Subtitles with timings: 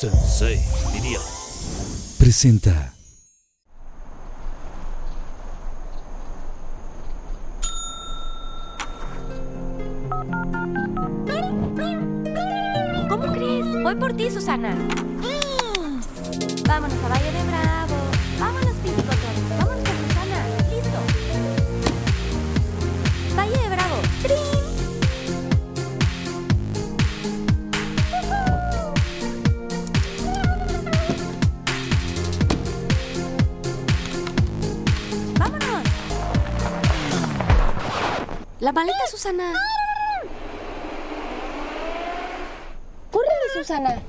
[0.00, 0.60] Sensei,
[0.92, 1.18] diría.
[2.20, 2.94] Presenta.
[13.08, 13.82] ¿Cómo crees?
[13.82, 14.72] Voy por ti, Susana.
[16.68, 17.37] Vámonos a Valle de
[38.78, 39.52] maleta, Susana.
[43.10, 44.00] ¡Córrele, Susana!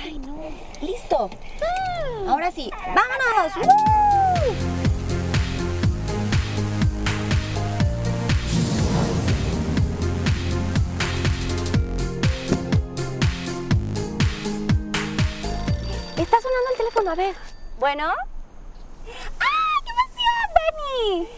[0.00, 0.38] Ay, no.
[0.80, 1.28] Listo.
[2.28, 2.70] Ahora sí.
[2.70, 3.56] ¡Vámonos!
[3.56, 4.54] ¡Woo!
[16.16, 17.34] Está sonando el teléfono, a ver.
[17.80, 18.06] Bueno.
[19.40, 19.74] ¡Ah!
[19.84, 21.28] ¡Qué emoción, Dani!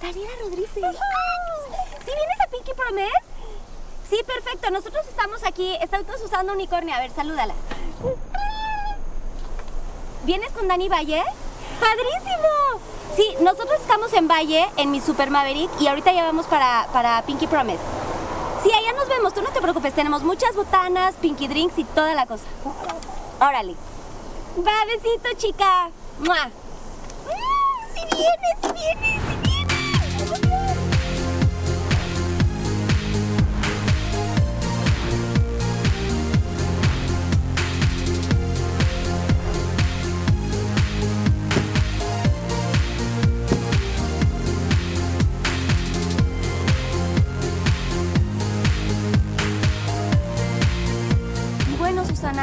[0.00, 0.70] Daniela Rodríguez.
[0.72, 0.80] ¿Sí
[4.08, 4.70] Sí, perfecto.
[4.70, 5.76] Nosotros estamos aquí.
[5.80, 6.94] Estamos usando unicornio.
[6.94, 7.54] A ver, salúdala.
[10.24, 11.22] ¿Vienes con Dani Valle?
[11.80, 12.80] ¡Padrísimo!
[13.16, 17.22] Sí, nosotros estamos en Valle, en mi Super Maverick, y ahorita ya vamos para, para
[17.22, 17.80] Pinky Promise.
[18.62, 19.34] Sí, allá nos vemos.
[19.34, 19.94] Tú no te preocupes.
[19.94, 22.44] Tenemos muchas botanas, Pinky Drinks y toda la cosa.
[23.40, 23.74] Órale.
[24.66, 25.90] Va, besito, chica.
[26.18, 26.46] ¡Mua!
[26.46, 29.47] Mm, ¡Sí vienes, sí vienes, sí vienes!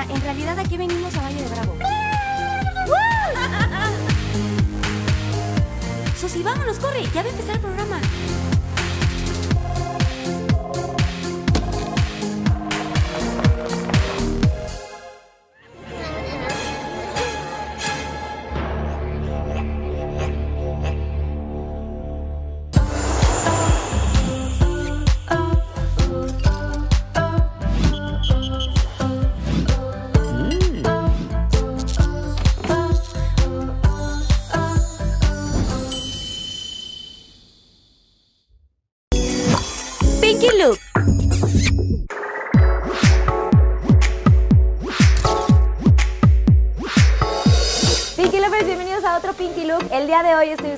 [0.03, 1.77] En realidad aquí venimos a Valle de Bravo.
[6.19, 8.01] Susi, vámonos, corre, ya va a empezar el programa.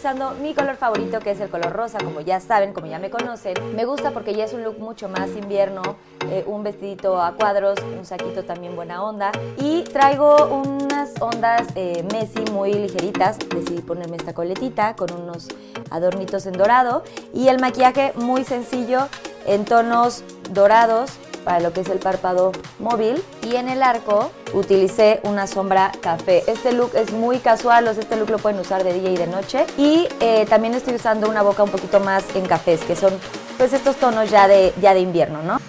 [0.08, 3.10] Usando mi color favorito, que es el color rosa, como ya saben, como ya me
[3.10, 3.56] conocen.
[3.76, 5.82] Me gusta porque ya es un look mucho más invierno,
[6.30, 9.34] eh, un vestidito a cuadros, un saquito también buena onda.
[9.58, 13.38] Y traigo unas ondas eh, Messi muy ligeritas.
[13.38, 15.50] Decidí ponerme esta coletita con unos
[15.90, 17.04] adornitos en dorado.
[17.34, 19.10] Y el maquillaje muy sencillo,
[19.46, 21.12] en tonos dorados,
[21.48, 26.44] para lo que es el párpado móvil y en el arco utilicé una sombra café.
[26.46, 29.16] Este look es muy casual, o sea, este look lo pueden usar de día y
[29.16, 32.98] de noche y eh, también estoy usando una boca un poquito más en cafés, que
[32.98, 33.14] son
[33.58, 35.62] pues estos tonos ya de, ya de invierno, ¿no?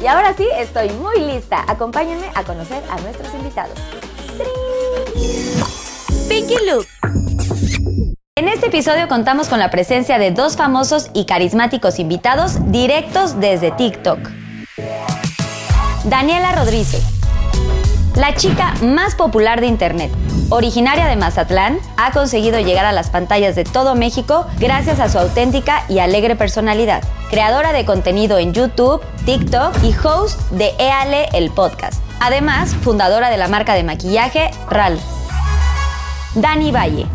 [0.00, 1.64] Y ahora sí, estoy muy lista.
[1.66, 3.76] Acompáñenme a conocer a nuestros invitados.
[6.28, 7.23] Pinky Look.
[8.36, 13.70] En este episodio contamos con la presencia de dos famosos y carismáticos invitados directos desde
[13.70, 14.18] TikTok.
[16.02, 17.00] Daniela Rodríguez,
[18.16, 20.10] la chica más popular de Internet.
[20.48, 25.20] Originaria de Mazatlán, ha conseguido llegar a las pantallas de todo México gracias a su
[25.20, 27.04] auténtica y alegre personalidad.
[27.30, 32.02] Creadora de contenido en YouTube, TikTok y host de Éale el podcast.
[32.18, 34.98] Además, fundadora de la marca de maquillaje RAL.
[36.34, 37.06] Dani Valle,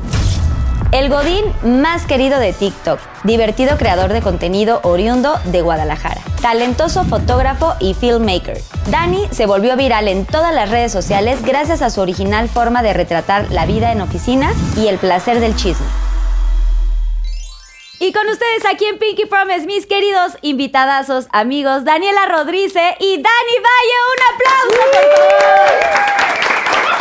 [0.91, 7.75] el Godín más querido de TikTok, divertido creador de contenido oriundo de Guadalajara, talentoso fotógrafo
[7.79, 8.57] y filmmaker.
[8.89, 12.93] Dani se volvió viral en todas las redes sociales gracias a su original forma de
[12.93, 15.85] retratar la vida en oficina y el placer del chisme.
[17.99, 23.57] Y con ustedes aquí en Pinky Promise, mis queridos invitadazos, amigos, Daniela Rodríguez y Dani
[23.67, 23.97] Valle.
[24.09, 24.79] ¡Un aplauso!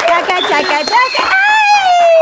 [0.07, 1.58] ¡Chaca, chaca, chaca!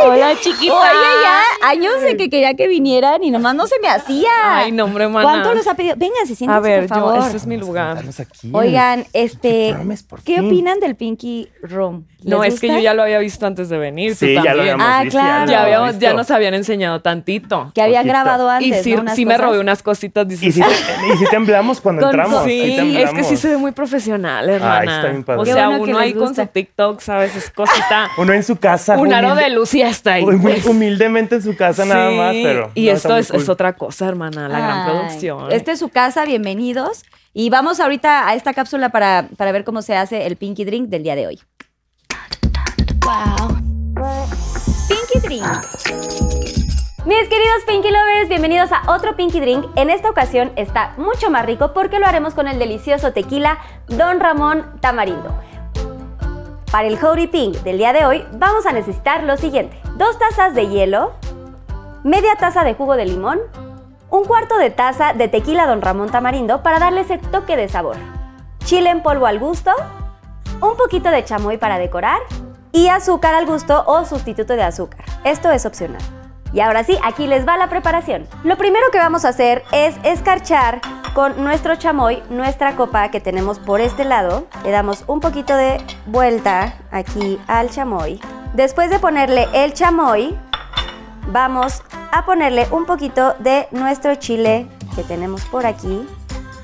[0.05, 0.75] Hola, chiquita.
[0.75, 4.29] Oye, ya años de que quería que vinieran y nomás no se me hacía.
[4.45, 5.23] Ay, no, hombre, mana.
[5.29, 5.95] ¿Cuánto los ha pedido?
[5.97, 7.25] Venga, se sienten, A ver, por yo, favor.
[7.25, 7.93] este es mi lugar.
[7.97, 8.51] Estamos aquí.
[8.53, 10.47] Oigan, este, Promes, por ¿qué fin.
[10.47, 12.07] opinan del Pinky Room?
[12.23, 12.79] No, ¿Les es que gusta?
[12.81, 14.13] yo ya lo había visto antes de venir.
[14.19, 14.61] tú Sí, ya lo también.
[14.81, 15.19] habíamos Ah, visto.
[15.19, 15.51] claro.
[15.51, 17.71] Ya, habíamos, nos habían enseñado tantito.
[17.73, 18.13] Que habían poquito.
[18.13, 19.03] grabado antes, y sí, ¿no?
[19.03, 19.47] Unas sí me cosas.
[19.47, 20.27] robé unas cositas.
[20.27, 20.69] dices, Y si, te-
[21.15, 22.45] y si temblamos cuando Con- entramos.
[22.45, 23.15] Sí, sí es temblamos.
[23.15, 24.97] que sí se ve muy profesional, hermana.
[24.97, 25.41] está bien padre.
[25.41, 26.43] O Qué sea, bueno que uno les ahí con gusta.
[26.43, 27.37] su TikTok, ¿sabes?
[27.37, 28.11] Es cosita.
[28.19, 28.97] Uno en su casa.
[28.99, 30.25] un aro de luz y ya está ahí.
[30.25, 30.67] muy pues.
[30.67, 32.71] humildemente en su casa nada más, pero.
[32.75, 33.41] Y no, esto es, cool.
[33.41, 35.53] es otra cosa, hermana, la gran producción.
[35.53, 37.05] Esta es su casa, bienvenidos.
[37.33, 40.89] Y vamos ahorita a esta cápsula para, para ver cómo se hace el Pinky Drink
[40.89, 41.41] del día de hoy.
[43.05, 43.57] Wow.
[44.89, 45.45] Pinky Drink.
[47.07, 49.65] Mis queridos Pinky Lovers, bienvenidos a otro Pinky Drink.
[49.77, 54.19] En esta ocasión está mucho más rico porque lo haremos con el delicioso tequila Don
[54.19, 55.39] Ramón Tamarindo.
[56.71, 59.81] Para el Howdy Pink del día de hoy vamos a necesitar lo siguiente.
[59.97, 61.13] Dos tazas de hielo,
[62.03, 63.39] media taza de jugo de limón,
[64.11, 67.97] un cuarto de taza de tequila Don Ramón Tamarindo para darle ese toque de sabor,
[68.65, 69.71] chile en polvo al gusto,
[70.61, 72.21] un poquito de chamoy para decorar
[72.73, 75.05] y azúcar al gusto o sustituto de azúcar.
[75.25, 76.03] Esto es opcional.
[76.53, 78.27] Y ahora sí, aquí les va la preparación.
[78.45, 80.81] Lo primero que vamos a hacer es escarchar
[81.15, 84.47] con nuestro chamoy nuestra copa que tenemos por este lado.
[84.65, 88.21] Le damos un poquito de vuelta aquí al chamoy.
[88.55, 90.39] Después de ponerle el chamoy,
[91.29, 91.83] vamos
[92.13, 96.07] a ponerle un poquito de nuestro chile que tenemos por aquí.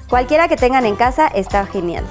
[0.09, 2.05] Cualquiera que tengan en casa está genial.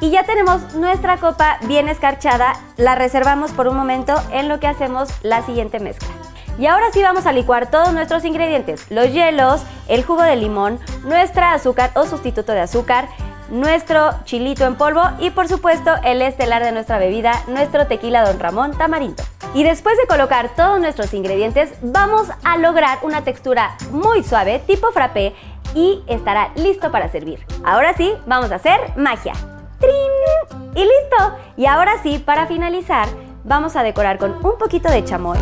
[0.00, 4.66] Y ya tenemos nuestra copa bien escarchada, la reservamos por un momento en lo que
[4.66, 6.23] hacemos la siguiente mezcla.
[6.58, 10.78] Y ahora sí vamos a licuar todos nuestros ingredientes, los hielos, el jugo de limón,
[11.02, 13.08] nuestra azúcar o sustituto de azúcar,
[13.50, 18.38] nuestro chilito en polvo y por supuesto el estelar de nuestra bebida, nuestro tequila Don
[18.38, 19.22] Ramón Tamarindo.
[19.52, 24.90] Y después de colocar todos nuestros ingredientes, vamos a lograr una textura muy suave, tipo
[24.92, 25.34] frappé,
[25.74, 27.44] y estará listo para servir.
[27.64, 29.32] Ahora sí, vamos a hacer magia.
[29.80, 30.70] ¡Trin!
[30.74, 31.36] Y listo.
[31.56, 33.08] Y ahora sí, para finalizar,
[33.44, 35.38] vamos a decorar con un poquito de chamoy,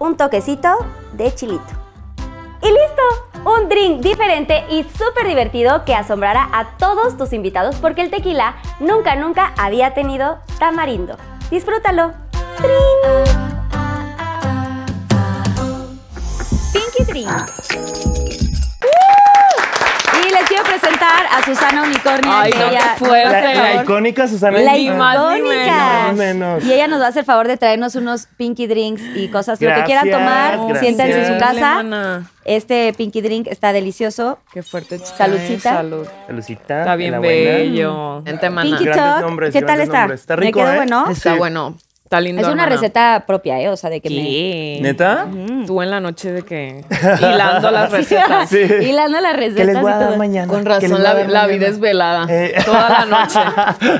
[0.00, 0.68] un toquecito
[1.12, 1.62] de chilito.
[2.62, 3.02] Y listo,
[3.44, 8.56] un drink diferente y súper divertido que asombrará a todos tus invitados porque el tequila
[8.80, 11.16] nunca, nunca había tenido tamarindo.
[11.50, 12.12] Disfrútalo.
[12.56, 13.50] ¡Trin!
[16.72, 18.19] Pinky Drink.
[20.62, 22.30] Quiero presentar a Susana Unicornio.
[22.32, 23.54] Ay, no, ella fuerte.
[23.54, 24.58] La, icónica Susana.
[24.60, 26.12] la icónica.
[26.14, 26.64] menos.
[26.64, 29.60] Y ella nos va a hacer favor de traernos unos pinky drinks y cosas.
[29.60, 30.78] Lo que quieran Gracias, tomar, gracias.
[30.80, 32.22] siéntense en su casa.
[32.44, 34.38] Este pinky drink está delicioso.
[34.52, 35.16] Qué fuerte, chica.
[35.16, 35.74] Saludcita.
[35.74, 36.06] Salud.
[36.26, 36.78] Salucita.
[36.80, 38.22] Está bien bello.
[38.22, 38.62] Vente, mana.
[38.70, 39.98] Pinky Grandes Talk, nombres, ¿qué tal está?
[40.00, 40.20] nombres.
[40.20, 40.76] Está ¿Me rico, quedó ¿eh?
[40.76, 41.04] bueno?
[41.10, 41.38] Está Sí.
[41.38, 41.74] bueno.
[42.10, 42.74] Está lindo, Es una hermana.
[42.80, 43.68] receta propia, ¿eh?
[43.68, 44.16] O sea, de que me...
[44.16, 44.78] ¿Qué?
[44.82, 45.28] ¿Neta?
[45.64, 46.84] Tú en la noche de que
[47.20, 48.48] hilando las recetas.
[48.50, 48.58] Sí.
[48.58, 50.48] Hilando las recetas ¿Qué les voy a dar mañana?
[50.48, 52.26] Con ¿Qué les razón, la, la vida es velada.
[52.28, 52.54] Eh.
[52.64, 53.38] Toda la noche.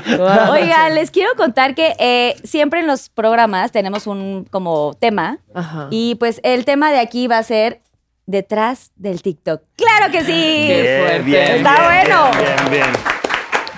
[0.17, 0.95] Toda la Oigan, noche.
[0.95, 5.87] les quiero contar que eh, siempre en los programas tenemos un como tema Ajá.
[5.89, 7.79] y pues el tema de aquí va a ser
[8.25, 9.61] detrás del TikTok.
[9.77, 10.65] ¡Claro que sí!
[10.67, 11.23] Qué Bien, fuerte.
[11.23, 12.31] bien, Está bien, bueno.
[12.37, 12.87] Bien, bien.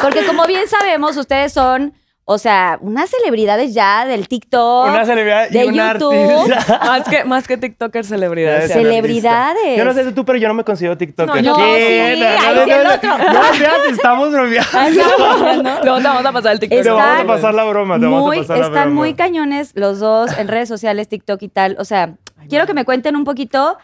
[0.01, 1.93] Porque como bien sabemos, ustedes son,
[2.25, 4.87] o sea, unas celebridades ya del TikTok.
[4.87, 6.51] Una celebridad y de un YouTube.
[6.53, 6.79] artista.
[6.85, 8.71] más, que, más que TikToker, celebridades.
[8.71, 9.77] Celebridades.
[9.77, 11.43] Yo no sé tú, pero yo no me considero TikToker.
[11.43, 12.13] No, ¿Qué?
[12.15, 13.17] sí, No, ahí no, no, el no, otro.
[13.17, 15.01] No, espérate, estamos bromeando.
[15.83, 16.81] Luego te vamos a pasar el TikTok.
[16.81, 18.95] Te vamos a Están pasar la broma, te vamos a pasar la están broma.
[19.01, 21.75] muy cañones los dos en redes sociales, TikTok y tal.
[21.77, 22.15] O sea,
[22.47, 23.77] quiero que me cuenten un poquito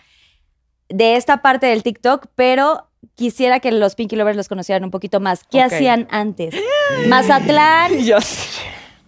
[0.88, 5.20] de esta parte del TikTok, pero quisiera que los Pinky Lovers los conocieran un poquito
[5.20, 5.44] más.
[5.44, 6.56] ¿Qué hacían antes?
[7.08, 8.18] Mazatlán, Yo.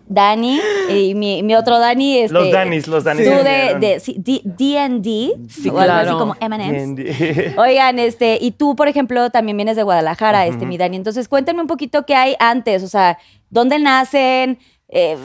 [0.08, 0.60] Dani
[0.94, 2.18] y mi, mi otro Dani.
[2.18, 3.24] Este, Los Danis, los Danis.
[3.24, 3.80] Tú de, unieron.
[3.80, 6.18] de sí, D- D&D, Sí, o algo así claro.
[6.20, 7.54] como M&M's.
[7.58, 10.98] Oigan, este, y tú, por ejemplo, también vienes de Guadalajara, este, mi Dani.
[10.98, 13.20] Entonces, cuéntenme un poquito qué hay antes, o sea,
[13.50, 14.60] dónde nacen,
[14.94, 15.18] Eh,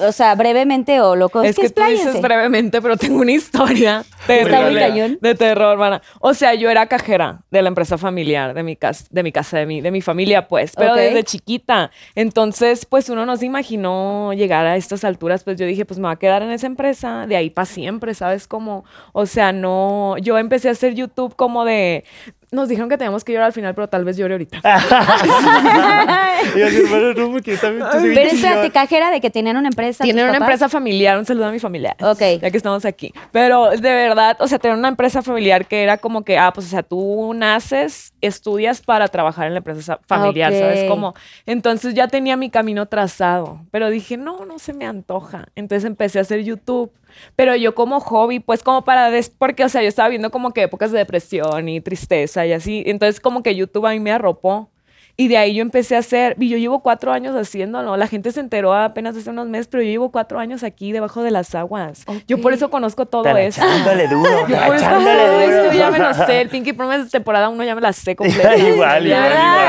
[0.00, 1.44] o sea, brevemente o loco.
[1.44, 2.06] Es que tú expláyense.
[2.06, 5.18] dices brevemente, pero tengo una historia muy terrible cañón.
[5.20, 6.02] de terror, hermana.
[6.18, 9.58] O sea, yo era cajera de la empresa familiar, de mi casa, de mi casa,
[9.58, 11.92] de mi, de mi familia, pues, pero desde chiquita.
[12.16, 16.06] Entonces, pues uno no se imaginó llegar a estas alturas, pues yo dije, pues me
[16.06, 18.84] va a quedar en esa empresa de ahí para siempre, ¿sabes cómo?
[19.12, 22.04] O sea, no, yo empecé a hacer YouTube como de
[22.52, 24.60] nos dijeron que teníamos que llorar al final, pero tal vez llore ahorita.
[26.56, 30.04] Y así, bueno, no, porque también Pero espérate, cajera de que tenían una empresa.
[30.04, 30.48] Tienen una papás?
[30.48, 31.96] empresa familiar, un saludo a mi familia.
[32.00, 32.20] Ok.
[32.40, 33.12] Ya que estamos aquí.
[33.30, 36.66] Pero de verdad, o sea, tener una empresa familiar que era como que, ah, pues,
[36.66, 40.52] o sea, tú naces, estudias para trabajar en la empresa sa- familiar.
[40.52, 41.14] ¿sabes cómo?
[41.46, 45.46] Entonces ya tenía mi camino trazado, pero dije, no, no se me antoja.
[45.54, 46.92] Entonces empecé a hacer YouTube.
[47.36, 50.52] Pero yo como hobby, pues como para, des porque, o sea, yo estaba viendo como
[50.52, 52.82] que épocas de depresión y tristeza y así.
[52.86, 54.70] Entonces como que YouTube a mí me arropó.
[55.16, 57.96] Y de ahí yo empecé a hacer, y yo llevo cuatro años haciéndolo.
[57.96, 61.22] La gente se enteró apenas hace unos meses, pero yo llevo cuatro años aquí debajo
[61.22, 62.04] de las aguas.
[62.26, 63.60] Yo por eso conozco todo eso.
[63.62, 65.40] Echándole duro, Yo por eso echándole duro.
[65.64, 66.40] esto ya me lo sé.
[66.40, 68.56] El Pinky Promise de temporada uno ya me la sé completa.
[68.56, 69.68] Igual, igual, verdad.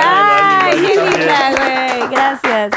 [0.63, 2.09] Ay, igual, qué igual, linda, güey.
[2.11, 2.71] Gracias.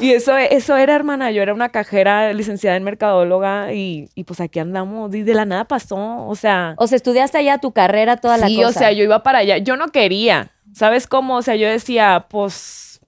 [0.00, 1.30] Y eso, eso era, hermana.
[1.32, 5.14] Yo era una cajera licenciada en mercadóloga y, y pues aquí andamos.
[5.14, 6.26] Y de la nada pasó.
[6.26, 8.68] O sea, O sea, estudiaste allá tu carrera, toda la sí, cosa.
[8.68, 9.58] o sea, yo iba para allá.
[9.58, 10.50] Yo no quería.
[10.74, 11.36] ¿Sabes cómo?
[11.36, 13.00] O sea, yo decía, pues,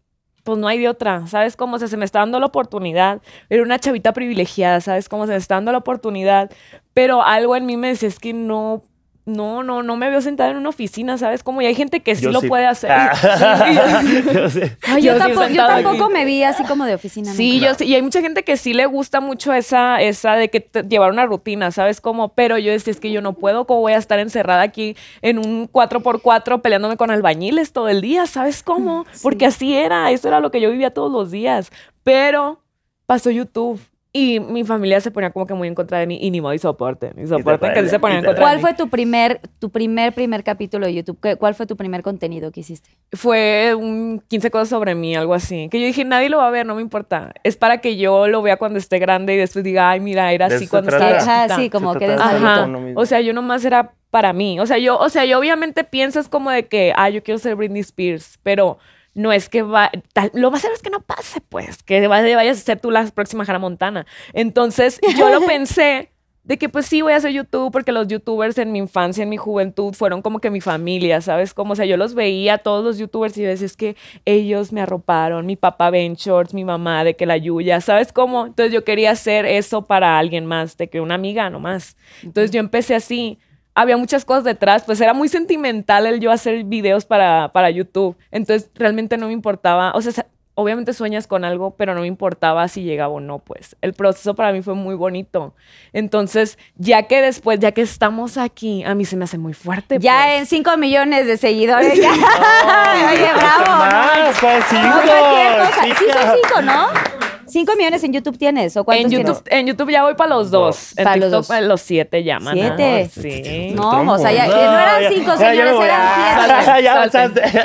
[0.44, 1.26] pues no hay de otra.
[1.26, 1.76] ¿Sabes cómo?
[1.76, 3.20] O sea, se me está dando la oportunidad.
[3.50, 5.26] Era una chavita privilegiada, ¿sabes cómo?
[5.26, 6.50] Se me está dando la oportunidad.
[6.94, 8.84] Pero algo en mí me decía, es que no,
[9.26, 11.60] no, no, no me veo sentada en una oficina, ¿sabes cómo?
[11.60, 12.48] Y hay gente que sí Yo lo sí.
[12.48, 12.90] puede hacer.
[12.92, 13.12] Ah.
[14.32, 14.76] Yo sé.
[14.86, 17.32] Ay, yo, Yo sí tampoco, yo me vi así como de oficina.
[17.34, 17.66] Sí, nunca.
[17.66, 20.60] yo sé, y hay mucha gente que sí le gusta mucho esa, esa de que
[20.60, 22.34] te- llevar una rutina, ¿sabes cómo?
[22.34, 25.38] Pero yo decía, es que yo no puedo, ¿cómo voy a estar encerrada aquí en
[25.38, 28.26] un 4x4 peleándome con albañiles todo el día?
[28.26, 29.06] ¿Sabes cómo?
[29.22, 31.70] Porque así era, eso era lo que yo vivía todos los días.
[32.04, 32.60] Pero
[33.06, 33.80] pasó YouTube.
[34.18, 36.54] Y mi familia se ponía como que muy en contra de mí y ni modo
[36.54, 38.60] y soporte, ni soporten que sí se ponían en contra de ¿Cuál mí.
[38.62, 41.18] fue tu primer, tu primer, primer capítulo de YouTube?
[41.20, 42.88] ¿Qué- ¿Cuál fue tu primer contenido que hiciste?
[43.12, 45.68] fue un 15 cosas sobre mí, algo así.
[45.70, 47.32] Que yo dije, nadie lo va a ver, no me importa.
[47.44, 50.46] Es para que yo lo vea cuando esté grande y después diga, ay, mira, era
[50.46, 51.18] así cuando estaba.
[51.18, 51.56] Ajá, chiquita".
[51.56, 52.68] sí, como Se que Ajá.
[52.94, 54.58] O sea, yo nomás era para mí.
[54.60, 57.54] O sea, yo, o sea, yo obviamente piensas como de que, ah, yo quiero ser
[57.54, 58.78] Britney Spears, pero
[59.16, 62.36] no es que va, tal- lo más seguro es que no pase, pues, que vaya-
[62.36, 64.06] vayas a ser tú la próxima Hannah Montana.
[64.34, 66.10] Entonces, yo lo pensé
[66.44, 69.28] de que pues sí voy a hacer YouTube porque los youtubers en mi infancia, en
[69.28, 71.52] mi juventud, fueron como que mi familia, ¿sabes?
[71.54, 74.80] Como, o sea, yo los veía, todos los youtubers, y decía, es que ellos me
[74.80, 78.46] arroparon, mi papá Ben Shorts, mi mamá, de que la Yuya, ¿sabes cómo?
[78.46, 81.96] Entonces yo quería hacer eso para alguien más, de que una amiga nomás.
[82.22, 83.38] Entonces yo empecé así.
[83.78, 88.16] Había muchas cosas detrás, pues era muy sentimental el yo hacer videos para, para YouTube.
[88.30, 92.66] Entonces realmente no me importaba, o sea, obviamente sueñas con algo, pero no me importaba
[92.68, 93.76] si llegaba o no, pues.
[93.82, 95.54] El proceso para mí fue muy bonito.
[95.92, 99.98] Entonces, ya que después, ya que estamos aquí, a mí se me hace muy fuerte.
[100.00, 100.40] Ya pues.
[100.40, 102.00] en 5 millones de seguidores.
[102.00, 102.10] ya.
[103.12, 103.84] Oye, bravo.
[103.84, 104.82] Más, ¿cuál cinco?
[104.82, 105.82] No, cualquier cosa.
[105.82, 107.15] Sí son 5, ¿no?
[107.48, 109.60] 5 millones en YouTube tienes, ¿o cuántos En YouTube, tienes?
[109.60, 110.92] en YouTube ya voy para los dos.
[110.96, 111.50] En Para los TikTok dos.
[111.50, 112.54] eh, los siete llaman.
[112.54, 113.10] ¿Siete?
[113.12, 113.72] Sí.
[113.74, 116.82] No, o sea, ya, No, no eran ya- 5, ya- ya señores, eran 7.
[116.82, 117.04] ya.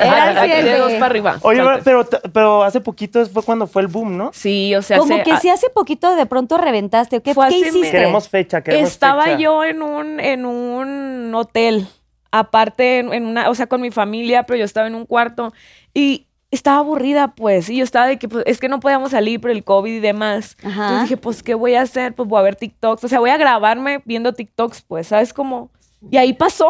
[0.01, 0.77] Eran siete.
[0.77, 1.37] dos para arriba.
[1.41, 4.31] Oye, pero, pero hace poquito fue cuando fue el boom, ¿no?
[4.33, 7.21] Sí, o sea, Como hace- que si hace poquito de pronto reventaste.
[7.21, 7.91] ¿Qué, Fue qué hiciste?
[7.91, 9.37] Queremos fecha, queremos Estaba fecha.
[9.37, 11.87] yo en un, en un hotel,
[12.31, 15.53] aparte, en, en una, o sea, con mi familia, pero yo estaba en un cuarto
[15.93, 19.39] y estaba aburrida, pues, y yo estaba de que, pues, es que no podíamos salir
[19.39, 20.57] por el COVID y demás.
[20.63, 20.83] Ajá.
[20.83, 22.13] Entonces dije, pues, ¿qué voy a hacer?
[22.13, 25.69] Pues voy a ver TikToks, o sea, voy a grabarme viendo TikToks, pues, ¿sabes cómo?
[26.09, 26.69] Y ahí pasó.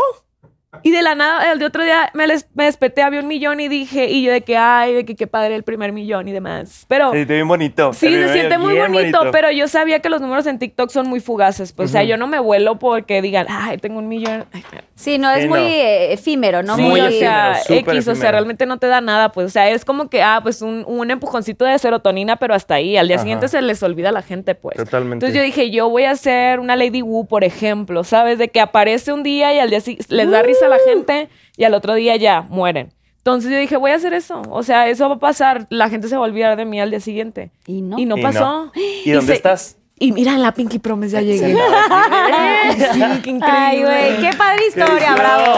[0.84, 3.60] Y de la nada, el de otro día me, les- me desperté, había un millón
[3.60, 6.32] y dije, y yo de que, ay, de que qué padre el primer millón y
[6.32, 6.86] demás.
[6.88, 7.12] Pero...
[7.12, 7.92] Sí, te bien bonito.
[7.92, 11.20] Sí, se siente muy bonito, pero yo sabía que los números en TikTok son muy
[11.20, 11.74] fugaces.
[11.74, 14.46] Pues, O sea, yo no me vuelo porque digan, ay, tengo un millón.
[14.54, 14.64] Ay,
[14.96, 15.66] Sí, no, es Sí, muy no.
[15.68, 16.76] eh, efímero, ¿no?
[16.76, 18.32] sí, muy o efímero, sea, súper X, o sea, efímero.
[18.32, 21.10] realmente no te da nada, pues, o sea, es como que, ah, pues un, un
[21.12, 23.24] empujoncito de serotonina, pero hasta ahí, al día Ajá.
[23.24, 24.78] siguiente se les olvida a la gente, pues.
[24.78, 25.26] Totalmente.
[25.26, 28.38] Entonces yo dije, yo voy a hacer una Lady Wu, por ejemplo, ¿sabes?
[28.38, 31.30] De que aparece un día y al día siguiente les da risa a la gente
[31.58, 32.94] y al otro día ya mueren.
[33.18, 34.42] Entonces yo dije, voy a hacer eso.
[34.50, 35.68] O sea, eso va a pasar.
[35.70, 37.52] La gente se va a olvidar de mí al día siguiente.
[37.68, 38.00] Y no.
[38.00, 38.40] Y no Y pasó.
[38.40, 38.72] no.
[39.06, 39.78] ¿Y dónde se- estás?
[40.00, 41.54] Y mira, en la Pinky Promise ya llegué.
[42.94, 43.42] sí, qué increíble.
[43.52, 45.54] Ay, güey, qué padre historia, bravo.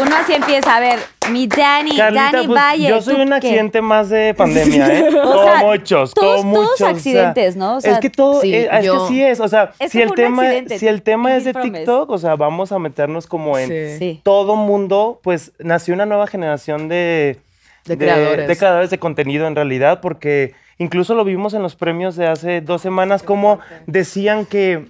[0.00, 0.98] Uno así empieza, a ver,
[1.30, 2.88] mi Dani, Carlita, Dani pues, Valle.
[2.88, 3.34] yo soy ¿tú un qué?
[3.34, 5.08] accidente más de pandemia, ¿eh?
[5.24, 6.72] O como muchos, todos- como todos muchos.
[6.72, 7.76] o sea, accidentes, ¿no?
[7.76, 10.02] O sea, es que todo, sí, eh, es que sí es, o sea, Es si
[10.02, 10.44] el tema,
[10.76, 11.78] si el tema es de Promise.
[11.78, 13.98] TikTok, o sea, vamos a meternos como en Sí.
[13.98, 14.20] Sí.
[14.22, 17.38] todo mundo, pues nació una nueva generación de,
[17.86, 18.48] De creadores.
[18.48, 22.60] de creadores de contenido en realidad, porque incluso lo vimos en los premios de hace
[22.60, 24.86] dos semanas, como decían que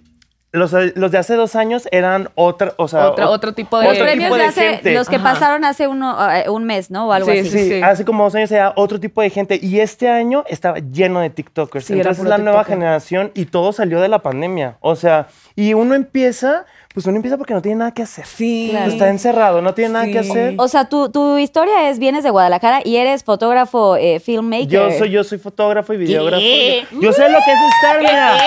[0.53, 3.93] los, los de hace dos años eran otra, o sea, o- otro tipo de- Los
[3.95, 4.95] otro premios tipo de de hace, gente.
[4.95, 5.33] los que Ajá.
[5.35, 7.09] pasaron hace uno, eh, un mes, ¿no?
[7.09, 7.50] O algo Sí, así.
[7.50, 7.83] Sí, Sí.
[7.83, 11.29] hace como dos años era otro tipo de gente y este año estaba lleno de
[11.31, 11.85] TikTokers.
[11.85, 14.76] Sí, Entonces puro la nueva generación y todo salió de la pandemia.
[14.81, 15.26] O sea,
[15.57, 16.65] y uno empieza
[16.97, 18.25] pues uno empieza porque no tiene nada que hacer.
[18.25, 18.69] Sí.
[18.71, 18.91] Claro.
[18.91, 20.55] Está encerrado, no tiene nada que hacer.
[20.57, 24.67] O sea, tu, tu historia es, vienes de Guadalajara y eres fotógrafo, eh, filmmaker.
[24.67, 26.43] Yo soy, yo soy fotógrafo y videógrafo.
[26.43, 28.38] Yo sé lo que es estar, mira.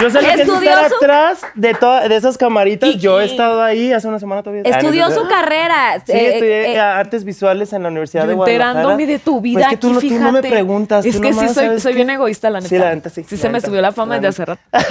[0.00, 2.96] Yo sé lo que es ¿Estudió estar atrás de, toda- de esas camaritas.
[2.96, 4.62] Yo he estado ahí hace una semana todavía.
[4.64, 5.30] Estudió Ah, no, su no.
[5.30, 6.02] carrera.
[6.04, 8.70] Sí, eh, estudié eh, artes visuales en la Universidad de Guadalajara.
[8.72, 10.24] enterándome de tu vida Pues es que tú, aquí, no, tú fíjate.
[10.24, 11.06] no me preguntas.
[11.06, 12.68] Es tú que sí soy, soy que- bien egoísta, la neta.
[12.68, 13.22] Sí, la neta, sí.
[13.22, 14.60] Sí la se me subió la fama desde hace rato.
[14.72, 14.88] se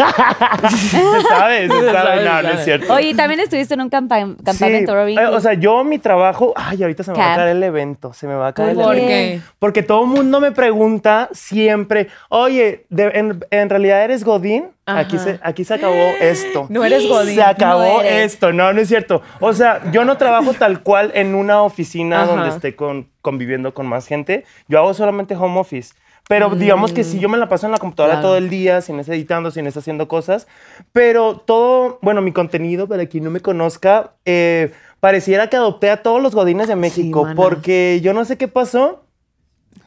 [1.28, 1.92] sabe, se Se sabe.
[1.92, 2.93] sabe, No, no es cierto.
[2.96, 5.18] Oye, también estuviste en un campa- campamento, Robin.
[5.20, 7.38] eh, o sea, yo mi trabajo, ay, ahorita se me va a Camp.
[7.38, 9.08] caer el evento, se me va a caer el ¿Por evento.
[9.08, 9.42] qué?
[9.60, 14.66] Porque todo el mundo me pregunta siempre, oye, de- en, en realidad eres Godín.
[14.86, 16.66] Aquí se, aquí se acabó esto.
[16.70, 17.36] No eres Godín.
[17.36, 18.34] Se acabó No eres.
[18.34, 18.52] esto.
[18.52, 19.22] No, no es cierto.
[19.40, 22.32] O sea, yo no trabajo tal cual en una oficina Ajá.
[22.34, 24.44] donde esté con, conviviendo con más gente.
[24.68, 25.94] Yo hago solamente home office.
[26.30, 28.18] Pero digamos que sí, yo me la paso en la computadora Mm.
[28.18, 28.28] Claro.
[28.30, 30.48] todo el día, sin estar editando, sin estar haciendo cosas.
[30.94, 36.02] Pero todo, bueno, mi contenido, para quien no me conozca, eh, pareciera que adopté a
[36.02, 37.28] todos los godines de México.
[37.36, 39.04] porque yo no sé qué pasó.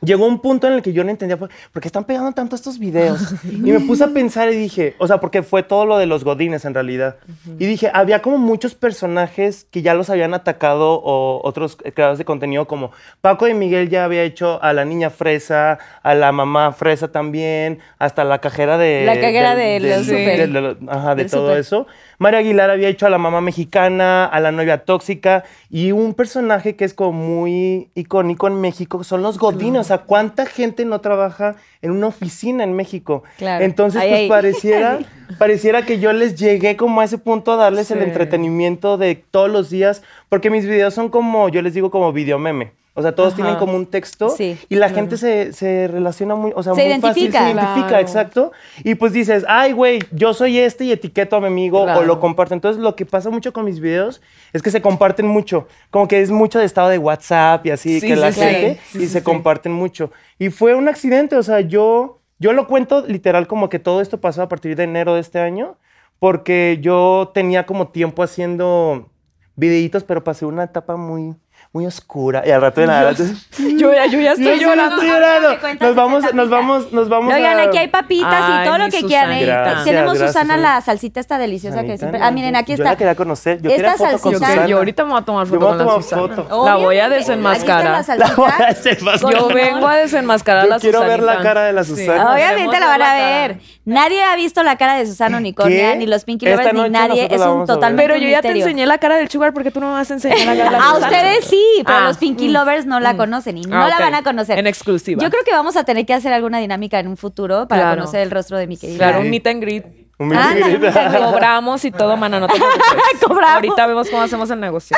[0.02, 1.48] Llegó un punto en el que yo no entendía por
[1.80, 3.34] qué están pegando tanto estos videos.
[3.44, 6.22] Y me puse a pensar y dije, o sea, porque fue todo lo de los
[6.24, 7.16] godines en realidad.
[7.58, 12.24] Y dije, había como muchos personajes que ya los habían atacado o otros creadores de
[12.24, 16.72] contenido como Paco de Miguel ya había hecho a la niña fresa, a la mamá
[16.72, 19.04] fresa también, hasta la cajera de...
[19.06, 20.38] La cajera del- del súper.
[20.38, 21.86] del- del- ajá, de todo eso.
[22.18, 26.76] María Aguilar había hecho a la mamá mexicana, a la novia tóxica y un personaje
[26.76, 29.80] que es como muy icónico en México son los godines.
[29.80, 33.22] O sea, ¿cuánta gente no trabaja en una oficina en México?
[33.36, 33.64] Claro.
[33.64, 34.98] Entonces, pues pareciera,
[35.38, 39.50] pareciera que yo les llegué como a ese punto a darles el entretenimiento de todos
[39.50, 42.72] los días, porque mis videos son como, yo les digo como video meme.
[42.98, 43.42] O sea, todos Ajá.
[43.42, 46.82] tienen como un texto Sí, y la gente se, se relaciona muy, o sea, Se
[46.88, 47.38] muy fácil, identifica.
[47.44, 48.02] se identifica, Claro.
[48.02, 48.52] exacto.
[48.84, 52.02] Y pues dices, ay, güey, yo soy este y etiqueto a mi amigo o Claro.
[52.04, 52.54] lo comparto.
[52.54, 54.22] Entonces, lo que pasa mucho con mis videos
[54.54, 55.68] es que se comparten mucho.
[55.90, 58.80] Como que es mucho de estado de WhatsApp y así, Sí, que la sí, gente
[58.86, 58.88] sí.
[58.92, 59.24] Sí, y sí, se sí.
[59.24, 60.10] comparten mucho.
[60.38, 64.20] Y fue un accidente, o sea, yo, yo lo cuento literal como que todo esto
[64.22, 65.76] pasó a partir de enero de este año,
[66.18, 69.10] porque yo tenía como tiempo haciendo
[69.54, 71.34] videitos, pero pasé una etapa muy,
[71.72, 72.42] muy oscura.
[72.46, 73.12] Y al rato de nada.
[73.58, 74.94] Yo, ya- yo ya Yo estoy sí llorando.
[74.96, 75.48] estoy llorando.
[75.80, 77.62] Nos vamos, nos vamos, nos vamos Oigan, a...
[77.64, 79.36] aquí hay papitas y Ay, todo lo que Susana.
[79.36, 79.84] quieran.
[79.84, 80.74] Tenemos, gracias, Susana, Susana.
[80.74, 82.20] la salsita esta deliciosa que siempre...
[82.22, 82.90] Ah, miren, aquí yo está.
[82.92, 83.60] la quería conocer.
[83.60, 84.66] Yo Esta quería foto con salsita- Yo, Susana.
[84.66, 86.44] yo ahorita me voy a tomar Yo foto voy con a la tomar Susana.
[86.46, 86.64] foto.
[86.66, 87.86] La voy a desenmascarar.
[87.94, 88.90] aquí está la La voy a salsita.
[88.90, 89.38] desenmascarar.
[89.40, 91.90] Yo vengo a desenmascarar a Yo la quiero ver la cara de la Sí.
[91.96, 92.32] Susana.
[92.34, 93.58] Obviamente la van a ver.
[93.84, 95.98] Nadie ha visto la cara de Susana Unicornia, ¿Qué?
[95.98, 97.28] ni los Pinky Lovers, ni nadie.
[97.30, 99.78] Es la un totalmente Pero yo ya te enseñé la cara del Sugar, porque tú
[99.80, 101.06] no me vas a enseñar la cara de la A Susana?
[101.06, 102.52] ustedes sí, pero Ah, los Pinky mm.
[102.52, 104.00] Lovers no la conocen y no Ah, la ok.
[104.02, 104.58] van a conocer.
[104.58, 105.22] En exclusiva.
[105.22, 108.00] Yo creo que vamos a tener que hacer alguna dinámica en un futuro para Claro.
[108.00, 108.98] conocer el rostro de mi querida.
[108.98, 109.84] Claro, un meet and greet.
[110.18, 112.54] Un Ah, la Cobramos y todo, mana, no te.
[113.26, 113.54] Cobramos.
[113.56, 114.96] Ahorita vemos cómo hacemos el negocio.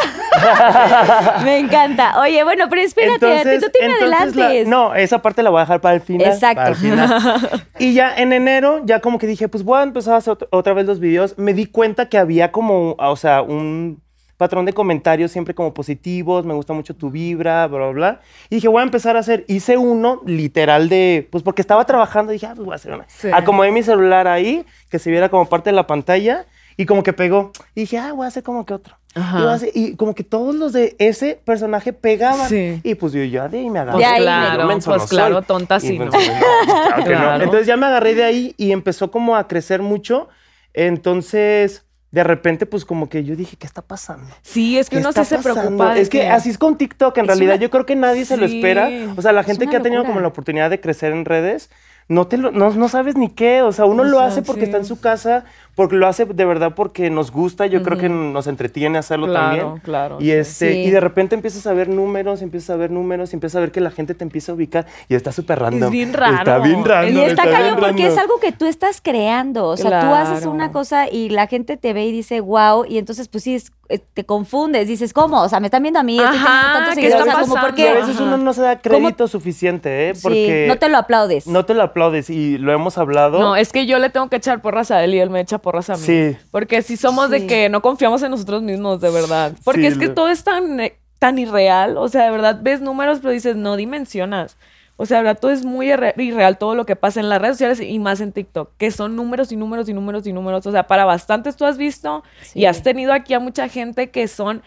[1.44, 2.20] Me encanta.
[2.20, 5.62] Oye, bueno, pero espérate, Entonces- tú te entonces la- no, esa parte la voy a
[5.62, 6.28] dejar para el final.
[6.28, 6.57] Exacto.
[6.57, 7.62] para el final.
[7.81, 10.48] y ya en enero, ya como que dije, pues voy a empezar a hacer ot-
[10.50, 11.35] otra vez los videos.
[11.37, 14.00] Me di cuenta que había como, o sea, un
[14.38, 18.20] patrón de comentarios siempre como positivos, me gusta mucho tu vibra, bla, bla, bla.
[18.48, 19.44] Y dije, voy a empezar a hacer.
[19.48, 23.05] Hice uno literal de, pues porque estaba trabajando, dije, ah, pues voy a hacer una.
[23.09, 23.29] Sí.
[23.31, 26.46] Acomodé mi celular ahí, que se viera como parte de la pantalla.
[26.81, 27.51] Y como que pegó.
[27.74, 28.96] Y dije, ah, voy a hacer como que otro.
[29.16, 29.40] Ajá.
[29.40, 32.48] Y, hacer- y como que todos los de ese personaje pegaban.
[32.48, 32.81] Sí.
[32.85, 33.98] Y pues yo ya de ahí me agarré.
[33.98, 35.44] Pues ahí, claro, menso pues no claro, soy.
[35.44, 36.09] tonta Y sí, ¿no?
[36.09, 37.18] pues, pues, claro que no.
[37.18, 37.42] Claro.
[37.42, 40.29] Entonces ya me agarré de ahí y empezó como a crecer mucho.
[40.72, 44.27] Entonces, de repente, pues como que yo dije, ¿qué está pasando?
[44.42, 45.97] Sí, es que ¿Qué uno sí se preocupa.
[45.99, 47.16] Es que así es con TikTok.
[47.18, 48.88] En realidad, una- yo creo que nadie se lo espera.
[49.16, 51.68] O sea, la gente que ha tenido como la oportunidad de crecer en redes,
[52.09, 53.61] no, te lo- no, no sabes ni qué.
[53.61, 54.66] O sea, uno O lo hace porque sí.
[54.66, 55.44] está en su casa,
[55.78, 57.66] porque lo hace de verdad porque nos gusta.
[57.66, 59.78] Yo creo que nos entretiene hacerlo Claro, también.
[59.84, 60.30] claro, Y, sí.
[60.32, 60.78] este, Sí.
[60.80, 63.80] y de repente empiezas a ver números, empiezas a ver números, empiezas a ver que
[63.80, 65.90] la gente te empieza a ubicar y está súper random.
[65.92, 66.36] bien raro.
[66.38, 67.22] Está bien random.
[67.22, 69.68] Y está cañón porque es algo que tú estás creando.
[69.68, 72.98] O sea, tú haces una cosa y la gente te ve y dice, wow, y
[72.98, 74.86] entonces pues sí, es- eh, te confundes.
[74.86, 75.40] Dices, ¿cómo?
[75.42, 77.80] O sea, me están viendo a mí, Ajá, ¿qué está o sea, como, ¿por pasando?
[77.82, 78.00] Y a qué?
[78.00, 80.14] veces uno no se da crédito suficiente, ¿eh?
[80.14, 81.46] Sí, Porque no te lo aplaudes.
[81.46, 83.38] no te lo aplaudes y lo hemos hablado.
[83.38, 85.56] No, es que yo le tengo que echar porras a él y él me echa
[85.58, 85.98] porras a mí.
[85.98, 86.37] Sí.
[86.50, 87.33] Porque si somos Sí.
[87.40, 89.52] de que no confiamos en nosotros mismos, de verdad.
[89.64, 90.81] Porque Sí, es que lo- todo es tan,
[91.18, 91.96] tan irreal.
[91.96, 94.57] O sea, de verdad ves números, pero dices, no dimensionas.
[95.00, 97.40] O sea, de verdad todo es muy irre- irreal todo lo que pasa en las
[97.40, 100.66] redes sociales y más en TikTok, que son números y números y números y números.
[100.66, 102.61] O sea, para bastantes tú has visto Sí.
[102.61, 104.62] y has tenido aquí a mucha gente que son.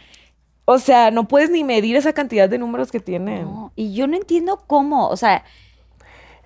[0.64, 3.44] O sea, no puedes ni medir esa cantidad de números que tienen.
[3.44, 5.44] No, y yo no entiendo cómo, o sea,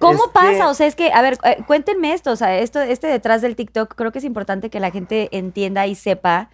[0.07, 0.51] ¿cómo Es pasa?
[0.57, 3.41] que- O sea, es que, a ver, eh, cuéntenme esto, o sea, esto, este detrás
[3.41, 6.49] del TikTok, creo que es importante que la gente entienda y sepa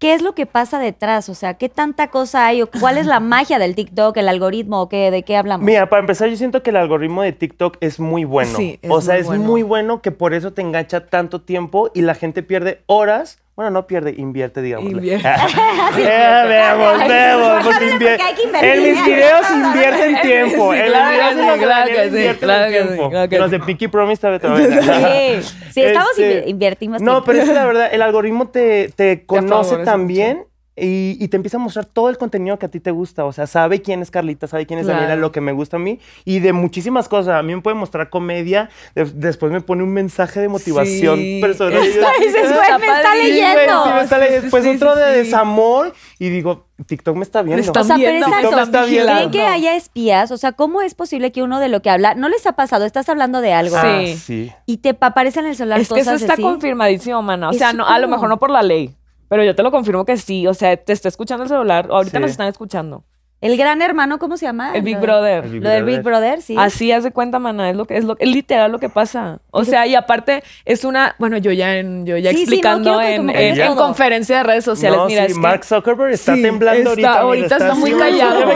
[0.00, 1.28] ¿qué es lo que pasa detrás?
[1.30, 2.60] O sea, ¿qué tanta cosa hay?
[2.60, 4.82] ¿O ¿Cuál es la magia del TikTok, el algoritmo?
[4.82, 5.64] ¿O qué, ¿De qué hablamos?
[5.64, 8.54] Mira, para empezar, yo siento que el algoritmo de TikTok es muy bueno.
[8.56, 9.44] Sí, es o sea, muy es bueno.
[9.44, 13.38] muy bueno que por eso te engancha tanto tiempo y la gente pierde horas.
[13.56, 14.90] Bueno, no pierde, invierte, digamos.
[14.90, 15.28] Invierte.
[15.96, 17.64] Eh, vemos, vemos.
[17.64, 18.70] Porque Porque invie- hay que invertir.
[18.70, 20.72] en mis videos invierten tiempo.
[20.72, 23.10] Sí, en claro los videos claro que sí, claro el que sí, tiempo.
[23.10, 23.56] claro que Los sí.
[23.58, 27.26] de Pinky Promise también te Sí, sí, estamos Este, invertimos No, tiempo.
[27.26, 30.44] pero es que la verdad, el algoritmo te, te conoce también
[30.76, 33.24] y, y te empieza a mostrar todo el contenido que a ti te gusta.
[33.24, 35.00] O sea, sabe quién es Carlita, sabe quién es Claro.
[35.02, 37.36] Daniela, lo que me gusta a mí y de muchísimas cosas.
[37.36, 41.38] A mí me puede mostrar comedia, de- después me pone un mensaje de motivación Sí,
[41.40, 41.74] personal.
[41.82, 43.84] está- Y yo, Dices, Está güey, me está leyendo.
[43.84, 45.18] sí me sale Sí, sí, después sí, otro sí, de sí.
[45.18, 47.62] desamor y digo, TikTok me está viendo.
[47.62, 49.12] está O sea, pero viendo, exacto, me está viendo.
[49.12, 50.30] ¿Creen que haya espías?
[50.32, 52.84] O sea, ¿cómo es posible que uno de lo que habla, no les ha pasado,
[52.84, 54.16] estás hablando de algo Ah, Sí.
[54.16, 54.52] sí.
[54.66, 56.42] y te pa- aparece en el celular Es que eso cosas está así?
[56.42, 57.48] confirmadísimo, mana.
[57.50, 58.94] O sea, no, a lo mejor no por la ley,
[59.28, 60.46] pero yo te lo confirmo que sí.
[60.46, 61.88] O sea, te está escuchando el celular.
[61.90, 62.22] Ahorita Sí.
[62.22, 63.04] nos están escuchando.
[63.40, 64.72] El gran hermano, ¿cómo se llama?
[64.74, 65.44] El Big Brother.
[65.44, 66.40] El Big Lo del Big Brother.
[66.40, 66.54] Sí.
[66.58, 69.40] Así haz de cuenta, mana, es lo que es lo es literal lo que pasa.
[69.50, 72.44] O sea, y aparte es una, bueno, yo ya en yo ya Sí, sí, no,
[72.44, 76.40] explicando en, en- conferencia de redes sociales, No, mira, sí, es Mark Zuckerberg está Sí,
[76.42, 77.50] temblando está- ahorita.
[77.50, 78.50] ahorita está, muy callado.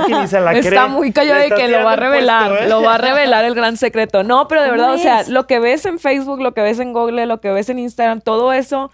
[0.55, 2.69] está muy callado de que lo va a revelar, puesto, ¿eh?
[2.71, 4.23] lo va a revelar el gran secreto.
[4.23, 6.79] No, pero de ¿Cómo verdad, o sea, lo que ves en Facebook, lo que ves
[6.79, 8.91] en Google, lo que ves en Instagram, todo eso,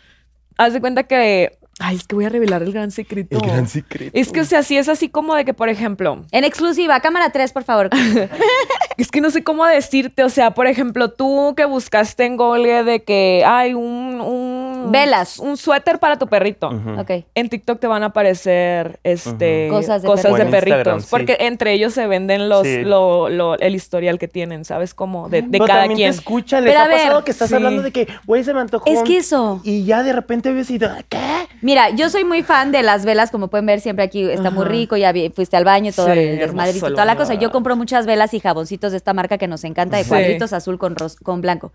[0.58, 3.36] haz de cuenta que, ay, es que voy a revelar el gran secreto.
[3.36, 4.10] El gran secreto.
[4.14, 7.30] Es que, o sea, sí es así como de que, por ejemplo, En exclusiva, cámara
[7.30, 7.90] 3, por favor.
[8.96, 12.84] es que no sé cómo decirte, o sea, por ejemplo, tú que buscaste en Google
[12.84, 14.53] de que hay un, un
[14.90, 15.38] Velas.
[15.38, 16.68] un suéter para tu perrito.
[16.68, 17.10] ok.
[17.34, 19.78] En TikTok te van a aparecer este, Ujú.
[19.78, 20.38] Cosas de cosas perritos.
[20.38, 20.78] de O en perritos.
[20.78, 21.06] Instagram, sí.
[21.10, 22.82] Porque entre ellos se venden los, Sí.
[22.82, 24.94] lo- lo- el historial que tienen, ¿sabes?
[24.94, 26.10] Como de, de Pero cada también quien.
[26.12, 27.54] te escucha, les Pero ha ver, pasado que estás sí.
[27.54, 28.84] hablando de que, güey, se me antojó.
[28.90, 29.60] Es que eso.
[29.64, 31.18] Y ya de repente ves y ¿qué?
[31.62, 34.64] Mira, yo soy muy fan de las velas, como pueden ver siempre aquí está muy
[34.64, 37.26] rico, ya vi- fuiste al baño, todo Sí, el desmadrito, hermoso el toda la baño.
[37.26, 37.34] cosa.
[37.40, 40.08] Yo compro muchas velas y jaboncitos de esta marca que nos encanta, de Sí.
[40.08, 41.72] cuadritos azul con, ros- con blanco.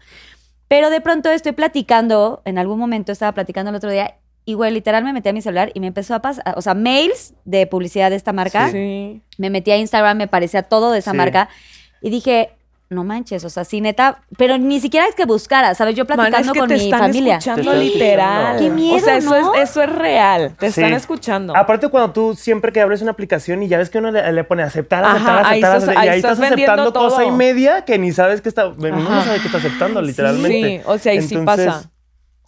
[0.70, 4.72] Pero de pronto estoy platicando, en algún momento estaba platicando el otro día, y güey,
[4.72, 7.68] literal me metí a mi celular y me empezó a pasar, o sea, mails de
[7.68, 8.70] publicidad de esta marca.
[8.72, 9.22] Sí.
[9.38, 11.18] Me metí a Instagram, me parecía todo de esa Sí.
[11.18, 11.50] marca.
[12.02, 12.52] Y dije,
[12.90, 15.96] no manches, o sea, sí, neta, pero ni siquiera es que buscara, ¿sabes?
[15.96, 17.34] Yo Man, platicando es que con te mi están familia.
[17.38, 18.56] escuchando Te están literal.
[18.56, 18.64] escuchando.
[18.64, 19.56] Qué miedo, o sea, eso, ¿no?
[19.56, 20.56] es, eso es real.
[20.58, 20.82] Te Sí.
[20.82, 21.56] están escuchando.
[21.56, 24.44] Aparte cuando tú siempre que abres una aplicación y ya ves que uno le, le
[24.44, 27.86] pone aceptar, Ajá, aceptar, ahí aceptar, estás- aceptar, y ahí estás aceptando cosa y media
[27.86, 30.78] que ni sabes que está, uno no sabe que está aceptando literalmente.
[30.80, 31.92] Sí, o sea, y sí pasa.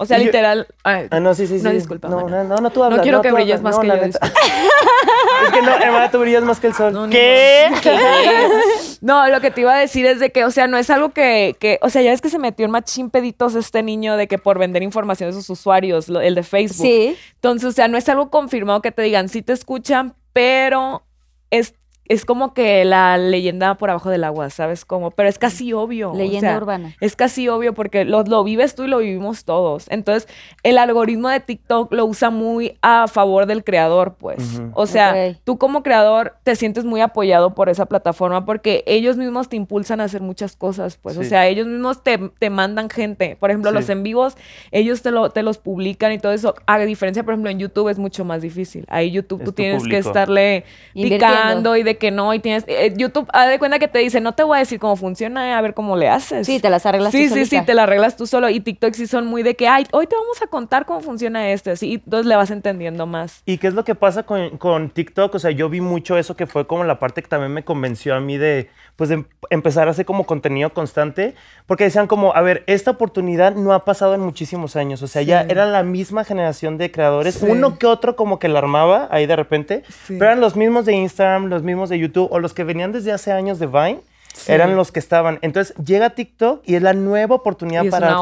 [0.02, 0.66] O sea, y yo- literal.
[0.84, 1.64] ay, Ah, no, sí, sí, sí.
[1.64, 2.98] No, disculpa, No, no, no, no, tú hablas.
[2.98, 3.76] No quiero que brilles hablas.
[3.76, 4.20] más que la yo, neta.
[5.46, 6.92] es que no, Emma, tú brillas más que el sol.
[6.94, 7.70] No, ni ¿Qué?
[9.02, 11.10] No, lo que te iba a decir es de que, o sea, no es algo
[11.10, 14.28] que, que o sea, ya ves que se metió en machín peditos este niño de
[14.28, 16.86] que por vender información de sus usuarios, lo- el de Facebook.
[16.86, 17.18] Sí.
[17.36, 21.04] Entonces, o sea, no es algo confirmado que te digan, sí te escuchan, pero
[21.50, 21.74] es,
[22.12, 24.84] es como que la leyenda por abajo del agua, ¿sabes?
[24.84, 26.12] Como, pero es casi obvio.
[26.12, 26.96] o Leyenda sea, urbana.
[27.00, 29.86] Es casi obvio porque lo, lo vives tú y lo vivimos todos.
[29.90, 30.28] Entonces,
[30.64, 34.62] el algoritmo de TikTok lo usa muy a favor del creador, pues.
[34.74, 39.48] O sea, tú como creador te sientes muy apoyado por esa plataforma porque ellos mismos
[39.48, 41.18] te impulsan a hacer muchas cosas, pues.
[41.18, 43.38] O sea, ellos mismos te, te mandan gente.
[43.40, 43.76] Por ejemplo, Sí.
[43.76, 44.36] los en vivos,
[44.72, 46.56] ellos te, lo, te los publican y todo eso.
[46.66, 48.86] A diferencia, por ejemplo, en YouTube es mucho más difícil.
[48.90, 52.66] Ahí YouTube Es tú tienes que estarle picando y de que no, y tienes...
[52.68, 55.48] eh, YouTube, haz de cuenta que te dice, no te voy a decir cómo funciona,
[55.50, 56.48] eh, a ver cómo le haces.
[56.48, 57.66] Sí, te las arreglas Sí, tú sí, sí, solita.
[57.68, 58.50] te la arreglas tú solo.
[58.50, 61.52] Y TikTok sí son muy de que, ay, hoy te vamos a contar cómo funciona
[61.52, 61.72] esto.
[61.72, 63.44] Así, y entonces le vas entendiendo más.
[63.46, 65.36] ¿Y qué es lo que pasa con, con TikTok?
[65.36, 68.16] O sea, yo vi mucho eso que fue como la parte que también me convenció
[68.16, 72.34] a mí de, pues, de em- empezar a hacer como contenido constante, porque decían como,
[72.36, 75.84] a ver, esta oportunidad no ha pasado en muchísimos años, o sea, ya era la
[75.84, 77.46] misma generación de creadores, Sí.
[77.50, 80.16] uno que otro como que la armaba ahí de repente, Sí.
[80.20, 83.12] pero eran los mismos de Instagram, los mismos de YouTube, o los que venían desde
[83.12, 84.02] hace años de Vine.
[84.48, 85.40] Eran los que estaban.
[85.42, 88.16] Entonces llega TikTok y es la nueva oportunidad para,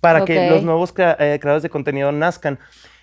[0.00, 2.58] para que los nuevos crea- eh, creadores de contenido nazcan.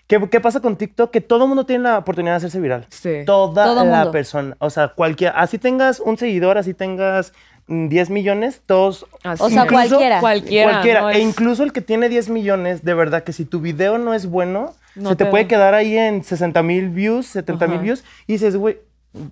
[0.09, 1.11] ¿Qué, qué pasa con TikTok?
[1.11, 2.85] Que todo el mundo tiene la oportunidad de hacerse viral.
[2.89, 3.19] Sí.
[3.25, 4.11] Toda Todo la mundo.
[4.11, 4.57] persona.
[4.59, 5.31] O sea, cualquier.
[5.35, 7.31] Así tengas un seguidor, así tengas
[7.67, 9.05] mm, 10 millones, todos.
[9.23, 9.71] Así O sea, es.
[9.71, 10.19] cualquiera.
[10.19, 10.71] Cualquiera.
[10.71, 11.01] Cualquiera.
[11.01, 13.99] no E es- incluso el que tiene 10 millones, de verdad que si tu video
[13.99, 17.67] no es bueno, No se te, te puede quedar ahí en 60 mil views, 70
[17.67, 18.79] mil views, y dices, güey.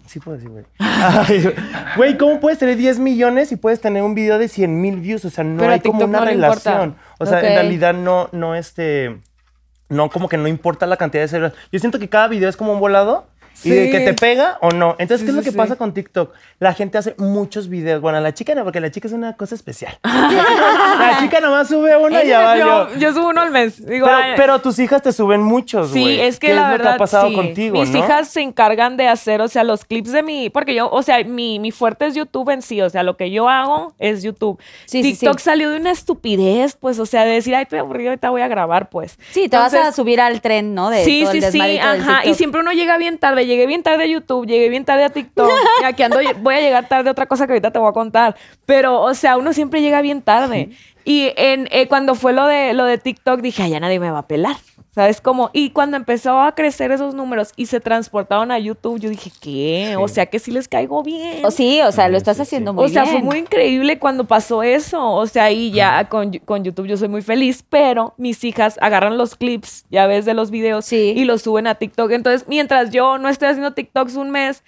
[0.05, 0.63] Sí puedo decir, güey.
[1.95, 5.25] Güey, ¿cómo puedes tener 10 millones y puedes tener un video de 100 mil views?
[5.25, 6.95] O sea, no Pero hay como TikTok una no relación.
[7.19, 9.17] O sea, en realidad no, no, este,
[9.89, 11.58] no, como que no importa la cantidad de seguidores.
[11.71, 13.28] Yo siento que cada video es como un volado
[13.63, 13.91] Y de Sí.
[13.91, 14.95] que te pega o no.
[14.99, 15.57] Entonces, Sí, ¿qué es lo sí, que sí.
[15.57, 16.31] pasa con TikTok?
[16.59, 18.01] La gente hace muchos videos.
[18.01, 19.97] Bueno, la chica no, porque la chica es una cosa especial.
[20.03, 23.85] la chica nomás sube uno y ya va yo, yo subo uno al mes.
[23.85, 26.21] Digo, Pero, tus hijas te suben muchos, Sí, güey.
[26.21, 27.35] es que ¿Qué la es verdad lo que ha pasado sí.
[27.35, 27.99] contigo, Mis no?
[27.99, 31.23] hijas se encargan de hacer, o sea, los clips de mi, porque yo, o sea,
[31.23, 34.59] mi, mi fuerte es YouTube en sí, o sea, lo que yo hago es YouTube.
[34.85, 35.43] Sí, sí, TikTok sí.
[35.45, 38.47] salió de una estupidez, pues, o sea, de decir, ay, estoy aburrido, ahorita voy a
[38.47, 39.17] grabar, pues.
[39.31, 40.89] Sí, te vas a subir al tren, ¿no?
[40.89, 42.25] De Sí, todo el sí, sí, ajá.
[42.25, 43.45] Y siempre uno llega bien tarde.
[43.47, 45.49] Llegué bien tarde a YouTube, llegué bien tarde a TikTok.
[45.86, 48.36] aquí ando, voy a llegar tarde a otra cosa que ahorita te voy a contar.
[48.65, 50.69] Pero, o sea, uno siempre llega bien tarde.
[51.09, 54.11] Y en, eh, cuando fue lo de, lo de TikTok, dije, ay, ya nadie me
[54.11, 54.57] va a pelar.
[54.93, 55.51] ¿Sabes cómo?
[55.53, 59.95] Y cuando empezó a crecer esos números y se transportaron a YouTube, yo dije, ¿qué?
[59.97, 61.45] O sea, que sí les caigo bien.
[61.45, 62.75] O sí, o sea, lo estás Sí, haciendo sí.
[62.75, 63.13] muy o sea, bien.
[63.15, 65.11] fue muy increíble cuando pasó eso.
[65.13, 69.17] O sea, y ya con, con YouTube yo soy muy feliz, pero mis hijas agarran
[69.17, 71.13] los clips, ya ves, de los videos Sí.
[71.15, 72.11] y los suben a TikTok.
[72.11, 74.63] Entonces, mientras yo no estoy haciendo TikToks un mes,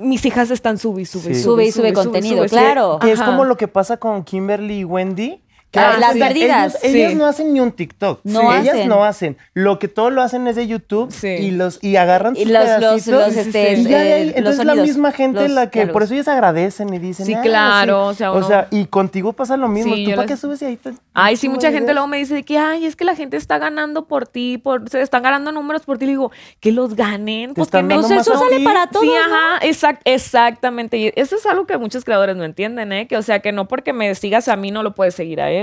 [0.00, 1.42] mis hijas están sube y sube, Sí.
[1.42, 2.48] Sube y sube contenido, sube.
[2.48, 2.98] claro.
[3.00, 5.40] Que es como lo que pasa con Kimberly y Wendy.
[5.70, 6.76] Que Ah, las perdidas.
[6.82, 7.18] Ellos, ellas Sí.
[7.18, 8.20] no hacen ni un TikTok.
[8.24, 8.88] No Sí, Ellas hacen.
[8.88, 9.36] no hacen.
[9.52, 11.28] Lo que todo lo hacen es de YouTube Sí.
[11.28, 14.12] y los y agarran Y sus los- los- pedacitos los, y este, y ya de
[14.14, 17.26] ahí, los entonces la misma gente los la que por eso ellas agradecen y dicen
[17.26, 20.38] Sí, "Ah, claro, o sea, uno- y contigo pasa lo mismo Sí, tú para qué
[20.38, 22.96] subes y ahí te- Ay, sí, mucha gente luego me dice de que, ay, es
[22.96, 26.06] que la gente está ganando por ti, por, se están ganando números por ti.
[26.06, 27.52] Le digo, que los ganen.
[27.52, 29.34] Pues que Pues más eso sale para todos, Sí, ¿no?
[29.34, 30.96] ajá, exact- exactamente.
[30.96, 33.06] Y eso es algo que muchos creadores no entienden, ¿eh?
[33.06, 35.50] Que, o sea, que no porque me sigas a mí no lo puedes seguir a
[35.50, 35.57] él.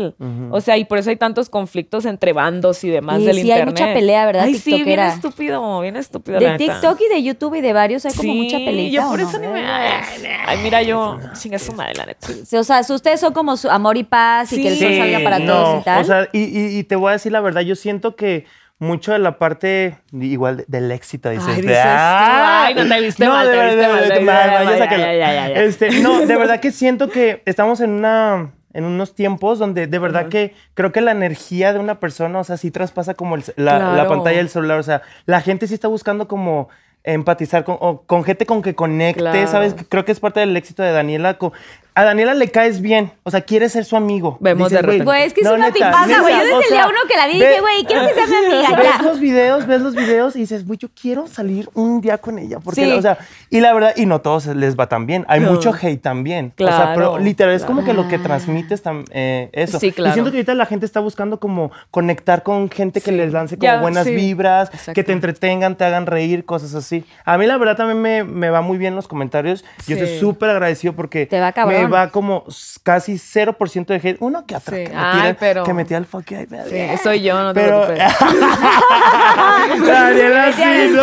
[0.51, 3.41] O sea, y por eso hay tantos conflictos entre bandos y demás Y del sí,
[3.51, 3.79] hay internet.
[3.79, 6.39] mucha pelea, ¿verdad, Ay, sí, bien estúpido, bien estúpido.
[6.39, 6.73] la De neta.
[6.73, 8.89] TikTok y de YouTube y de varios hay como Sí, mucha pelea.
[8.89, 9.61] yo por eso ni me...
[9.65, 11.19] Ay, mira, yo...
[11.33, 12.27] Chinga su madre, la neta.
[12.59, 14.97] O sea, si ustedes son como su amor y paz y que el sol Sí,
[14.97, 16.01] salga para no, todos y tal.
[16.01, 18.45] O sea, y, y- y te voy a decir la verdad, yo siento que
[18.77, 22.63] mucho de la parte igual de- del éxito dices, Ay, dices "Ah".
[22.65, 24.63] ay, no te viste No, mal, de te viste mal, de te verdad, viste ya,
[24.65, 25.03] mal, sácalo.
[25.05, 25.61] ya, ya, ya, ya.
[25.63, 29.99] Este, no, de verdad que siento que estamos en una en unos tiempos donde de
[29.99, 33.43] verdad que creo que la energía de una persona, o sea, sí traspasa como el-
[33.55, 36.67] la, pantalla del celular, o sea, la gente sí está buscando como
[37.03, 39.47] empatizar con, o con gente con que conecte, Claro.
[39.47, 39.75] ¿sabes?
[39.89, 41.37] Creo que es parte del éxito de Daniela.
[41.37, 41.53] co-
[41.97, 44.37] A Daniela le caes bien, o sea, quiere ser su amigo.
[44.41, 45.05] Vemos de repente.
[45.05, 46.33] Güey, es que es no, una neta, tipaza, güey.
[46.33, 48.25] Yo desde o el día uno que la vi ve- dije, güey, quiero que sea
[48.27, 48.75] mi amiga.
[48.77, 49.01] ves ya.
[49.01, 52.59] los videos, ves los videos y dices, güey, yo quiero salir un día con ella.
[52.59, 52.91] Porque, Sí.
[52.91, 53.17] o sea,
[53.49, 55.25] y la verdad, y no todos les va tan bien.
[55.29, 55.53] Hay No.
[55.53, 56.53] mucho hate también.
[56.59, 58.23] O sea, Claro, pero literal, es como que lo que claro.
[58.25, 59.79] transmites tam- eh, eso.
[59.79, 60.09] Sí, claro.
[60.09, 63.15] Y siento que ahorita la gente está buscando como conectar con gente que Sí.
[63.17, 64.13] les lance como Ya, buenas sí.
[64.13, 64.93] vibras, Exacto.
[64.93, 67.05] que te entretengan, te hagan reír, cosas así.
[67.23, 69.63] A mí, la verdad, también me, me va muy bien los comentarios.
[69.87, 71.83] Yo estoy súper agradecido porque Te va cabrón.
[71.83, 72.43] me va como
[72.83, 74.17] casi 0% de hate.
[74.19, 74.79] Uno que atrás.
[74.79, 74.85] Sí.
[74.85, 76.25] Que, me Ay, tira- pero- que metía el fuck.
[76.27, 78.13] Sí, soy yo, no te Pero- preocupes.
[79.87, 81.01] Daniela sí, Metía ¿no?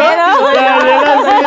[0.54, 1.44] Daniela sí,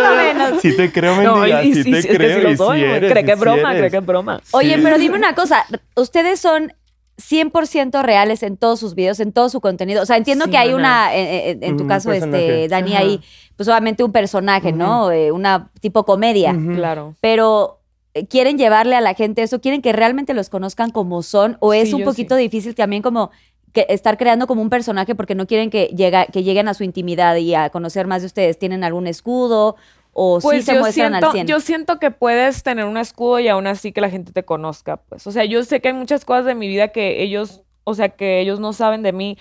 [0.00, 0.70] Daniela sí.
[0.70, 2.36] Sí te creo, No, mendiga, y- y sí sí, te es que creo.
[2.38, 2.96] sí lo y soy, sí güey.
[2.96, 3.80] eres, Cree que es broma, eres.
[3.80, 4.40] cree que es broma.
[4.52, 5.64] Oye, pero dime una cosa.
[5.96, 6.72] Ustedes son
[7.16, 10.02] 100% reales en todos sus videos, en todo su contenido.
[10.02, 12.68] O sea, entiendo Sí, que hay una, en tu caso, este.
[12.68, 13.02] Dani, Ajá.
[13.02, 13.20] ahí,
[13.56, 15.10] pues obviamente un personaje, ¿no?
[15.12, 16.54] Eh, una tipo comedia.
[16.74, 17.14] Claro.
[17.20, 17.80] Pero
[18.28, 21.90] quieren llevarle a la gente eso, quieren que realmente los conozcan como son, o es
[21.90, 22.42] Sí, un poquito sí.
[22.42, 23.30] difícil también como
[23.72, 26.84] que estar creando como un personaje porque no quieren que, llega, que lleguen a su
[26.84, 28.58] intimidad y a conocer más de ustedes.
[28.58, 29.76] ¿Tienen algún escudo?
[30.12, 31.46] ¿O sí Pues se yo muestran siento, al 100?
[31.48, 34.98] yo siento que puedes tener un escudo y aún así que la gente te conozca,
[34.98, 35.26] pues.
[35.26, 38.10] O sea, yo sé que hay muchas cosas de mi vida que ellos, o sea,
[38.10, 39.38] que ellos no saben de mí,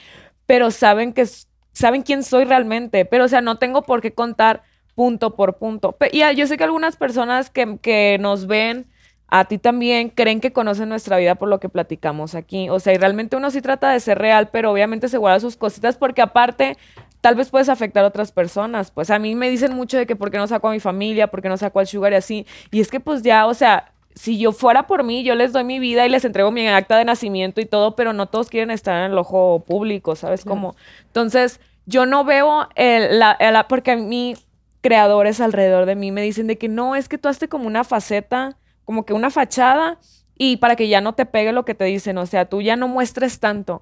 [0.48, 1.26] pero saben que
[1.74, 3.06] saben quién soy realmente.
[3.06, 4.64] Pero, o sea, no tengo por qué contar
[4.96, 5.96] punto por punto.
[6.12, 8.86] Y yo sé que algunas personas que, que nos ven
[9.28, 12.70] a ti también creen que conocen nuestra vida por lo que platicamos aquí.
[12.70, 15.58] O sea, y realmente uno sí trata de ser real, pero obviamente se guarda sus
[15.58, 16.78] cositas porque aparte
[17.22, 18.92] tal vez puedes afectar a otras personas.
[18.92, 21.28] Pues a mí me dicen mucho de que por qué no saco a mi familia,
[21.28, 22.46] por qué no saco al sugar y así.
[22.70, 25.64] Y es que pues ya, o sea, si yo fuera por mí, yo les doy
[25.64, 28.70] mi vida y les entrego mi acta de nacimiento y todo, pero no todos quieren
[28.70, 30.46] estar en el ojo público, ¿sabes?
[30.46, 30.76] Como,
[31.08, 34.36] entonces, yo no veo el, la, el- porque a mí
[34.84, 37.84] creadores alrededor de mí me dicen de que no, es que tú hazte como una
[37.84, 39.98] faceta, como que una fachada
[40.38, 42.76] y para que ya no te pegue lo que te dicen, o sea, tú ya
[42.76, 43.82] no muestres tanto.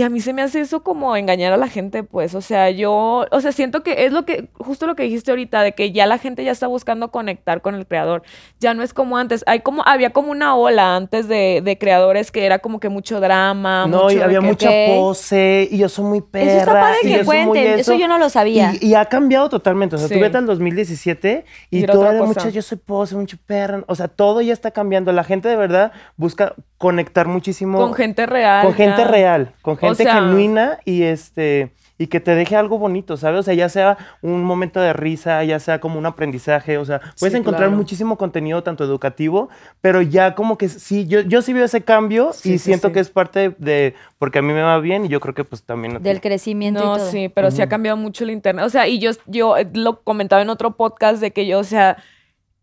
[0.00, 2.70] Y a mí se me hace eso como engañar a la gente, pues, o sea,
[2.70, 5.92] yo, o sea, siento que es lo que, justo lo que dijiste ahorita, de que
[5.92, 8.22] ya la gente ya está buscando conectar con el creador,
[8.60, 12.32] ya no es como antes, hay como, había como una ola antes de, de creadores
[12.32, 15.90] que era como que mucho drama, No, mucho y había que- mucha pose, y yo
[15.90, 16.46] soy muy perra.
[16.50, 18.72] Eso está padre que yo cuenten, eso yo no lo sabía.
[18.80, 19.96] Y, y ha cambiado totalmente.
[19.96, 20.14] O sea, Sí.
[20.14, 23.84] tú vete al 2017 y, Y todo era mucha, yo soy pose, mucho perra.
[23.86, 25.12] O sea, todo ya está cambiando.
[25.12, 27.78] La gente de verdad busca conectar muchísimo.
[27.78, 28.64] con gente real.
[28.64, 33.18] Con gente real, con gente sea- genuina y este y que te deje algo bonito,
[33.18, 33.40] ¿sabes?
[33.40, 36.98] O sea, ya sea un momento de risa, ya sea como un aprendizaje, o sea,
[37.18, 37.76] puedes Sí, encontrar claro.
[37.76, 39.50] muchísimo contenido tanto educativo,
[39.82, 42.88] pero ya como que sí, yo, yo sí veo ese cambio Sí, y sí, siento
[42.88, 42.94] sí.
[42.94, 45.62] que es parte de, porque a mí me va bien y yo creo que pues
[45.62, 46.02] también...
[46.02, 47.10] Del crecimiento y No, todo.
[47.10, 48.64] sí, pero sí ha cambiado mucho el internet.
[48.64, 51.64] O sea, y yo, yo eh, lo comentaba en otro podcast de que yo, o
[51.64, 51.98] sea,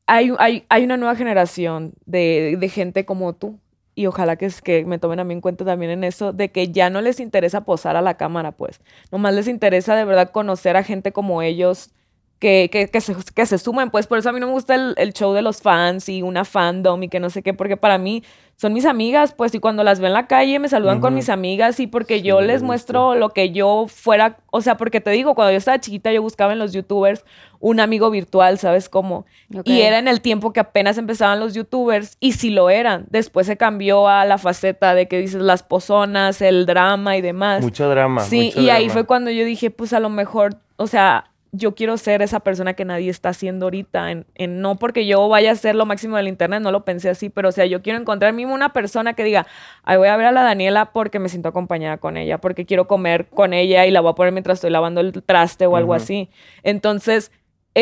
[0.07, 3.59] hay, hay, hay una nueva generación de, de gente como tú.
[3.97, 6.91] Y ojalá que, me tomen a mí en cuenta también en eso, de que ya
[6.91, 8.79] no les interesa posar a la cámara, pues.
[9.11, 11.89] Nomás les interesa de verdad conocer a gente como ellos
[12.37, 14.05] que, que, que se, que se sumen, pues.
[14.05, 16.45] Por eso a mí no me gusta el, el show de los fans y una
[16.45, 18.23] fandom y que no sé qué, porque para mí
[18.57, 19.53] son mis amigas, pues.
[19.53, 22.41] Y cuando las veo en la calle me saludan con mis amigas y porque yo
[22.41, 26.11] les muestro lo que yo fuera, o sea, porque te digo, cuando yo estaba chiquita
[26.11, 27.23] yo buscaba en los youtubers
[27.59, 29.25] un amigo virtual, ¿sabes cómo?
[29.63, 33.05] Y era en el tiempo que apenas empezaban los youtubers y sí lo eran.
[33.11, 37.61] Después se cambió a la faceta de que dices las pozonas, el drama y demás.
[37.61, 38.21] Mucho drama.
[38.21, 41.75] sí, mucho y ahí fue cuando yo dije, pues a lo mejor, o sea, yo
[41.75, 44.11] quiero ser esa persona que nadie está haciendo ahorita.
[44.11, 47.09] En, en- no porque yo vaya a ser lo máximo del internet, no lo pensé
[47.09, 49.47] así, pero o sea, yo quiero encontrar mínimo una persona que diga,
[49.83, 52.87] ay, voy a ver a la Daniela porque me siento acompañada con ella, porque quiero
[52.87, 55.93] comer con ella y la voy a poner mientras estoy lavando el traste o algo
[55.93, 56.29] así.
[56.63, 57.31] Entonces,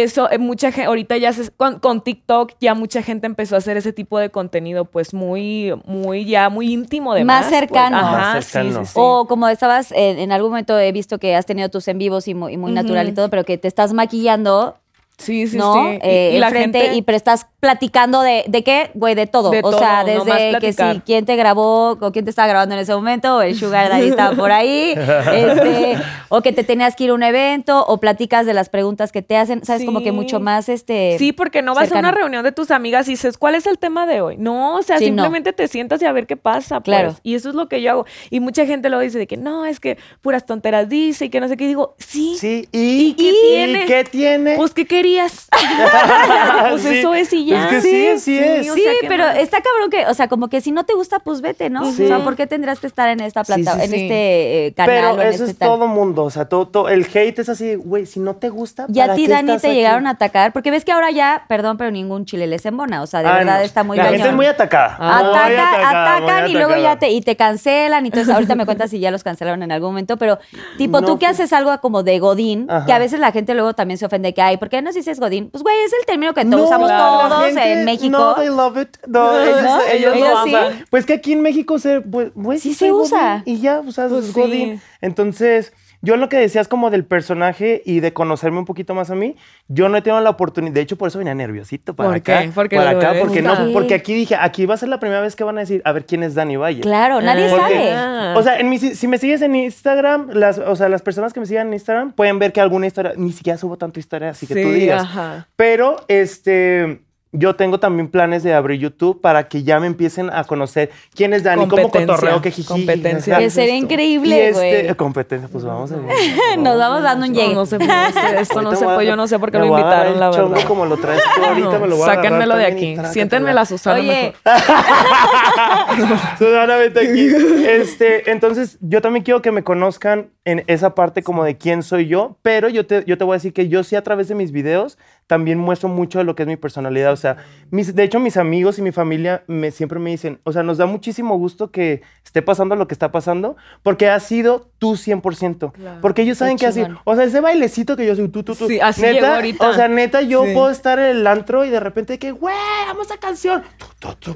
[0.04, 3.60] eso, eh, mucha gente, ahorita ya se, con, con TikTok ya mucha gente empezó a
[3.60, 7.60] hacer ese tipo de contenido, pues muy, muy, ya muy íntimo de Más más, pues.
[7.60, 7.98] cercano.
[7.98, 8.86] Ajá, Más sí, cercano.
[8.86, 9.00] sí, sí.
[9.02, 12.28] O como estabas, en, en algún momento he visto que has tenido tus en vivos
[12.28, 14.76] y muy, y muy natural y todo, pero que te estás maquillando,
[15.18, 15.74] sí, sí, ¿no?
[15.74, 15.80] sí.
[15.96, 18.92] Y- Eh, y la gente- y pero estás platicando de, ¿de qué?
[18.94, 19.50] Güey, de todo.
[19.50, 22.76] De o sea, todo, desde que si quién te grabó, o quién te estaba grabando
[22.76, 24.94] en ese momento, o el Sugar Daddy estaba por ahí,
[25.34, 25.98] este,
[26.30, 29.22] o que te tenías que ir a un evento, o platicas de las preguntas que
[29.22, 29.84] te hacen, ¿sabes?
[29.86, 30.12] Como que Sí.
[30.12, 31.16] mucho más, este...
[31.18, 33.80] Sí, porque no vas a una reunión de tus amigas y dices, ¿cuál es el
[33.80, 34.36] tema de hoy?
[34.38, 35.24] No, o sea, Sí, no.
[35.24, 36.82] simplemente te sientas y a ver qué pasa.
[36.82, 36.96] Pues.
[36.98, 37.16] Claro.
[37.24, 38.06] Y eso es lo que yo hago.
[38.30, 41.40] Y mucha gente lo dice de que no, es que puras tonteras dice y que
[41.40, 41.64] no sé qué.
[41.66, 43.86] Y digo, sí, Sí, ¿y, ¿Y qué tiene?
[43.86, 44.56] ¿Qué tiene?
[44.58, 45.48] pues ¿qué querías?
[46.70, 46.98] pues Sí.
[47.00, 47.66] eso es y ya.
[47.66, 48.70] Es que sí, así es.
[48.70, 50.94] o Sí, sea, ¿qué pero está cabrón que, o sea, como que si no te
[50.94, 51.92] gusta, pues vete, ¿no?
[51.92, 52.04] Sí.
[52.06, 53.96] O sea, ¿por qué tendrías que estar en esta Sí, plata, sí, en sí.
[54.02, 55.70] este eh, canal Pero o en eso este es tal?
[55.70, 58.86] todo mundo, o sea, todo, todo- el hate es así, güey, si no te gusta,
[58.94, 59.76] Y a ¿para ti, qué Dani, estás te aquí?
[59.78, 63.08] llegaron a atacar, porque ves que ahora ya, perdón, pero ningún chile les embona, o
[63.08, 63.64] sea, de Ah, verdad no.
[63.66, 64.98] está muy La gente es muy atacada.
[65.00, 65.22] Ah.
[65.24, 68.06] muy Ataca, atacada, atacan muy y luego ya te, y te cancelan.
[68.06, 70.18] Y entonces ahorita me cuentas si ya los cancelaron en algún momento.
[70.18, 70.40] Pero,
[70.78, 73.74] tipo, tú que pues- haces algo como de Godín, que a veces la gente luego
[73.74, 75.50] también se ofende que, ay, ¿por qué no dices Godín?
[75.50, 78.10] Pues, güey, es el término que No, usamos la todos gente- en México.
[78.18, 78.98] No, they love it.
[79.08, 79.82] No, ellos, ¿No?
[79.84, 80.52] ellos Ellos lo sí.
[80.90, 83.44] Pues que aquí en México se, pues, Sí sí se usa.
[83.46, 84.40] Y ya, o sea, Pues es sí.
[84.40, 84.82] Godín.
[85.02, 85.74] Entonces,
[86.06, 89.36] yo lo que decías como del personaje y de conocerme un poquito más a mí,
[89.68, 90.74] yo no he tenido la oportunidad.
[90.74, 92.42] De hecho, por eso venía nerviosito para ¿Por acá.
[92.44, 92.52] qué?
[92.54, 95.20] Porque para lo acá, porque no, porque aquí dije, aquí va a ser la primera
[95.22, 96.82] vez que van a decir, a ver quién es Dani Valle.
[96.82, 97.58] Claro, nadie Ah.
[97.58, 98.40] Porque- sabe.
[98.40, 101.40] O sea, en mi- si me sigues en Instagram, las, o sea, las personas que
[101.40, 104.46] me sigan en Instagram pueden ver que alguna historia, ni siquiera subo tanta historia, así
[104.48, 105.04] que tú digas.
[105.04, 105.48] ajá.
[105.56, 107.02] Pero, este,
[107.38, 111.34] yo tengo también planes de abrir YouTube para que ya me empiecen a conocer quién
[111.34, 112.68] es Dani, cómo cotorreo, que jiji.
[112.68, 113.38] competencia.
[113.38, 114.96] Que sería increíble, este, güey.
[114.96, 116.58] competencia, pues vamos a ver.
[116.60, 117.54] Nos vamos dando un llegue.
[117.54, 117.94] no sé, no sé,
[118.40, 120.68] esto no sé, pues yo no sé por qué me lo invitaron, la chongo verdad.
[120.68, 122.98] como lo traes tú ahorita, No, me lo voy a sáquenmelo de aquí.
[123.12, 124.34] Siéntenme la Susana Oye.
[126.38, 127.28] Susana, vete aquí.
[127.68, 132.08] Este, entonces, yo también quiero que me conozcan en esa parte como de quién soy
[132.08, 134.36] yo, pero yo te, yo te voy a decir que yo sí a través de
[134.36, 137.12] mis videos también muestro mucho de lo que es mi personalidad.
[137.12, 137.38] O sea,
[137.72, 140.78] mis, de hecho, mis amigos y mi familia me, siempre me dicen, o sea, nos
[140.78, 145.72] da muchísimo gusto que esté pasando lo que está pasando, porque has sido tú 100%.
[145.72, 146.02] Claro.
[146.02, 148.68] Porque ellos saben que así, o sea, ese bailecito que yo soy tú, tú, tú.
[148.68, 149.70] Sí, así neta, ahorita.
[149.70, 150.54] O sea, neta, yo Sí.
[150.54, 152.56] puedo estar en el antro y de repente que, güey,
[152.90, 153.64] amo esa canción.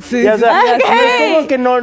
[0.02, 1.80] Sí, Y, o sí, sea, no es como que no,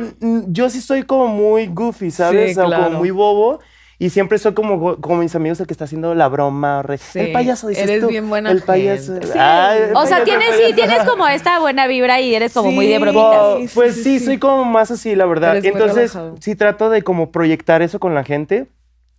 [0.48, 2.54] yo sí soy como muy goofy, ¿sabes?
[2.54, 2.98] Sí, O como claro.
[2.98, 3.60] muy bobo.
[3.98, 6.82] Y siempre soy como, como mis amigos el que está haciendo la broma.
[6.82, 8.08] re- Sí, El payaso, dices eres tú.
[8.08, 9.14] bien buena El payaso.
[9.14, 9.38] gente.
[9.38, 12.86] Ay, el o sea, tienes, sí, tienes como esta buena vibra y eres como muy
[12.86, 13.00] de Sí.
[13.00, 13.38] bromitas.
[13.40, 14.24] Oh, Sí, sí, pues sí, sí, sí.
[14.26, 15.56] soy como más así, la verdad.
[15.56, 18.66] Eres Entonces, sí trato de como proyectar eso con la gente.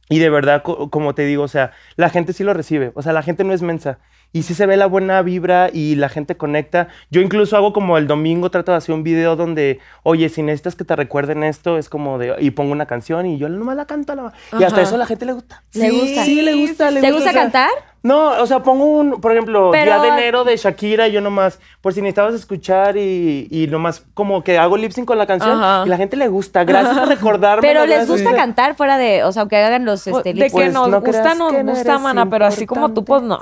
[0.09, 2.91] Y de verdad, co- como te digo, o sea, la gente sí lo recibe.
[2.93, 3.97] O sea, la gente no es mensa.
[4.33, 6.89] Y sí se ve la buena vibra y la gente conecta.
[7.09, 10.75] Yo incluso hago como el domingo, trato de hacer un video donde, oye, si necesitas
[10.75, 13.85] que te recuerden esto, es como de, y pongo una canción y yo nomás la
[13.85, 14.11] canto.
[14.13, 15.63] a la- y hasta eso a la gente le gusta.
[15.73, 16.23] ¿Le Sí, gusta?
[16.25, 16.91] Sí, le gusta.
[16.91, 17.69] le ¿Te gusta, gusta o sea, cantar?
[18.07, 21.21] No, o sea, pongo un, por ejemplo, Pero- Día de Enero de Shakira y yo
[21.21, 25.25] nomás, por si necesitabas escuchar y, y nomás como que hago lip sync con la
[25.27, 25.83] canción Ajá.
[25.85, 26.63] y la gente le gusta.
[26.63, 27.61] Gracias por recordarme.
[27.67, 28.09] Pero les gracias.
[28.21, 30.73] gusta cantar fuera de, o sea, aunque hagan los Pues, este, de lip que Pues
[30.73, 33.21] nos no gusta, creas nos que no gusta, eres mana, pero así como tú, pues
[33.21, 33.37] no.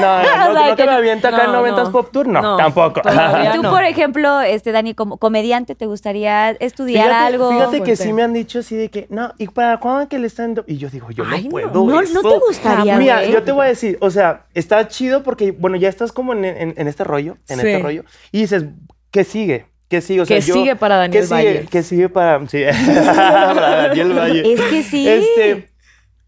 [0.00, 1.92] no, O no, sea, no que que me no- aviento acá en no, 90s no.
[1.92, 3.00] Pop Tour, no, No, tampoco.
[3.02, 3.70] todavía Tú, no.
[3.70, 7.50] por ejemplo, este Dani, como comediante, ¿te gustaría estudiar Fíjate, algo?
[7.50, 10.24] fíjate que sí me han dicho así de que, no, ¿y para cuándo que el
[10.26, 11.50] stand Y yo digo, yo Ay, no no.
[11.50, 12.22] puedo No, no eso.
[12.22, 13.32] te gustaría, Mira, güey.
[13.32, 16.44] yo te voy a decir, o sea, está chido porque, bueno, ya estás como en,
[16.44, 17.66] en- en este rollo, en Sí.
[17.68, 18.64] este rollo, y dices,
[19.10, 19.66] ¿qué sigue?
[19.88, 20.20] ¿Qué sigue?
[20.20, 21.34] O sea, ¿Qué yo- sigue para Daniel ¿qué sigue?
[21.54, 21.66] Valle?
[21.70, 22.62] ¿Qué sigue para, sí,
[23.06, 24.52] para Daniel Valle?
[24.52, 25.08] Es que sí.
[25.08, 25.70] Este,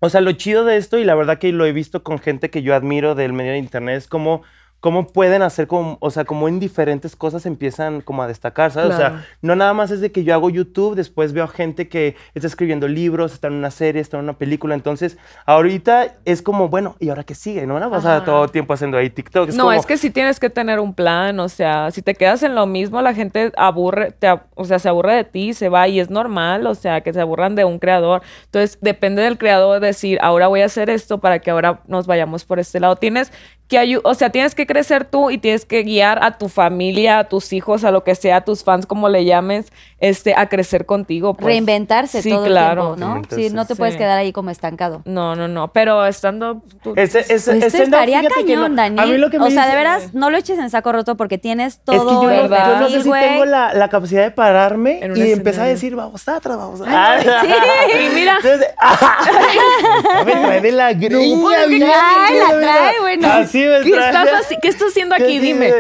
[0.01, 2.51] o sea, lo chido de esto, y la verdad que lo he visto con gente
[2.51, 4.43] que yo admiro del medio de internet, es como
[4.83, 8.93] cómo pueden hacer como, o sea, como en diferentes cosas empiezan como a destacar, ¿sabes?
[8.93, 11.89] O sea, no nada más es de que yo hago YouTube, después veo a gente
[11.89, 15.17] que está escribiendo libros, está en una serie, está en una película, entonces
[15.47, 17.65] ahorita es como, bueno, ¿y ahora qué sigue?
[17.65, 19.51] No van a pasar todo el tiempo haciendo ahí TikTok.
[19.51, 22.43] no, como- es que sí tienes que tener un plan, o sea, si te quedas
[22.43, 25.87] en lo mismo, la gente aburre, te, o sea, se aburre de ti, se va
[25.87, 28.23] y es normal, o sea, que se aburran de un creador.
[28.47, 32.45] Entonces, depende del creador decir, ahora voy a hacer esto para que ahora nos vayamos
[32.45, 32.97] por este lado.
[32.97, 33.33] Tienes
[33.73, 37.25] que o sea, tienes que crecer tú y tienes que guiar a tu familia, a
[37.29, 40.85] tus hijos, a lo que sea, a tus fans, como le llames, este, a crecer
[40.87, 41.35] contigo.
[41.35, 41.47] pues.
[41.47, 42.91] Reinventarse Sí, todo claro.
[42.95, 43.37] el tiempo, ¿no?
[43.37, 45.03] Sí, no te puedes quedar ahí como estancado.
[45.05, 46.63] No, no, no, pero estando...
[46.83, 49.01] tú- Ese- ese- Pues ese estaría no- cañón, Dani.
[49.01, 51.17] A mí lo que me o sea, de veras, no lo eches en saco roto
[51.17, 54.23] porque tienes todo Es que yo, no- yo no sé si tengo la, la capacidad
[54.23, 57.47] de pararme En y empezar a decir, vamos atrás, vamos Ay, atrás.
[57.47, 57.53] sí.
[58.03, 58.69] Y mira, Entonces,
[60.27, 61.41] me trae de la greña.
[61.41, 63.29] pues, trae, la trae, bueno.
[63.33, 65.39] Así me ¿qué estás, haci- ¿qué estás haciendo ¿Qué aquí?
[65.39, 65.73] Dime.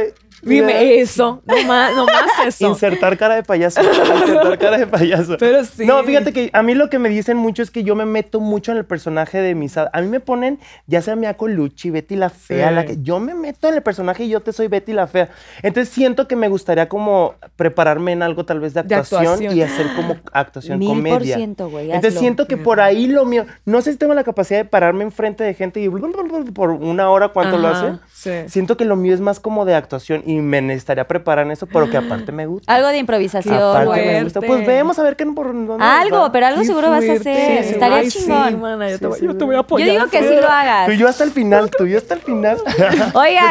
[0.42, 1.42] Dime eso.
[1.46, 2.66] No más, no más eso.
[2.68, 3.80] Insertar cara de payaso.
[3.82, 5.36] Insertar cara de payaso.
[5.38, 5.86] Pero sí.
[5.86, 8.40] No, fíjate que a mí lo que me dicen mucho es que yo me meto
[8.40, 9.76] mucho en el personaje de mis...
[9.76, 12.74] A mí me ponen, ya sea Mia Colucci, Betty la Fea, Sí.
[12.74, 15.30] la que yo me meto en el personaje y yo te soy Betty la Fea.
[15.62, 19.62] Entonces siento que me gustaría como prepararme en algo tal vez de De actuación, y
[19.62, 21.36] hacer como actuación, Mil por comedia.
[21.36, 22.20] ciento, güey, Entonces hazlo.
[22.20, 23.46] siento que por ahí lo mío...
[23.64, 27.28] No sé si tengo la capacidad de pararme enfrente de gente y por una hora
[27.28, 27.92] cuánto lo hace.
[28.22, 28.48] Sí.
[28.48, 31.66] Siento que lo mío es más como de actuación y me necesitaría preparar en eso,
[31.66, 32.72] pero que aparte me gusta.
[32.74, 34.40] Algo de improvisación, Aparte me gusta.
[34.40, 36.32] Pues vemos a ver qué por dónde Algo, va.
[36.32, 37.30] pero algo Qué seguro vas a fuerte.
[37.32, 37.64] hacer.
[37.64, 38.48] Sí, Estaría ay, chingón.
[38.48, 39.88] Sí, mana, yo, te, voy- Sí, yo te voy a Yo apoyar.
[39.90, 40.86] digo que sí lo hagas.
[40.86, 42.56] Tú y yo hasta el final, tú y yo hasta el final.
[42.66, 42.72] Yo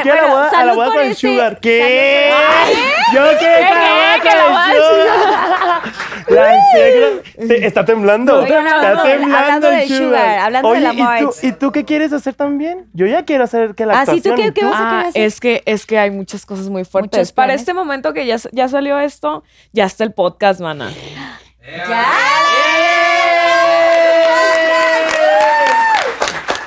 [0.03, 1.59] quiero bueno, la boda, a la boda por con este- Sugar.
[1.59, 2.31] ¿Qué?
[2.31, 2.79] salud
[3.13, 4.29] Yo quiero ¿Qué, que la boda qué?
[4.29, 5.90] con boda de Sugar.
[6.35, 7.07] La suegra
[7.47, 8.41] te- está temblando.
[8.41, 11.43] Está temblando hablando de Sugar, hablando Oye, de la ¿y tú, Marts.
[11.43, 12.87] ¿y tú qué quieres hacer también?
[12.93, 14.89] Yo ya quiero hacer que la Ah, sí, ¿tú qué- ¿y qué vas a Ah,
[14.91, 15.21] querer hacer?
[15.23, 17.17] es que, es que hay muchas cosas muy fuertes.
[17.19, 17.61] Muchos Para planes.
[17.61, 20.91] este momento que ya, ya salió esto, ya está el podcast, mana.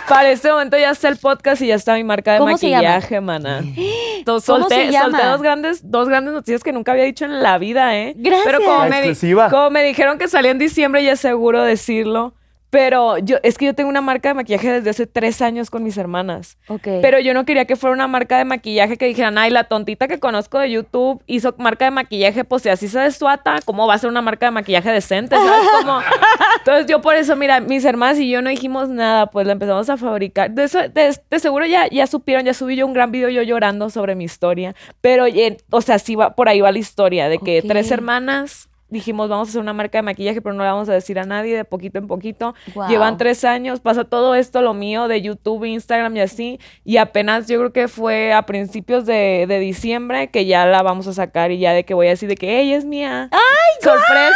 [0.08, 2.68] Para este momento ya está el podcast y ya está mi marca de ¿Cómo se
[2.68, 2.82] llama?
[2.82, 3.58] maquillaje, mana.
[4.18, 5.10] Entonces, ¿Cómo solté, se llama?
[5.18, 8.12] solté dos grandes, dos grandes noticias que nunca había dicho en la vida, ¿eh?
[8.16, 8.44] Gracias.
[8.44, 12.34] Pero como La me, como me dijeron que salía en diciembre, ya es seguro decirlo.
[12.74, 15.84] Pero yo, es que yo tengo una marca de maquillaje desde hace tres años con
[15.84, 16.58] mis hermanas.
[16.66, 16.82] Ok.
[17.02, 20.08] Pero yo no quería que fuera una marca de maquillaje que dijeran, ay, la tontita
[20.08, 23.94] que conozco de YouTube hizo marca de maquillaje, pues si así se desuata, ¿cómo va
[23.94, 25.36] a ser una marca de maquillaje decente?
[25.36, 26.00] ¿Sabes cómo?
[26.58, 29.88] Entonces yo por eso, mira, mis hermanas y yo no dijimos nada, pues la empezamos
[29.88, 30.50] a fabricar.
[30.50, 33.42] De, eso, de, de seguro ya, ya supieron, ya subí yo un gran video yo
[33.42, 34.74] llorando sobre mi historia.
[35.00, 38.68] Pero, eh, o sea, sí va, por ahí va la historia, de que tres hermanas...
[38.94, 41.24] Dijimos, vamos a hacer una marca de maquillaje, pero no le vamos a decir a
[41.24, 42.54] nadie de poquito en poquito.
[42.88, 46.60] Llevan tres años, pasa todo esto, lo mío de YouTube, Instagram y así.
[46.84, 51.08] Y apenas yo creo que fue a principios de, de diciembre que ya la vamos
[51.08, 53.28] a sacar y ya de que voy a decir de que ella es mía.
[53.32, 54.32] ¡Ay, sorpresa!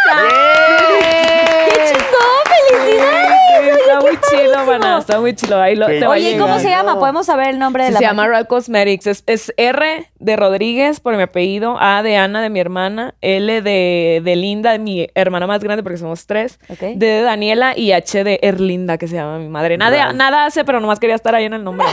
[1.68, 2.42] ¡Qué chingón!
[2.68, 3.38] ¡Felicidades!
[3.60, 5.60] Sí, está muy chido, mana, está muy chido.
[6.08, 6.98] Oye, ¿y ¿cómo se llama?
[6.98, 8.26] ¿Podemos saber el nombre de Sí, la se llama?
[8.26, 9.06] Real Cosmetics.
[9.06, 13.62] Es, es R de Rodríguez por mi apellido, A de Ana de mi hermana, L
[13.62, 16.78] de, de Linda, de mi hermana más grande porque somos tres, Ok.
[16.80, 19.76] D de Daniela y H de Erlinda que se llama mi madre.
[19.78, 20.16] Nada, Right.
[20.16, 21.86] nada hace, pero nomás quería estar ahí en el nombre.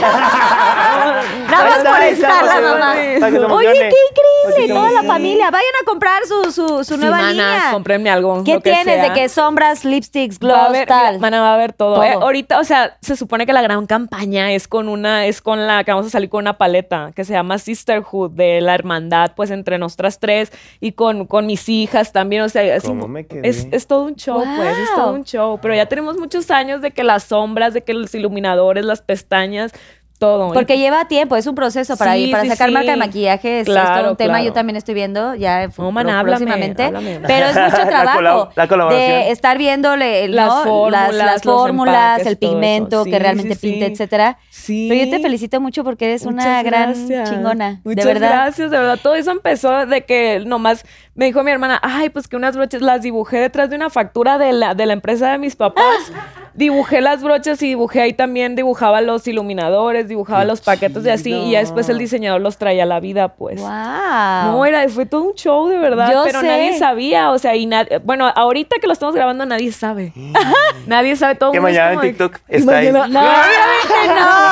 [1.50, 2.94] Nada más por estar la que- mamá.
[2.94, 4.66] que Oye, qué increíble.
[4.66, 5.50] Que Toda la familia.
[5.50, 7.68] Vayan a comprar su, su, su Sí, nueva manas, línea.
[7.72, 8.42] cómprenme algo.
[8.44, 8.94] ¿Qué lo que tienes?
[8.94, 9.02] sea.
[9.08, 11.18] ¿De qué sombras, lipsticks, Va a gloss, haber, tal?
[11.20, 11.94] mana, va a haber todo.
[11.96, 12.04] Todo.
[12.04, 15.66] Eh, ahorita, o sea, se supone que la gran campaña es con una, es con
[15.66, 19.32] la que vamos a salir con una paleta que se llama Sisterhood, de la hermandad,
[19.36, 22.35] pues entre nosotras tres y con, con mis hijas también.
[22.40, 23.48] O sea, es, ¿Cómo me quedé?
[23.48, 25.58] es, es todo un show, pues, es todo un show.
[25.60, 29.72] Pero ya tenemos muchos años de que las sombras, de que los iluminadores, las pestañas,
[30.18, 30.50] todo.
[30.54, 32.72] Porque lleva tiempo, es un proceso para, Sí, para sí, sacar sí.
[32.74, 33.60] marca de maquillaje.
[33.60, 34.42] Es, es Claro, todo un tema.
[34.42, 36.84] Yo también estoy viendo ya No, man, háblame, próximamente.
[36.84, 37.20] háblame.
[37.26, 39.10] Pero es mucho La trabajo la colaboración.
[39.10, 40.28] de estar viéndole
[40.64, 43.70] fórmulas, las, fórmulas, empaques, el pigmento Sí, que realmente sí, sí.
[43.72, 44.38] pinta, etcétera.
[44.66, 44.86] Sí.
[44.88, 47.30] Pero yo te felicito mucho porque eres una gran gracias.
[47.30, 47.80] chingona.
[47.84, 48.30] Muchas de verdad.
[48.30, 48.98] gracias, de verdad.
[49.00, 52.82] Todo eso empezó de que nomás me dijo mi hermana, ay, pues que unas broches
[52.82, 56.12] las dibujé detrás de una factura de la, de la empresa de mis papás.
[56.56, 61.32] dibujé las brochas y dibujé ahí también, dibujaba los iluminadores, dibujaba los paquetes y así,
[61.32, 63.60] y ya después el diseñador los traía a la vida, pues.
[63.60, 63.70] ¡Wow!
[63.70, 66.46] No, era, fue todo un show de verdad, Yo pero sé.
[66.46, 70.12] nadie sabía, o sea, y nadie, bueno, ahorita que lo estamos grabando nadie sabe.
[70.86, 71.52] nadie sabe todo.
[71.52, 72.90] Que mañana en TikTok está ahí.
[72.90, 73.06] No,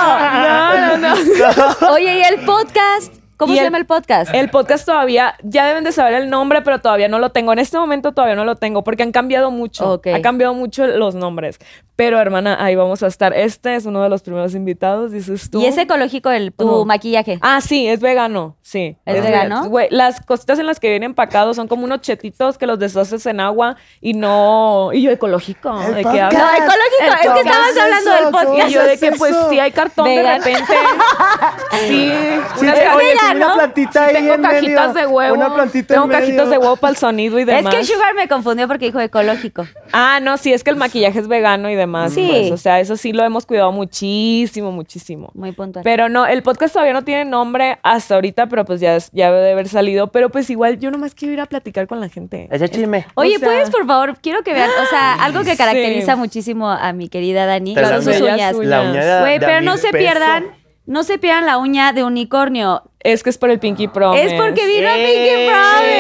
[0.05, 1.89] no, no, no.
[1.93, 3.24] Oye, ¿y el podcast?
[3.37, 4.33] ¿Cómo Y se el- llama el podcast?
[4.35, 7.53] El podcast todavía, ya deben de saber el nombre, pero todavía no lo tengo.
[7.53, 9.95] En este momento todavía no lo tengo porque han cambiado mucho.
[9.95, 10.07] Ok.
[10.15, 11.59] Ha cambiado mucho los nombres.
[11.97, 13.33] Pero hermana, ahí vamos a estar.
[13.35, 15.61] Este es uno de los primeros invitados, dices tú.
[15.61, 16.85] ¿Y es ecológico el, tu No.
[16.85, 17.39] maquillaje?
[17.41, 18.97] Ah, sí, es vegano, sí.
[19.05, 19.69] ¿Es ve- vegano?
[19.69, 23.25] Güey, las cositas en las que vienen empacados son como unos chetitos que los deshaces
[23.27, 24.91] en agua y no...
[24.93, 25.81] Y yo, ecológico.
[25.83, 26.33] El ¿De qué hablas?
[26.43, 28.71] No, ecológico, es que estabas hablando del podcast.
[28.71, 30.73] Y yo de que ¿Qué es pues sí hay cartón de repente.
[31.87, 32.13] sí.
[32.57, 32.79] Sí, unas
[33.33, 33.55] una ¿no?
[33.55, 35.07] plantita ahí Tengo en cajitas medio.
[35.09, 35.35] de huevo.
[35.35, 36.21] Una plantita Tengo en medio.
[36.27, 37.75] cajitas de huevo para el sonido y Es demás.
[37.75, 39.67] que Sugar me confundió porque dijo ecológico.
[39.93, 42.13] Ah, no, sí, es que el maquillaje es vegano y demás.
[42.13, 42.27] Sí.
[42.31, 45.31] pues, o sea, eso sí lo hemos cuidado muchísimo, muchísimo.
[45.35, 45.83] Muy puntual.
[45.85, 49.31] Pero no, el podcast todavía no tiene nombre hasta ahorita, pero pues ya, es- ya
[49.31, 50.09] debe de haber salido.
[50.09, 52.49] Pero pues igual yo nomás quiero ir a platicar con la gente.
[52.71, 53.07] Chisme.
[53.15, 54.17] Oye, o sea- ¿puedes, por favor?
[54.21, 55.57] Quiero que vean, o sea, algo que Sí.
[55.57, 58.55] caracteriza muchísimo a mi querida Dani, son sus uñas.
[58.55, 58.67] uñas.
[58.69, 59.99] La uña de, Güey, de pero no se pesos.
[59.99, 60.45] pierdan,
[60.87, 62.83] no se pierdan la uña de unicornio.
[63.01, 64.25] Es que es por el Pinky Promise.
[64.25, 64.89] Es porque vino.
[64.95, 65.94] Pinky Promise.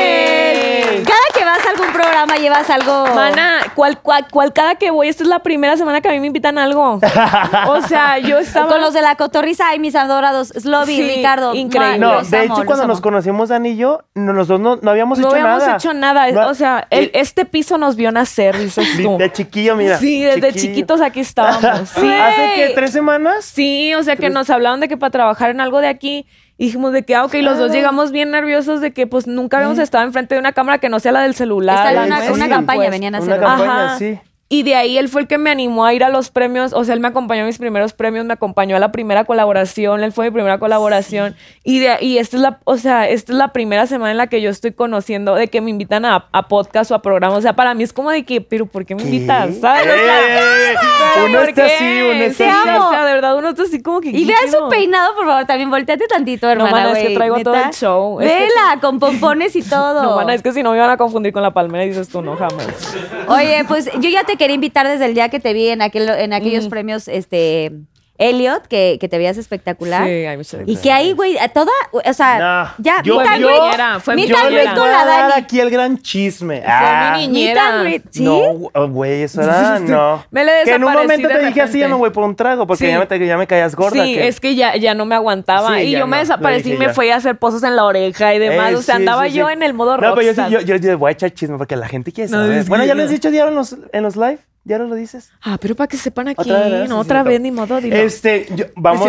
[2.45, 3.07] Llevas algo.
[3.15, 5.09] Mana, ¿cuál, cuál, cuál cada que voy?
[5.09, 7.01] Esta es la primera semana que a mí me invitan a algo.
[7.69, 8.69] o sea, yo estaba...
[8.69, 11.55] Con los de la cotorriza, ay, mis adorados, Slobby, Sí, Ricardo.
[11.55, 11.99] increíble.
[11.99, 14.91] No, los de amo, hecho, cuando nos conocimos, Dani y yo, no- nosotros no, no
[14.91, 15.77] habíamos no hecho habíamos nada.
[15.77, 16.31] hecho nada.
[16.31, 19.17] No- o sea, el- este piso nos vio nacer, dices tú.
[19.19, 19.99] de chiquillo, mira.
[19.99, 20.61] sí, desde chiquillo.
[20.75, 21.89] chiquitos aquí estábamos.
[21.95, 22.13] Sí.
[22.13, 23.45] ¿Hace que tres semanas?
[23.45, 26.27] Sí, o sea que nos hablaban de que para trabajar en algo de aquí,
[26.57, 29.57] y dijimos de que, ah, ok, los dos llegamos bien nerviosos de que pues nunca
[29.57, 31.77] habíamos estado enfrente de una cámara que no sea la del celular.
[31.79, 32.33] Esta era Ay, una, sí.
[32.33, 33.45] una campaña, Pues, venían a Una hacer.
[33.45, 33.99] campaña, Ajá.
[33.99, 34.19] sí.
[34.49, 36.85] Y de ahí él fue el que me animó a ir a los premios, o
[36.85, 40.13] sea, él me acompañó a mis primeros premios, me acompañó a la primera colaboración, él
[40.13, 41.35] fue mi primera colaboración.
[41.65, 44.27] Y de y esta es la, o sea, esta es la primera semana en la
[44.27, 47.39] que yo estoy conociendo de que me invitan a, a podcast o a programas.
[47.39, 49.57] O sea, para mí es como de que, pero ¿por qué me invitas?
[49.61, 49.87] ¿Sabes?
[49.87, 52.69] O sea, Uno ¿por está así, uno está así.
[52.69, 54.11] O sea, de verdad, uno está así como que.
[54.11, 57.39] Y ¿qué vean su peinado, por favor, también volteate tantito, hermana, mana, es que traigo
[57.41, 58.21] todo el show.
[58.21, 60.03] Es que- Vela, con pompones y todo.
[60.05, 62.09] No, mana, es que si no me iban a confundir con la palmera y dices
[62.09, 62.95] tú, no, jamás.
[63.29, 66.09] Oye, pues yo ya te quería invitar desde el día que te vi en, aquel,
[66.09, 66.71] en aquellos Mm.
[66.71, 67.73] premios, este,
[68.17, 70.05] Elliot, que, que te veías espectacular.
[70.05, 73.41] Sí, ay, muchas Y que ahí, güey, toda, o sea, No, ya, yo- meet and
[73.43, 75.33] yo- fue meet yo les con la Dani.
[75.37, 76.61] aquí el gran chisme.
[76.61, 77.15] Fue Ah.
[77.17, 77.83] mi niñera.
[78.11, 78.23] ¿sí?
[78.23, 80.25] No, oh, güey, eso era, no.
[80.31, 81.89] Me le que en un desaparecí momento te dije así, ya repente.
[81.89, 82.91] me voy por un trago, porque Sí.
[82.93, 84.05] ya, me, te- ya me caías gorda.
[84.05, 85.77] Sí, que- es que ya, ya no me aguantaba.
[85.77, 87.75] Sí, y ya yo me no, desaparecí lo y me fui a hacer pozos en
[87.75, 88.71] la oreja y demás.
[88.73, 89.39] Eh, o sea, sí, andaba sí, sí.
[89.39, 90.47] yo en el modo No, pero yo, rockstar.
[90.49, 92.65] sí, yo, yo, yo voy a echar chisme porque la gente quiere saber.
[92.67, 94.39] bueno, ya yo- lo has dicho diario en los, en los live.
[94.67, 95.31] ¿Ya no lo dices?
[95.43, 96.41] Ah, pero para que sepan aquí.
[96.51, 97.97] Otra vez, no, otra vez, ni modo, dilo.
[97.97, 99.01] Este, yo- vamos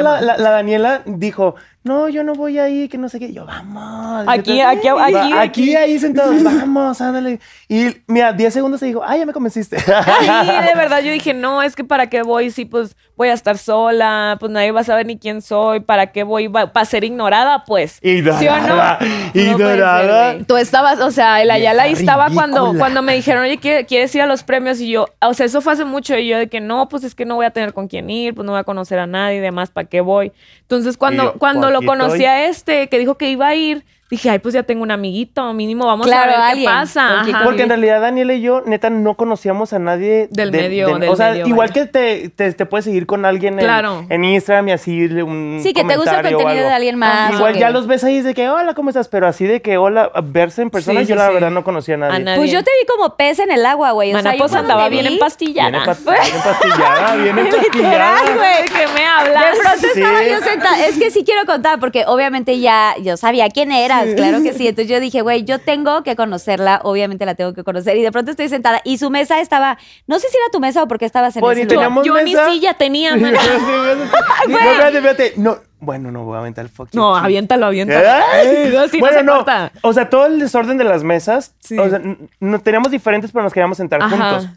[0.00, 0.20] Daniela.
[0.22, 1.56] la- la Daniela dijo,
[1.86, 3.32] no, yo no voy ahí, que no sé qué.
[3.32, 4.24] Yo, vamos.
[4.28, 5.74] Aquí, aquí, aquí, aquí.
[5.76, 7.40] ahí sentados, vamos, ándale.
[7.68, 9.78] Y mira, 10 segundos se dijo, ay, ya me convenciste.
[9.78, 13.32] Sí, de verdad, yo dije, no, es que para qué voy, sí, pues voy a
[13.32, 16.48] estar sola, pues nadie va a saber ni quién soy, ¿para qué voy?
[16.50, 17.64] ¿Para ser ignorada?
[17.64, 17.98] Pues.
[18.02, 18.68] Y ¿Sí o no?
[18.68, 18.98] dorada,
[20.34, 20.44] y No.
[20.46, 22.78] Tú estabas, o sea, el Ayala ahí estaba cuando, ridícula.
[22.78, 24.80] cuando me dijeron, oye, ¿quie- ¿quieres ir a los premios?
[24.80, 26.16] Y yo, o sea, eso fue hace mucho.
[26.16, 28.34] Y yo de que no, pues es que no voy a tener con quién ir,
[28.34, 30.32] pues no voy a conocer a nadie y demás, ¿para qué voy?
[30.62, 32.24] Entonces, cuando, yo, cuando lo conocí estoy.
[32.26, 35.52] a este, que dijo que iba a ir, dije, ay, pues ya tengo un amiguito,
[35.52, 37.24] mínimo vamos Claro, a ver alguien qué pasa.
[37.44, 41.16] Porque en realidad Daniela y yo, neta, no conocíamos a nadie Del medio, del o
[41.16, 41.84] sea, medio, igual vaya.
[41.84, 44.06] que te, te, te puedes seguir con alguien en, Claro.
[44.08, 47.32] en Instagram y así un Sí, que te gusta el contenido de alguien más.
[47.34, 49.08] Igual ya que- los ves ahí de que, hola, ¿cómo estás?
[49.08, 51.34] Pero así de que, hola, verse en persona, Sí, yo sí, la sí.
[51.34, 52.16] verdad no conocía a nadie.
[52.16, 52.38] A nadie.
[52.38, 54.14] Pues yo te vi como pez en el agua, güey.
[54.14, 55.70] O sea, yo pues andaba bien empastillada.
[55.70, 58.20] Viene, pa- viene pastillada, viene Literal, pastillada.
[58.36, 58.62] güey.
[58.62, 59.44] ¿De qué me hablas?
[59.56, 60.86] De pronto estaba yo sentada.
[60.86, 63.72] Es que sí quiero contar, porque obviamente ya yo sabía quién
[64.16, 64.68] claro que sí.
[64.68, 67.96] Entonces yo dije, güey, yo tengo que conocerla, obviamente la tengo que conocer.
[67.96, 70.82] Y de pronto estoy sentada y su mesa estaba, no sé si era tu mesa
[70.82, 71.90] o porque estabas en Pues, ese lugar.
[72.04, 72.48] yo mesa.
[72.50, 73.38] silla tenía, mana.
[74.48, 75.32] no, espérate, espérate.
[75.36, 76.88] No, bueno, no voy a aventar el fuck.
[76.94, 77.24] No, you.
[77.24, 78.08] aviéntalo, aviéntalo.
[78.32, 79.72] Ay, No, sí, no bueno, se no, corta.
[79.82, 81.54] O sea, todo el desorden de las mesas.
[81.60, 81.78] Sí.
[81.78, 82.00] O sea,
[82.40, 84.10] no teníamos diferentes, pero nos queríamos sentar Ajá.
[84.10, 84.48] juntos.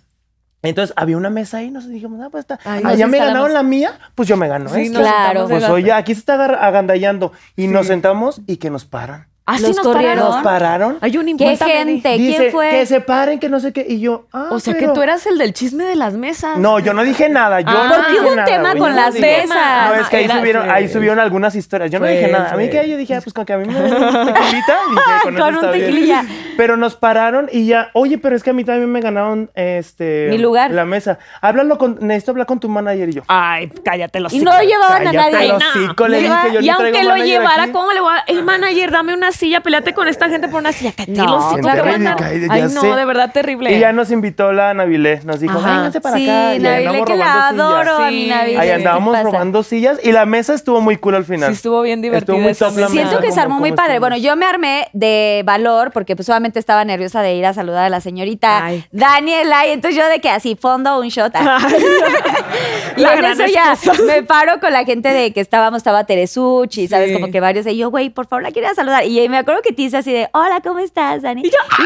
[0.61, 2.59] Entonces había una mesa ahí, nos dijimos, ah, pues está.
[2.65, 4.99] Ay, ah, me ganaron la mía, pues yo me gano Sí, esta.
[4.99, 5.47] nos Claro.
[5.47, 7.31] Pues oye, aquí se está agandallando.
[7.55, 9.27] Y nos sentamos y que nos paran.
[9.51, 10.17] Ah, sí ¿Los nos corrieron?
[10.17, 10.33] pararon.
[10.35, 10.97] Nos pararon.
[11.01, 12.17] Hay un ¿Qué gente?
[12.17, 12.69] Dice ¿Quién fue?
[12.69, 13.85] que se paren, que no sé qué.
[13.87, 16.57] Y yo, ah, O sea pero- que tú eras el del chisme de las mesas.
[16.57, 17.61] No, yo no dije nada.
[17.61, 19.89] Yo Ah, no porque hubo un nada, tema güey, con no las mesas.
[19.89, 21.91] No, es que ahí Era- subieron, ahí subieron algunas historias.
[21.91, 22.51] Yo no dije nada.
[22.51, 23.99] A mí que yo dije, ah, pues con que a mí me den un
[24.33, 26.25] tequilita, dije, con, Con un tequililla.
[26.57, 30.27] Pero nos pararon y ya, oye, pero es que a mí también me ganaron este
[30.29, 30.71] Mi lugar.
[30.71, 31.19] la mesa.
[31.41, 33.21] Háblalo con, necesito hablar con tu manager y yo.
[33.27, 35.47] Ay, cállate los Y no llevaban a Cállate nadie.
[35.49, 36.35] los hocico, le No.
[36.35, 37.71] dije, yo y aunque lo llevara.
[37.71, 38.19] ¿cómo le voy a.?
[38.27, 40.91] El manager, dame una silla, peleate con esta gente por una silla.
[40.91, 41.83] Que No, los hijos claro.
[42.49, 42.87] Ay, no, sé.
[42.87, 43.73] de verdad terrible.
[43.75, 45.21] Y ya nos invitó la Navilé.
[45.23, 45.67] Nos dijo, Ajá.
[45.75, 46.55] vénganse para Sí, acá.
[46.55, 47.87] Y Navilé, que la robando sillas.
[47.87, 48.27] adoro a mi.
[48.27, 48.59] Navilé.
[48.59, 51.49] Ahí ¿Qué andábamos robando sillas y la mesa estuvo muy cool al final.
[51.49, 52.35] Sí, estuvo bien divertida.
[52.35, 52.91] Estuvo muy top la mesa.
[52.91, 53.21] Siento mesa.
[53.21, 53.93] que se ¿Cómo- armó muy padre.
[53.93, 54.01] estuvo?
[54.09, 57.85] Bueno, yo me armé de valor porque pues obviamente estaba nerviosa de ir a saludar
[57.85, 58.83] a la señorita Ay.
[58.91, 61.33] Daniela y entonces yo de que así fondo un shot.
[62.97, 64.01] y La en gran eso ya esposa.
[64.03, 67.13] me paro con la gente de que estábamos, estaba Teresuchi, ¿sabes?
[67.13, 67.65] Como que varios.
[67.67, 69.05] Y yo, güey, por favor, la quería saludar.
[69.05, 71.41] Y me acuerdo que te hice así de, hola, ¿cómo estás, Dani?
[71.43, 71.85] Y yo, casi,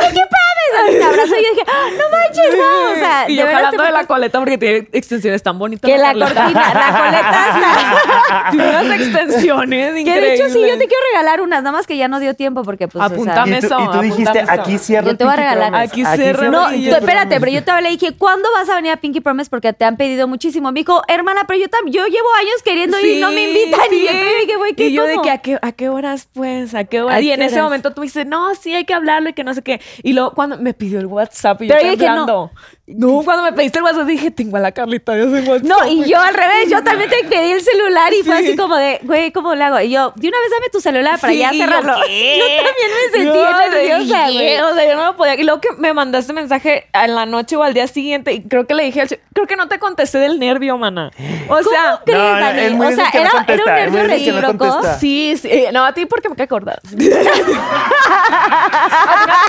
[0.00, 0.86] ¡ay, qué padre!
[0.88, 2.92] Así me abrazó y yo dije, ¡ah, no manches, wow!
[2.92, 5.90] O sea, y yo jalando te de la portas- coleta porque tiene extensiones tan bonitas.
[5.90, 7.46] Que la cortina, la coleta
[8.28, 8.50] está...
[8.50, 11.96] Tiene unas extensiones Que de hecho sí, yo te quiero regalar unas, nada más que
[11.96, 13.04] ya no dio tiempo porque pues.
[13.04, 13.58] o sea, Apúntame.
[13.58, 15.74] Y tú, eso, y tú dijiste, aquí cierro Yo te voy a regalar.
[15.74, 18.92] Aquí cierro No, y espérate, pero yo te hablé y dije, ¿cuándo vas a venir
[18.92, 19.50] a Pinky Promise?
[19.50, 20.70] Porque te han pedido muchísimo.
[20.72, 23.80] Me dijo, hermana, pero yo también, yo llevo años queriendo ir y no me invitan.
[23.90, 26.28] Y yo te dije, güey, ¿qué Y yo de que, ¿a qué, ¿a qué horas,
[26.32, 26.74] pues?
[26.74, 27.18] ¿A qué horas?
[27.18, 27.64] ¿A Y en ese horas?
[27.64, 29.80] momento tú dices, no, sí, hay que hablarlo y que no sé qué.
[30.02, 32.50] Y luego cuando me pidió el WhatsApp y yo Pero yo dije, temblando.
[32.96, 33.22] No.
[33.24, 35.66] cuando me pediste el WhatsApp dije, tengo a la Carlita, yo soy WhatsApp.
[35.68, 38.46] No, y yo al revés, yo también te pedí el celular y fue Sí.
[38.48, 39.80] así como de, güey, ¿cómo le hago?
[39.80, 41.92] Y yo, de una vez dame tu celular para Sí, ya yo, cerrarlo.
[41.98, 44.58] Yo, también me sentí Yo, nerviosa, güey.
[44.60, 45.34] O sea, yo no me podía.
[45.34, 48.66] Y luego que me mandaste mensaje en la noche o al día siguiente, y creo
[48.66, 51.10] que le dije al chico, creo que no te contesté del nervio, mana.
[51.48, 52.80] O sea, ¿Cómo crees, No, Dani?
[52.80, 54.80] O sea, no era, era un nervio recíproco.
[54.98, 55.48] sí, sí.
[55.50, 56.70] eh, No, a ti porque me cae a ti no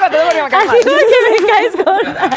[0.10, 0.18] te
[0.84, 2.30] porque me caes gorda.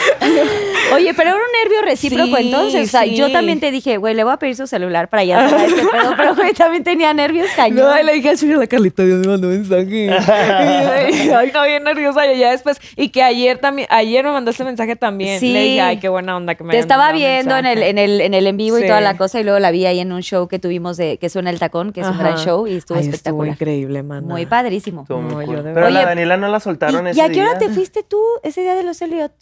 [1.00, 2.88] Oye, pero era un nervio recíproco Sí, entonces.
[2.88, 3.16] O sea, sí.
[3.16, 5.82] yo también te dije, güey, le voy a pedir su celular para ya cerrar este
[5.82, 6.14] pedo.
[6.16, 7.78] Pero, güey, también tenía nervios cañón.
[7.78, 9.84] No, y le dije al chico, la Carlita, Dios me mandó mensaje.
[11.24, 12.32] Y ay, no, bien nerviosa.
[12.32, 15.40] Y ya después, y que ayer también, ayer me mandaste mensaje también.
[15.40, 15.52] Sí.
[15.52, 18.20] Le dije, ay, qué buena onda que me Te estaba viendo en el, en, el,
[18.20, 18.86] en el en vivo y Sí.
[18.88, 21.28] toda la cosa, y luego la vi ahí en un show que tuvimos de que
[21.28, 23.52] suena el tacón, que es un gran show, y estuvo Ay, espectacular.
[23.54, 24.24] increíble, man.
[24.24, 25.02] Muy padrísimo.
[25.02, 25.62] Estuvo muy cool.
[25.62, 28.20] Pero la Daniela no la soltaron ¿Y, ese y a qué hora te fuiste tú
[28.42, 29.32] ese día de los Elliot?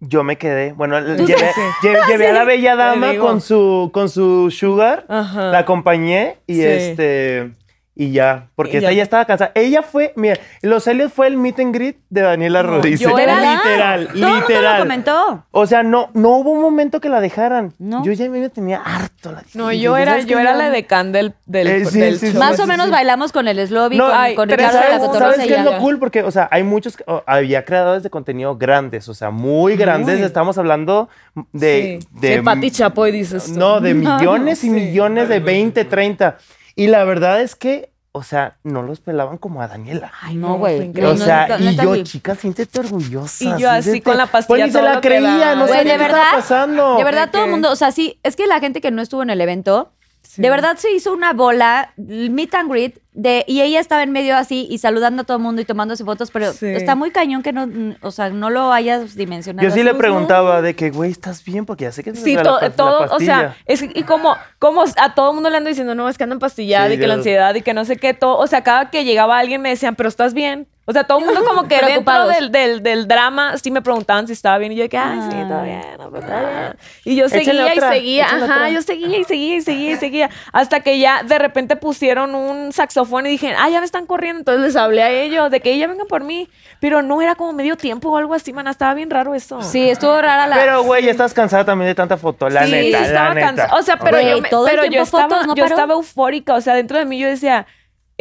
[0.00, 0.72] Yo me quedé.
[0.72, 1.60] Bueno, ¿Tú llevé, sí?
[1.82, 5.04] lle- llevé a la bella dama con su, con su sugar.
[5.08, 5.50] Ajá.
[5.50, 6.62] La acompañé y Sí.
[6.64, 7.50] este.
[7.92, 8.96] Y ya, porque Y esta ya.
[8.96, 9.52] ya estaba cansada.
[9.54, 13.02] Ella fue, mira, Los Helios fue el meet and greet de Daniela Rodice.
[13.04, 14.78] yo era- literal, Todo el mundo lo literal.
[14.78, 15.44] comentó.
[15.50, 17.74] O sea, no, no hubo un momento que la dejaran.
[17.78, 18.02] No.
[18.04, 19.32] Yo ya me tenía harto.
[19.32, 22.26] La No, yo era, ¿sabes yo era la decán del, del, Eh, sí, del sí,
[22.26, 22.32] show.
[22.34, 22.92] sí, Más sí, o menos sí.
[22.92, 25.54] bailamos con el Slobby, No, con, ay, con Ricardo de la ¿sabes- Cotorrisa ¿Sabes qué
[25.56, 25.98] es lo cool?
[25.98, 30.16] Porque, o sea, hay muchos, había creadores de contenido grandes, o sea, muy grandes.
[30.18, 30.26] Muy.
[30.26, 31.08] Estamos hablando
[31.52, 31.98] de...
[32.00, 32.08] Sí.
[32.20, 33.58] De Pati Chapoy, dices tú.
[33.58, 34.70] No, de millones y Sí.
[34.70, 36.38] millones, de 20, 30.
[36.80, 40.10] Y la verdad es que, o sea, no los pelaban como a Daniela.
[40.22, 40.76] Ay, no, güey.
[40.78, 41.12] fue increíble.
[41.14, 43.44] O No, sea, y yo, chica, siéntete orgullosa.
[43.44, 45.84] Y yo así con la pastilla, Pues ni se todo la creía, no de qué
[45.98, 46.96] verdad, estaba pasando.
[46.96, 49.02] De verdad, ¿De todo el mundo, o sea, sí, es que la gente que no
[49.02, 49.92] estuvo en el evento,
[50.22, 50.42] Sí.
[50.42, 54.12] de verdad se hizo una bola, el meet and greet, de, y ella estaba en
[54.12, 56.66] medio así y saludando a todo el mundo y tomándose fotos, pero Sí.
[56.66, 57.68] está muy cañón que no,
[58.02, 59.68] o sea, no lo hayas dimensionado.
[59.68, 61.66] Yo sí le preguntaba de que, güey, ¿estás bien?
[61.66, 64.84] Porque ya sé que te Sí, to- la todo, o sea, es y como, como
[64.96, 67.06] a todo el mundo le ando diciendo, no, es que ando empastillada Sí, y que
[67.08, 69.70] la ansiedad y que no sé qué, todo, o sea, cada que llegaba alguien me
[69.70, 70.68] decían, pero estás bien.
[70.90, 74.26] O sea, todo el mundo como que dentro del, del, del drama sí me preguntaban
[74.26, 75.62] si estaba bien y yo que, ay, sí, todo Ah.
[75.62, 76.76] bien, no, está bien.
[77.04, 78.70] Y yo seguía otra, y seguía, ajá, otra.
[78.70, 82.72] yo seguía y seguía y seguía y seguía, hasta que ya de repente pusieron un
[82.72, 85.78] saxofón y dije, ah, ya me están corriendo, entonces les hablé a ellos de que
[85.78, 86.48] ya vengan por mí,
[86.80, 89.62] pero no era como medio tiempo o algo así, mana, estaba bien raro eso.
[89.62, 90.56] Sí, estuvo rara la...
[90.56, 93.34] Pero, güey, ya estás cansada también de tanta foto, la sí, neta, sí estaba la
[93.34, 93.46] neta.
[93.46, 93.74] cansada.
[93.78, 95.74] O sea, pero, yo, me- todo el pero yo tiempo estaba, fotos, ¿no yo paró?
[95.74, 96.54] estaba eufórica.
[96.54, 97.66] O sea, dentro de mí yo decía,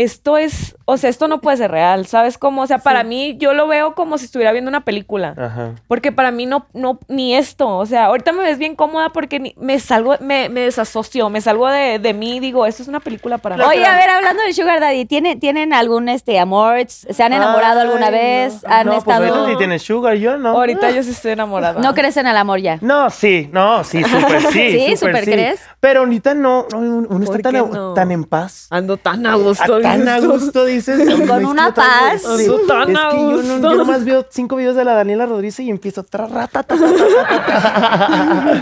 [0.03, 2.61] esto es, o sea, esto no puede ser real, ¿sabes cómo?
[2.61, 5.35] O sea, para mí yo lo veo como si estuviera viendo una película.
[5.37, 5.71] Ajá.
[5.89, 7.67] Porque para mí no, no, ni esto.
[7.67, 11.41] O sea, ahorita me ves bien cómoda porque ni- me salgo, me, me desasocio, me
[11.41, 13.63] salgo de, de mí y digo, esto es una película para mí.
[13.67, 16.77] Oye, a ver, hablando de Sugar Daddy, ¿tiene, ¿tienen algún este amor?
[16.87, 18.63] ¿Se han enamorado Ay, alguna vez?
[18.63, 18.69] no.
[18.73, 19.25] ¿Han no, pues estado...?
[19.35, 20.49] ahorita sí tienes sugar, yo no.
[20.51, 21.81] Ahorita yo sí estoy enamorada.
[21.81, 22.77] ¿No crees en el amor ya?
[22.81, 24.79] No, sí, no, sí, súper sí.
[24.79, 25.59] Sí, súper crees.
[25.81, 27.93] Pero ahorita no, no, uno está ¿Por tan, no?
[27.93, 28.67] tan en paz.
[28.69, 29.79] Ando tan a gusto.
[29.91, 30.99] Tan a gusto, dices.
[31.27, 32.21] Con una paz.
[32.37, 33.61] Sí, tan es a que yo, no- gusto.
[33.71, 36.03] yo nomás veo cinco videos de la Daniela Rodríguez y empiezo.
[36.03, 38.61] tra, ra, ta, ta, ta, ta, ta, ta.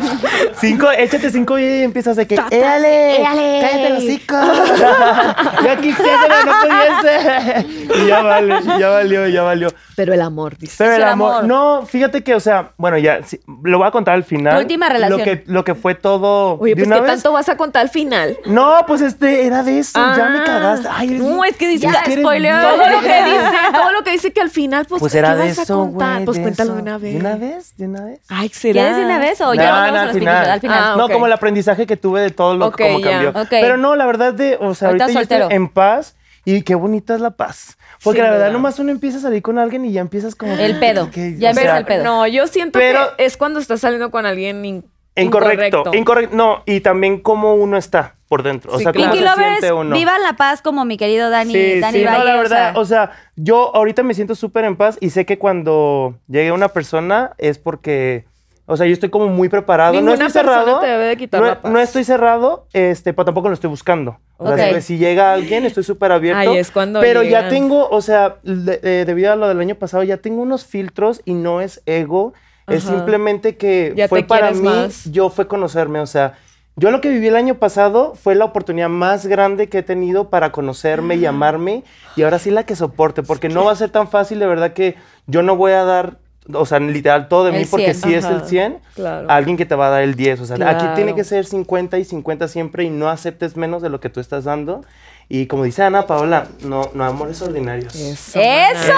[0.59, 2.35] cinco, échate cinco videos y empiezas de que.
[2.51, 3.21] ¡Éale!
[3.21, 3.59] éale".
[3.61, 4.35] ¡Cállate los hocico!
[5.63, 8.03] ya quisiera, no pudiese.
[8.03, 9.69] y ya vale, ya valió, ya valió.
[9.97, 10.75] Pero el amor, dice.
[10.77, 11.45] Pero el el amor, amor.
[11.45, 14.53] no, fíjate que, o sea, bueno, ya, sí, lo voy a contar al final.
[14.53, 15.17] Tu última relación.
[15.17, 16.59] Lo que, lo que fue todo.
[16.59, 17.11] Oye, ¿de pues una ¿qué vez?
[17.13, 18.37] tanto vas a contar al final?
[18.45, 20.43] No, pues este, era de eso, ya me Ah.
[20.45, 20.87] cagaste.
[20.91, 24.31] Ay, eres No, es que dice bien- todo lo que dice, todo lo que dice
[24.33, 26.25] que al final, pues, Pues ¿qué era de vas a eso, contar?
[26.25, 26.75] Pues de cuéntalo eso.
[26.75, 27.13] de una vez.
[27.15, 27.73] ¿De una vez?
[27.77, 28.19] ¿De una vez?
[28.29, 28.73] Ay, ¿será?
[28.73, 30.35] ¿Quieres de una vez o No, ya vamos no, a al final.
[30.35, 30.53] pinkies?
[30.53, 30.79] Al final.
[30.83, 33.09] Ah, No, como el aprendizaje que tuve de todo lo Ok, que como ya.
[33.23, 33.29] cambió.
[33.41, 33.47] Ok.
[33.49, 36.15] Pero no, la verdad de, o sea, Ahorita ahorita, yo estoy en paz
[36.55, 37.77] y qué bonita es la paz.
[38.03, 38.53] Porque la verdad duda.
[38.53, 41.11] nomás uno empieza a salir con alguien y ya empiezas como El pedo.
[41.11, 42.03] que- Ya o empieza sea, el pedo.
[42.05, 44.85] No, yo siento Pero- que es cuando estás saliendo con alguien in-
[45.17, 45.93] Incorrecto, incorrecto.
[45.97, 46.35] incorrecto.
[46.37, 48.71] No, y también cómo uno está por dentro.
[48.71, 49.17] O Sí, sea, cómo claro.
[49.19, 49.93] Pinky se siente uno.
[49.95, 52.17] vivan la paz como mi querido Dani, Sí, Dani sí, Valle.
[52.19, 55.09] no, la o verdad, sea, o sea, yo ahorita me siento súper en paz y
[55.09, 58.25] sé que cuando llegue una persona es porque,
[58.69, 59.99] o sea, yo estoy como muy preparado.
[60.01, 60.79] no estoy cerrado.
[60.81, 61.71] te debe de quitar no, la paz.
[61.71, 64.19] no estoy cerrado, este, pero tampoco lo estoy buscando.
[64.37, 66.51] O sea, si- llega alguien, estoy súper abierto.
[66.51, 69.75] Ay, es cuando Pero ya tengo, o sea, de- eh, debido a lo del año
[69.75, 72.33] pasado, ya tengo unos filtros y no es ego,
[72.67, 75.09] es simplemente que Ya fue para mí, más.
[75.09, 76.33] yo fue conocerme, o sea,
[76.75, 80.29] yo lo que viví el año pasado fue la oportunidad más grande que he tenido
[80.29, 81.83] para conocerme y amarme
[82.17, 84.73] y ahora sí la que soporte, porque no va a ser tan fácil, de verdad
[84.73, 84.95] que
[85.25, 86.17] yo no voy a dar,
[86.53, 88.09] o sea, literal todo de mí, porque 100.
[88.09, 89.29] si es el Ajá, 100, claro.
[89.29, 90.93] alguien que te va a dar el 10, o sea, aquí Claro.
[90.95, 94.19] tiene que ser 50 y 50 siempre y no aceptes menos de lo que tú
[94.19, 94.83] estás dando.
[95.29, 97.93] Y como dice Ana Paola, no, no amores ordinarios.
[97.93, 98.39] Eso.
[98.39, 98.93] ¡Eso!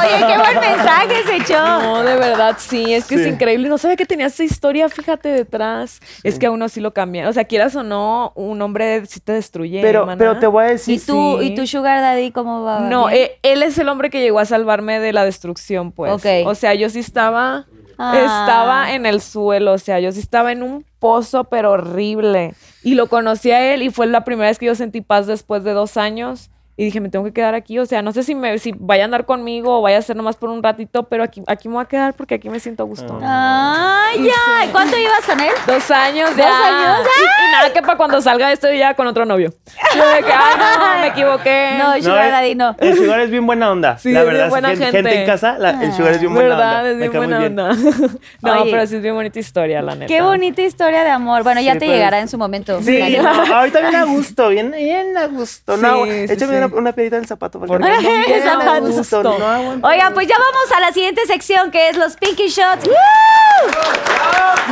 [0.00, 1.62] Oye, qué buen mensaje se echó.
[1.62, 3.68] No, de verdad, sí, es que es increíble.
[3.68, 6.00] No sabía que tenía esa historia, fíjate, detrás.
[6.22, 7.28] Es que a uno sí lo cambia.
[7.28, 9.82] O sea, quieras o no, un hombre sí te destruye.
[9.82, 11.48] Pero, pero te voy a decir, ¿Y tú, sí.
[11.48, 12.80] ¿Y tu Sugar Daddy cómo va?
[12.80, 16.12] No, eh, él es el hombre que llegó a salvarme de la destrucción, pues.
[16.12, 16.46] Ok.
[16.46, 17.66] O sea, yo sí estaba,
[17.98, 18.16] Ah.
[18.18, 22.54] estaba en el suelo, o sea, yo sí estaba en un pozo, pero horrible.
[22.82, 25.64] Y lo conocí a él y fue la primera vez que yo sentí paz después
[25.64, 26.50] de dos años.
[26.78, 27.78] Y dije, me tengo que quedar aquí.
[27.78, 30.14] O sea, no sé si, me, si vaya a andar conmigo o vaya a ser
[30.14, 32.82] nomás por un ratito, pero aquí, aquí me voy a quedar porque aquí me siento
[32.82, 33.18] a gusto.
[33.22, 34.70] ¡Ay, ya!
[34.72, 35.52] ¿Cuánto ibas con él?
[35.66, 36.46] Dos años ¿Dos ya.
[36.94, 37.06] años?
[37.06, 39.54] Y, y nada, que para cuando salga esto ya con otro novio.
[39.96, 41.70] Yo de que, ay, no, me equivoqué.
[41.78, 42.76] No, Sugar eh, Daddy no.
[42.78, 43.96] El Sugar es bien buena onda.
[43.98, 44.96] Sí, la es verdad, bien buena gen- gente.
[44.96, 45.20] gente.
[45.20, 46.76] en casa, la- el Sugar es bien buena ¿Verdad?
[46.78, 46.90] onda.
[46.90, 47.58] Es bien buena bien.
[47.58, 47.74] onda.
[48.42, 48.70] no, Oye.
[48.70, 50.06] pero sí es bien bonita historia, la neta.
[50.06, 51.42] Qué bonita historia de amor.
[51.42, 51.96] Bueno, ya Sí, te pues.
[51.96, 52.82] llegará en su momento.
[52.82, 55.76] Sí, no, ahorita viene a gusto, bien, bien a gusto.
[55.78, 56.65] no, Sí, échame sí.
[56.66, 57.58] Una, una piedrita en el zapato.
[57.58, 59.86] Porque Porque no, gusto, no aguanto.
[59.86, 62.88] Oigan, pues ya vamos a la siguiente sección que es los Pinky Shots.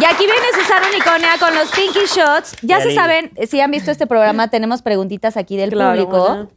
[0.00, 2.56] Y aquí viene Susana Unicornia con los Pinky Shots.
[2.62, 6.48] Ya se saben, si han visto este programa, tenemos preguntitas aquí del Claro, público.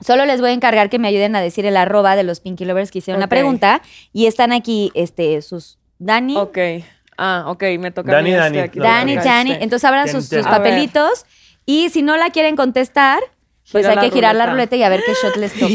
[0.00, 2.64] Solo les voy a encargar que me ayuden a decir el arroba de los Pinky
[2.64, 3.30] Lovers que hicieron la Ok.
[3.30, 3.82] pregunta.
[4.12, 6.58] Y están aquí este, sus Dani, Ok.
[7.20, 8.68] Ah, ok, me toca Dani, Dani.
[8.74, 9.16] Dani.
[9.16, 9.52] Dani.
[9.60, 11.26] Entonces abran sus, papelitos.
[11.66, 13.18] Y si no la quieren contestar,
[13.72, 14.76] pues Gira hay la que girar la ruleta.
[14.76, 15.66] y a ver qué shot les toca.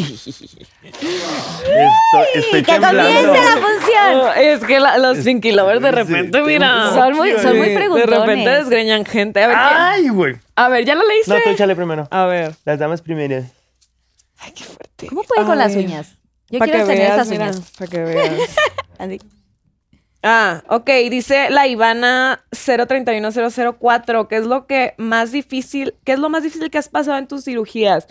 [0.83, 4.31] Estoy, estoy ¡Que comience la función!
[4.37, 6.91] Es que la- los Pinky Lovers de repente, sí, mira.
[6.93, 8.09] Son muy, son muy preguntones.
[8.09, 9.43] De repente desgreñan gente.
[9.43, 10.35] A ver, ¿qué- Ay, güey.
[10.55, 11.33] a ver, ¿ya la leíste?
[11.33, 12.07] No, tú échale primero.
[12.11, 12.55] A ver.
[12.65, 13.43] Las damas primero.
[14.39, 15.07] Ay, qué fuerte.
[15.07, 16.15] ¿Cómo puede con las uñas?
[16.49, 17.61] Yo Pa' quiero tener veas, esas uñas.
[17.77, 18.33] Para que veas.
[18.99, 19.19] Así.
[20.23, 26.29] Ah, ok, dice la Ivana 031004, ¿qué es lo que más difícil, qué es lo
[26.29, 28.07] más difícil que has pasado en tus cirugías?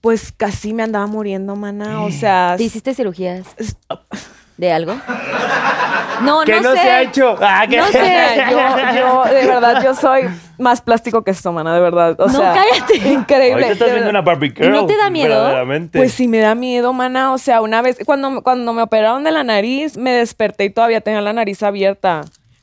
[0.00, 3.46] Pues casi me andaba muriendo, mana, o sea, ¿Te hiciste cirugías
[4.60, 4.94] de algo?
[6.22, 6.82] No, ¿Qué no, no, sé.
[6.82, 7.36] se ha hecho?
[7.40, 7.78] Ah, ¿qué?
[7.78, 7.98] No sé.
[8.50, 8.58] yo,
[8.94, 10.24] yo, de verdad, yo soy
[10.58, 12.14] más plástico que esto, mana, de verdad.
[12.20, 13.08] O No, sea, cállate.
[13.08, 13.52] Increíble.
[13.64, 15.50] Ahorita estás viendo una Barbie ¿Y no Girl, te da miedo?
[15.92, 17.32] Pues sí me da miedo, mana.
[17.32, 21.00] O sea, una vez, cuando, cuando me operaron de la nariz, me desperté y todavía
[21.00, 22.20] tenía la nariz abierta.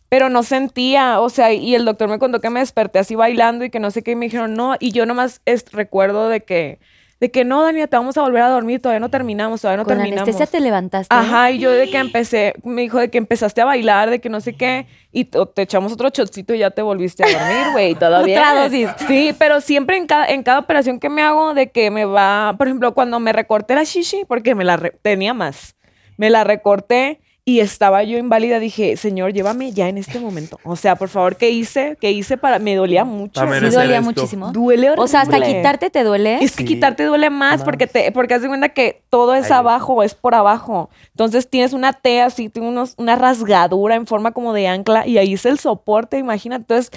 [0.10, 3.66] Pero no sentía, o sea, y el doctor me contó que me desperté así bailando
[3.66, 4.76] y que no sé qué, y me dijeron no.
[4.80, 6.80] Y yo nomás es- recuerdo de que,
[7.20, 9.86] de que no, Daniela, te vamos a volver a dormir, todavía no terminamos, todavía no
[9.86, 10.22] Con terminamos.
[10.28, 11.14] anestesia te levantaste.
[11.14, 14.30] Ajá, y yo de que empecé, me dijo de que empezaste a bailar, de que
[14.30, 17.96] no sé qué, y te echamos otro shotcito y ya te volviste a dormir, güey,
[17.96, 18.40] todavía.
[18.40, 18.90] Otra dosis.
[19.08, 22.54] Sí, pero siempre en cada, en cada operación que me hago, de que me va,
[22.58, 25.76] por ejemplo, cuando me recorté la shishi, porque me la re- tenía más,
[26.18, 30.60] me la recorté y estaba yo inválida, dije, señor, llévame ya en este momento.
[30.66, 31.98] O sea, por favor, ¿qué hice?
[32.02, 32.60] ¿Qué hice para...?
[32.60, 33.40] Me dolía mucho.
[33.40, 34.02] Sí dolía esto.
[34.02, 34.52] muchísimo.
[34.52, 35.56] Duele O sea, hasta horrible.
[35.56, 36.44] quitarte te duele.
[36.44, 36.68] Es que Sí.
[36.68, 37.64] quitarte duele más, Más.
[37.64, 40.90] porque te, porque haz de cuenta que todo es Ay, abajo, es por abajo.
[41.12, 45.18] Entonces tienes una T así, tienes unos- una rasgadura en forma como de ancla y
[45.18, 46.64] ahí es el soporte, imagínate.
[46.64, 46.92] Entonces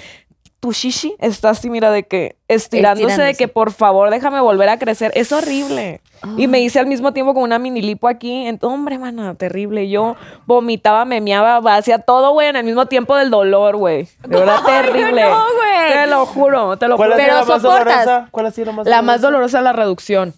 [0.61, 4.77] tu shishi está así, mira, de que estirándose, de que por favor déjame volver a
[4.77, 5.11] crecer.
[5.15, 6.01] Es horrible.
[6.37, 8.47] Y me hice al mismo tiempo con una mini lipo aquí.
[8.61, 9.89] Hombre, mana, terrible.
[9.89, 14.07] Yo vomitaba, memeaba, hacía todo, güey, en el mismo tiempo del dolor, güey.
[14.27, 15.23] De verdad, terrible.
[15.23, 15.93] no, güey.
[15.93, 17.23] Te lo juro, te lo ¿Cuál juro.
[17.23, 18.05] ha sido Pero la más soportas.
[18.05, 18.27] dolorosa?
[18.29, 20.33] ¿Cuál ha sido la más La más dolorosa es la reducción.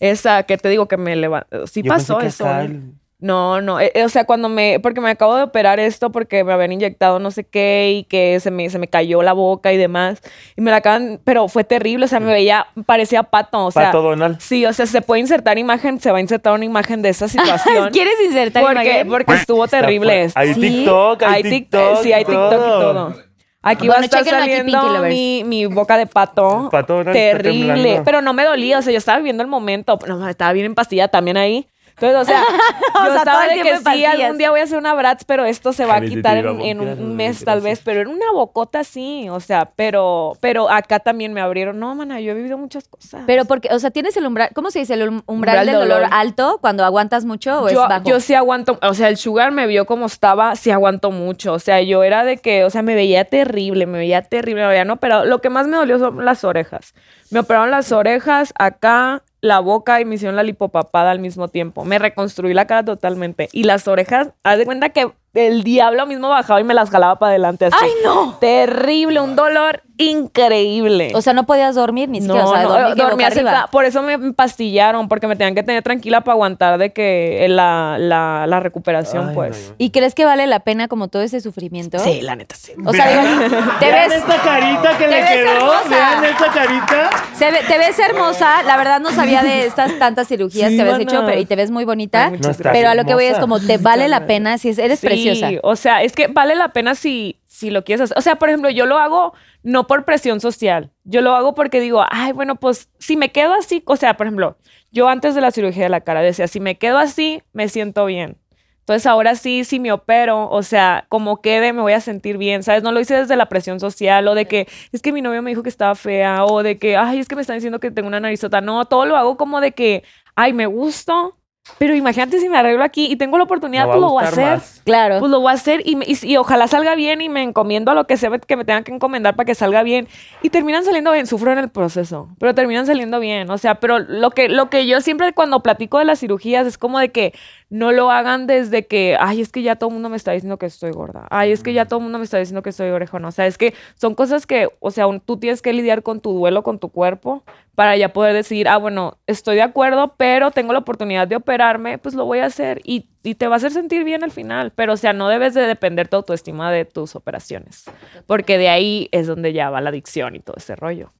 [0.00, 1.66] Esa que te digo que me levantó.
[1.68, 2.44] Sí Yo pensé pasó que eso.
[2.44, 5.78] acá el- No, no, eh, eh, o sea, cuando me, porque me acabo de operar
[5.78, 9.22] esto porque me habían inyectado no sé qué y que se me, se me cayó
[9.22, 10.22] la boca y demás,
[10.56, 13.86] y me la acaban, pero fue terrible, o sea, me veía, parecía pato, o sea.
[13.86, 14.40] Pato Donald.
[14.40, 17.28] Sí, o sea, se puede insertar imagen, se va a insertar una imagen de esa
[17.28, 17.90] situación.
[17.90, 19.08] ¿Quieres insertar porque, imagen?
[19.08, 20.40] porque estuvo terrible esto.
[20.40, 22.02] Hay TikTok, hay, TikTok.
[22.02, 23.30] sí, hay TikTok y todo.
[23.62, 26.70] Aquí Bueno, va a estar aquí, saliendo mi, mi boca de pato.
[26.72, 28.00] Pato Donald terrible.
[28.06, 29.98] Pero no me dolía, o sea, yo estaba viviendo el momento.
[30.06, 31.68] No, estaba bien empastillada también ahí.
[32.00, 32.42] Entonces, o sea,
[32.94, 35.44] O yo sea, estaba de que sí, algún día voy a hacer una Bratz, pero
[35.44, 37.44] esto se va a quitar en, a en voltear, un mes gracias.
[37.44, 41.78] tal vez, pero en una bocota sí, o sea, pero, pero acá también me abrieron.
[41.78, 43.22] No, mana, yo he vivido muchas cosas.
[43.26, 44.94] Pero porque, o sea, tienes el umbral, ¿cómo se dice?
[44.94, 45.96] ¿El um- umbral, Umbral del de dolor.
[46.02, 46.10] dolor.
[46.12, 48.04] alto cuando aguantas mucho o es yo, bajo?
[48.08, 51.52] yo sí aguanto, o sea, el sugar me vio como estaba, sí aguanto mucho.
[51.54, 54.68] O sea, yo era de que, o sea, me veía terrible, me veía terrible, me
[54.68, 56.94] veía no, pero lo que más me dolió son las orejas.
[57.30, 61.84] Me operaron las orejas acá, la boca y me hicieron la lipopapada al mismo tiempo.
[61.84, 63.48] Me reconstruí la cara totalmente.
[63.52, 67.18] Y las orejas, haz de cuenta que el diablo mismo bajaba y me las jalaba
[67.18, 67.76] para adelante así.
[67.80, 68.36] ¡Ay, no!
[68.40, 71.12] Terrible, un dolor increíble.
[71.14, 73.66] O sea, no podías dormir ni siquiera, No, o sea, no, dormía sentada.
[73.68, 77.96] Por eso me empastillaron, porque me tenían que tener tranquila para aguantar de que la,
[77.98, 79.68] la, la recuperación, Ay, pues.
[79.70, 81.98] no, ¿Y crees que vale la pena como todo ese sufrimiento?
[81.98, 82.72] Sí, la neta sí.
[82.84, 85.50] O sea, digo, te Vean ves, esta carita que te le ves quedó.
[85.52, 85.88] hermosa.
[85.88, 87.10] Vean esta carita.
[87.34, 88.62] se ve- te ves hermosa.
[88.64, 91.56] La verdad no sabía de estas tantas cirugías Sí, que habías hecho, pero, y te
[91.56, 92.26] ves muy bonita.
[92.26, 92.40] Ay,
[92.72, 95.06] pero a lo que voy es como, te vale la pena si es- eres Sí,
[95.06, 95.48] preciosa.
[95.62, 98.18] O sea, es que vale la pena si, si lo quieres hacer.
[98.18, 100.90] O sea, por ejemplo, yo lo hago no por presión social.
[101.04, 104.26] Yo lo hago porque digo, ay, bueno, pues si me quedo así, o sea, por
[104.26, 104.56] ejemplo,
[104.92, 108.06] yo antes de la cirugía de la cara decía, si me quedo así, me siento
[108.06, 108.38] bien.
[108.80, 112.62] Entonces ahora sí, si me opero, o sea, como quede, me voy a sentir bien,
[112.62, 112.82] ¿sabes?
[112.82, 115.50] No lo hice desde la presión social o de que es que mi novio me
[115.50, 118.08] dijo que estaba fea o de que, ay, es que me están diciendo que tengo
[118.08, 118.62] una narizota.
[118.62, 120.02] No, todo lo hago como de que,
[120.34, 121.36] ay, me gusto,
[121.78, 124.44] pero imagínate si me arreglo aquí y tengo la oportunidad, pues lo voy a hacer.
[124.44, 124.82] más.
[124.84, 125.18] Claro.
[125.20, 127.90] Pues lo voy a hacer y, me- y- y ojalá salga bien y me encomiendo
[127.90, 130.08] a lo que se ve que me tengan que encomendar para que salga bien.
[130.42, 133.50] Y terminan saliendo bien, sufro en el proceso, pero terminan saliendo bien.
[133.50, 136.76] O sea, pero lo que, lo que yo siempre cuando platico de las cirugías es
[136.78, 137.32] como de que
[137.70, 140.58] no lo hagan desde que, ay, es que ya todo el mundo me está diciendo
[140.58, 141.26] que estoy gorda.
[141.30, 143.28] Ay, es que ya todo el mundo me está diciendo que estoy orejona.
[143.28, 146.20] O sea, es que son cosas que, o sea, un- tú tienes que lidiar con
[146.20, 147.44] tu duelo, con tu cuerpo,
[147.76, 151.96] para ya poder decidir, ah, bueno, estoy de acuerdo, pero tengo la oportunidad de operarme,
[151.98, 152.80] pues lo voy a hacer.
[152.84, 154.72] Y, y te va a hacer sentir bien al final.
[154.74, 157.84] Pero, o sea, no debes de depender tu autoestima de tus operaciones.
[158.26, 161.12] Porque de ahí es donde ya va la adicción y todo ese rollo.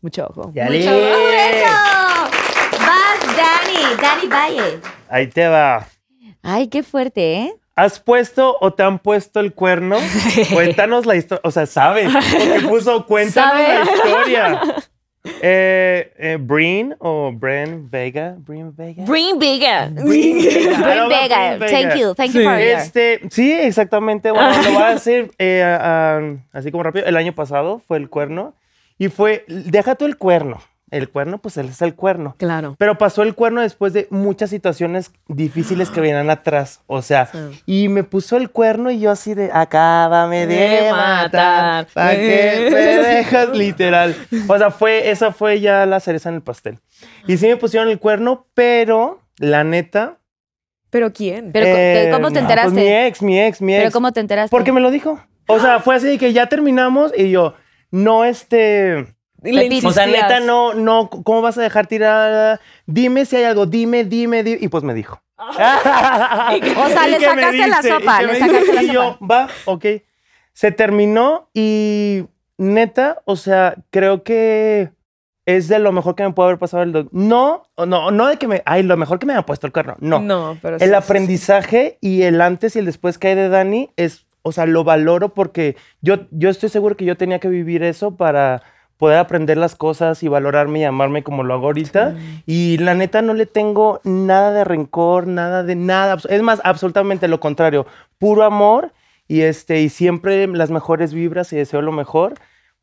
[0.00, 0.50] Mucho ojo.
[0.54, 1.72] Ya Mucho ¡Eso!
[2.80, 4.80] Vas, Dani, Dani Valle.
[5.08, 5.86] Ahí te va.
[6.42, 7.54] Ay, qué fuerte, ¿eh?
[7.74, 9.96] ¿Has puesto o te han puesto el cuerno?
[10.52, 11.42] Cuéntanos la historia.
[11.44, 12.10] O sea, sabes.
[12.12, 13.84] Porque puso cuéntanos ¿Sabe?
[13.84, 14.60] la historia.
[15.42, 18.36] Eh, eh, Breen o Bren Vega.
[18.38, 19.04] Breen Vega.
[19.04, 19.90] Bigger.
[19.90, 21.58] Bring Arroba Vega.
[21.58, 22.58] Thank you, thank you for.
[22.58, 24.30] Este, sí, exactamente.
[24.30, 26.20] Bueno, lo voy a decir eh, ah,
[26.52, 27.06] así como rápido.
[27.06, 28.54] El año pasado fue el cuerno.
[28.98, 30.60] Y fue, deja tú el cuerno.
[30.90, 32.36] El cuerno, pues él es el cuerno.
[32.38, 32.76] Claro.
[32.78, 36.80] Pero pasó el cuerno después de muchas situaciones difíciles que venían atrás.
[36.86, 37.38] O sea, Sí.
[37.66, 41.88] y me puso el cuerno y yo así de, acábame de De matar.
[41.92, 44.14] ¿Para qué me dejas literal?
[44.46, 46.78] O sea, fue, esa fue ya la cereza en el pastel.
[47.26, 50.18] Y sí me pusieron el cuerno, pero la neta.
[50.90, 51.50] ¿Pero quién?
[51.52, 52.70] Pero, eh, ¿cómo te enteraste?
[52.72, 53.82] pues mi ex, mi ex, mi ex.
[53.82, 54.50] Pero ¿cómo te enteraste?
[54.50, 55.20] Porque me lo dijo.
[55.48, 57.54] O sea, fue así de que ya terminamos y yo,
[57.90, 59.15] no este.
[59.52, 59.86] Le.
[59.86, 62.60] O sea, neta, no, no, ¿cómo vas a dejar tirada?
[62.86, 64.58] Dime si hay algo, dime, dime, dime.
[64.60, 65.20] Y pues me dijo.
[65.38, 65.52] O
[66.88, 68.74] sea, ¿Y le sacaste la sopa, ¿Y qué le sacaste dice?
[68.74, 69.84] la Y yo, va, ok.
[70.52, 72.24] Se terminó y
[72.58, 74.90] neta, o sea, creo que
[75.44, 78.36] es de lo mejor que me puede haber pasado el do- No, no, no de
[78.38, 79.96] que me, ay, lo mejor que me ha puesto el cuerno.
[80.00, 80.18] No.
[80.20, 83.48] No, pero sí, el sí, aprendizaje y el antes y el después que hay de
[83.48, 87.48] Dani es, o sea, lo valoro porque yo, yo estoy seguro que yo tenía que
[87.48, 88.62] vivir eso para
[88.98, 92.16] poder aprender las cosas y valorarme y amarme como lo hago ahorita.
[92.46, 96.16] Y la neta no le tengo nada de rencor, nada de nada.
[96.28, 97.86] Es más, absolutamente lo contrario.
[98.18, 98.92] Puro amor
[99.28, 102.34] y, este, y siempre las mejores vibras y deseo lo mejor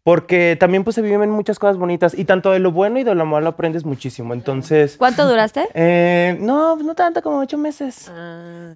[0.04, 3.16] porque también pues se viven muchas cosas bonitas y tanto de lo bueno y de
[3.16, 4.34] lo malo aprendes muchísimo.
[4.34, 5.68] Entonces, ¿Cuánto duraste?
[5.74, 8.12] eh, no, no tanto como ocho meses.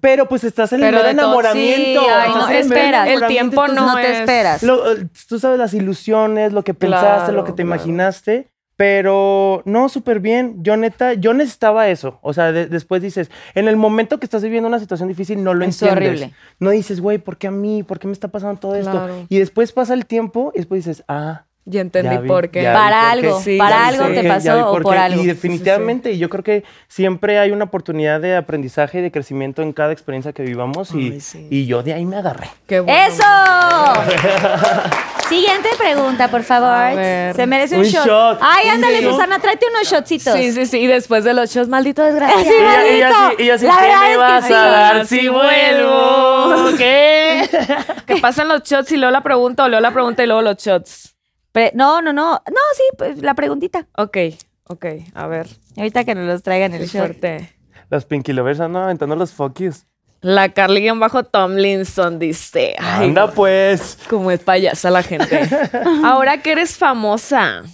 [0.00, 2.00] Pero pues estás en el mero enamoramiento.
[2.00, 3.08] sí, ay, estás no, en el mero esperas.
[3.08, 4.62] El tiempo entonces no no te es- esperas.
[4.62, 7.74] lo- eh, tú sabes las ilusiones, lo que pensaste, lo que te claro.
[7.76, 8.48] imaginaste,
[8.78, 10.62] pero no, súper bien.
[10.62, 12.20] Yo neta, yo necesitaba eso.
[12.22, 15.52] O sea, de- después dices, en el momento que estás viviendo una situación difícil, no
[15.52, 16.08] lo Es entiendes.
[16.10, 16.34] horrible.
[16.60, 17.82] No dices, güey, ¿por qué a mí?
[17.82, 19.08] ¿Por qué me está pasando todo esto?
[19.28, 21.42] Y después pasa el tiempo y después dices, ah.
[21.70, 22.62] Ya entendí ya vi, por qué.
[22.64, 25.22] Para algo, Sí, para algo te pasó o por algo.
[25.22, 29.60] Y definitivamente, y yo creo que siempre hay una oportunidad de aprendizaje y de crecimiento
[29.60, 31.46] en cada experiencia que vivamos y, Ay, sí.
[31.50, 32.48] y yo de ahí me agarré.
[32.66, 32.98] Qué bueno.
[33.06, 33.22] ¡Eso!
[35.28, 36.94] Siguiente pregunta, por favor.
[37.36, 38.06] Se merece un, Un shot.
[38.06, 38.38] shot.
[38.40, 39.12] Ay, ándale, shot.
[39.12, 40.32] Susana, tráete unos shotcitos.
[40.34, 40.78] Sí, sí, sí.
[40.78, 42.42] Y después de los shows, maldito desgraciado.
[42.44, 43.08] Sí, Y maldito.
[43.36, 44.52] sí, ella sí, La ¿qué verdad me es que vas sí.
[44.54, 46.76] a dar si vuelvo?
[46.78, 47.46] ¿Qué?
[48.06, 50.56] Que pasen los shots y luego la pregunta, o luego la pregunta y luego los
[50.56, 51.14] shots.
[51.58, 52.34] Pre- no, no, no.
[52.34, 53.88] No, sí, pues, la preguntita.
[53.96, 54.16] Ok,
[54.68, 54.86] ok.
[55.12, 55.48] A ver.
[55.76, 57.00] Ahorita que nos los traigan el shot.
[57.00, 57.52] fuerte.
[57.90, 59.84] Las Pinky Lovers andan aventando los focus.
[60.20, 62.76] La Carly bajo Tomlinson dice.
[62.78, 63.98] Ay, Anda pues.
[64.08, 65.48] Como es payasa la gente.
[66.04, 67.64] Ahora que eres famosa,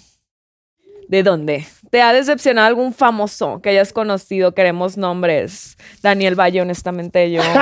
[1.06, 1.66] ¿de dónde?
[1.90, 4.54] ¿Te ha decepcionado algún famoso que hayas conocido?
[4.54, 5.76] Queremos nombres.
[6.02, 7.42] Daniel Valle, honestamente, yo.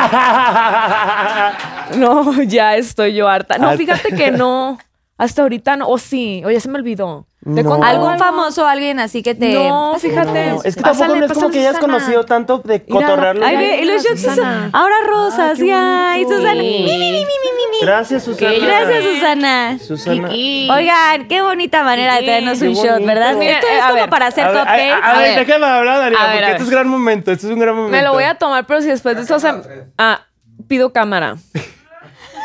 [1.97, 3.59] No, ya estoy yo harta.
[3.59, 4.79] No, fíjate que no.
[5.19, 5.89] Hasta ahorita no.
[5.89, 7.27] O sí, o ya se me olvidó.
[7.45, 7.71] ¿Te No.
[7.71, 9.53] conté ¿Algún famoso, alguien así que te.
[9.55, 10.51] No, fíjate.
[10.51, 13.45] No, es que Pásale, tampoco no es como pásale, que hayas conocido tanto de cotorrearlo.
[13.45, 14.71] Ay, Ay, ve, y los shots Susana.
[14.73, 15.59] ahora rosas.
[15.61, 16.25] Ay, Ay.
[16.25, 16.55] Susana.
[16.55, 17.87] Mi, mi, mi, mi, mi, mi, mi.
[17.87, 18.53] Gracias, Susana.
[18.61, 19.79] Gracias, Susana.
[19.79, 20.29] Susana.
[20.31, 23.05] Oigan, qué bonita manera de traernos Qué un shot.
[23.05, 23.35] ¿verdad?
[23.35, 24.11] Mira, Esto eh, es a como ver.
[24.11, 24.91] para hacer A ver, cupcakes.
[24.93, 25.47] a, a ver, ver.
[25.47, 27.33] déjame hablar, Daniela, A ver, porque a este es gran momento.
[27.33, 27.97] Este es un gran momento.
[27.97, 29.53] Me lo voy a tomar, pero si después de eso se...
[29.99, 30.23] Ah,
[30.69, 31.37] pido cámara.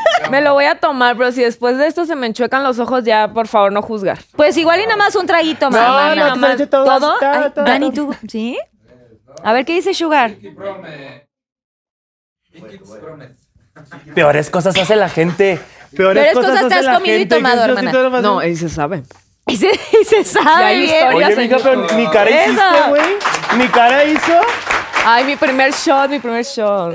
[0.31, 3.03] Me lo voy a tomar, pero si después de esto se me enchuecan los ojos,
[3.03, 4.19] ya, por favor, no juzgar.
[4.35, 5.69] Pues igual y nada más un traguito.
[5.69, 7.15] No, no, te eché todo,
[7.55, 7.91] Dani.
[7.91, 8.13] ¿tú?
[8.27, 8.57] ¿Sí?
[9.43, 10.35] A ver, ¿qué dice Sugar?
[14.13, 15.59] Peores cosas hace la gente.
[15.95, 17.35] Peores, Peores cosas te hace has la comido y gente.
[17.35, 18.21] tomado, hermana.
[18.21, 19.03] No, y se sabe.
[19.49, 21.27] Y se, y se sabe historia.
[21.29, 23.01] Oye, mija, pero mi cara hiciste, güey.
[23.57, 24.41] Mi cara hizo.
[25.09, 26.93] Ay, mi primer shot, mi primer shot.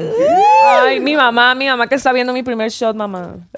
[0.66, 3.48] Ay, mi mamá, mi mamá que está viendo mi primer shot, mamá.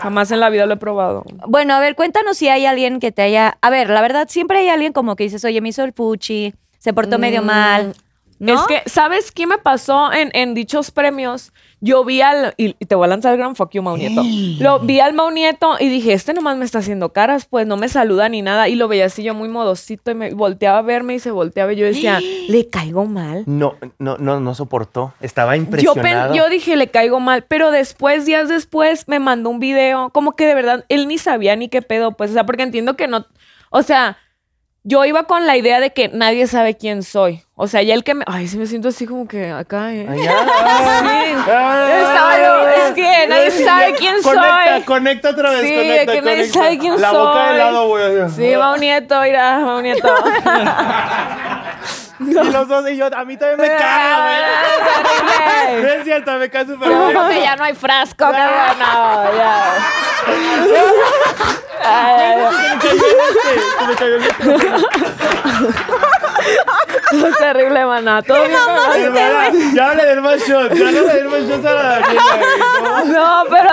[0.00, 1.24] Jamás en la vida lo he probado.
[1.48, 3.58] Bueno, a ver, cuéntanos si hay alguien que te haya...
[3.60, 6.54] A ver, la verdad, siempre hay alguien como que dices, oye, me hizo el puchi,
[6.78, 7.96] se portó medio mal.
[8.38, 8.54] ¿No?
[8.54, 11.52] Es que, ¿sabes qué me pasó en, en dichos premios?
[11.84, 12.54] Yo vi al.
[12.56, 14.22] Y te voy a lanzar el gran fuck you, Mau Nieto.
[14.60, 17.76] Lo vi al Mau Nieto y dije, este nomás me está haciendo caras, pues no
[17.76, 18.68] me saluda ni nada.
[18.68, 21.72] Y lo veía así yo muy modosito y me volteaba a verme y se volteaba
[21.72, 23.42] y yo decía, ¿le caigo mal?
[23.46, 25.12] No, no, no, no soportó.
[25.20, 26.34] Estaba impresionado.
[26.34, 30.46] yo dije, le caigo mal, pero después, días después, me mandó un video, como que
[30.46, 33.26] de verdad, él ni sabía ni qué pedo, pues, o sea, porque entiendo que no,
[33.70, 34.18] o sea,
[34.84, 37.42] yo iba con la idea de que nadie sabe quién soy.
[37.54, 40.06] O sea, ya el que me, ay, sí me siento así como que acá, ¿eh?
[40.08, 42.88] Ay, ay, ay.
[42.88, 44.82] Es que nadie sabe quién conecta, soy.
[44.82, 46.58] Conecta otra vez, Sí, conecta, que nadie conecta.
[46.58, 47.58] sabe quién La boca de soy.
[47.58, 48.30] lado, güey.
[48.30, 50.08] Sí, Mau Nieto, mira, Mau Nieto.
[52.26, 55.82] Y los dos, y yo, a mí también me cae, güey.
[55.82, 57.10] No es cierto, me cae súper Yo bien.
[57.10, 59.74] creo que ya no hay frasco, que no, ya.
[61.84, 62.48] Ay,
[63.78, 64.22] Se me cayó el
[67.26, 68.22] es terrible, maná.
[68.22, 71.72] Todo bien, Ya no le den más shots, ya no le den más shots a
[71.74, 72.00] la
[72.82, 73.04] ¿no?
[73.04, 73.70] No, pero.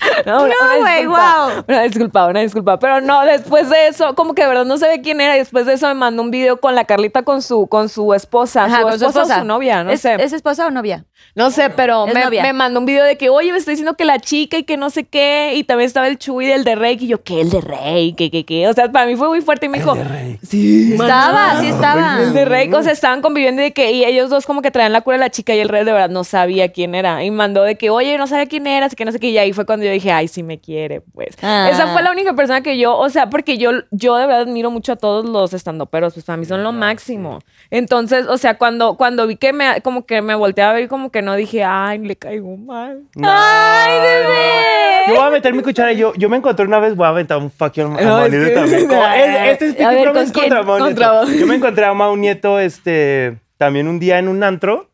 [0.26, 1.64] No, una, una güey, guau.
[1.66, 2.78] Una disculpa, una disculpa.
[2.78, 5.36] Pero no, después de eso, como que de verdad no sabía quién era.
[5.36, 8.12] Y después de eso me mandó un video con la Carlita con su, con su
[8.14, 8.64] esposa.
[8.64, 10.14] Ajá, su, con su esposa, o su novia, no ¿Es, sé.
[10.14, 11.04] ¿Es esposa o novia?
[11.34, 12.42] No sé, pero me, novia.
[12.42, 14.76] me mandó un video de que, oye, me está diciendo que la chica y que
[14.76, 15.52] no sé qué.
[15.54, 16.96] Y también estaba el Chuy del de Rey.
[17.00, 17.40] Y yo, ¿qué?
[17.40, 18.68] El de Rey, ¿qué, qué, qué?
[18.68, 19.66] O sea, para mí fue muy fuerte.
[19.66, 19.96] Y me dijo,
[20.42, 22.20] sí, Estaba, sí estaba.
[22.20, 24.70] el de Rey, o sea, estaban conviviendo y de que y ellos dos como que
[24.70, 27.22] traían la cura de la chica y el rey de verdad no sabía quién era.
[27.24, 29.28] Y mandó de que, oye, no sabía quién era, así que no sé qué.
[29.28, 31.36] Y ahí fue cuando yo dije, ay, sí me quiere, pues.
[31.42, 31.68] Ah.
[31.70, 34.70] Esa fue la única persona que yo, o sea, porque yo, yo de verdad admiro
[34.70, 37.40] mucho a todos los estandoperos, pues para mí son lo máximo.
[37.70, 41.10] Entonces, o sea, cuando, cuando vi que me, como que me volteaba a ver, como
[41.10, 43.02] que no dije, ay, le caigo mal.
[43.22, 44.70] ¡Ay, bebé!
[45.08, 45.92] Yo voy a meter mi cuchara.
[45.92, 48.28] Yo, yo me encontré una vez, voy a aventar un fuck you a No, Mau
[48.28, 48.86] Nieto también.
[48.86, 51.24] Como, es- este es A Pinky ver, ¿con contra Mau Nieto.
[51.32, 54.90] Yo me encontré a Mau Nieto este, también un día en un antro.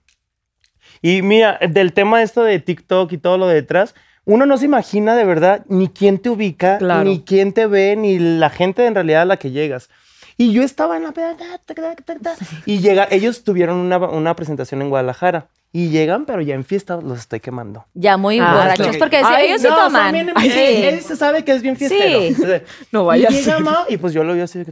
[1.03, 3.95] Y mira, del tema esto de TikTok y todo lo de detrás,
[4.27, 7.05] uno no se imagina de verdad ni quién te ubica, Claro.
[7.05, 9.89] ni quién te ve, ni la gente en realidad a la que llegas.
[10.37, 11.35] Y yo estaba en la peda,
[12.67, 15.47] y llega, ellos tuvieron una, una presentación en Guadalajara.
[15.73, 17.85] Y llegan, pero ya en fiesta los estoy quemando.
[17.93, 20.13] Ya muy Ah, borrachos, porque Ay, ellos No, o sea, toman.
[20.13, 20.59] bien- Ay, sí.
[20.85, 22.19] él se sabe que es bien fiestero.
[22.35, 22.65] Sí.
[22.93, 23.61] No y vaya a llega ser.
[23.63, 24.63] Mao, y pues yo lo veo así.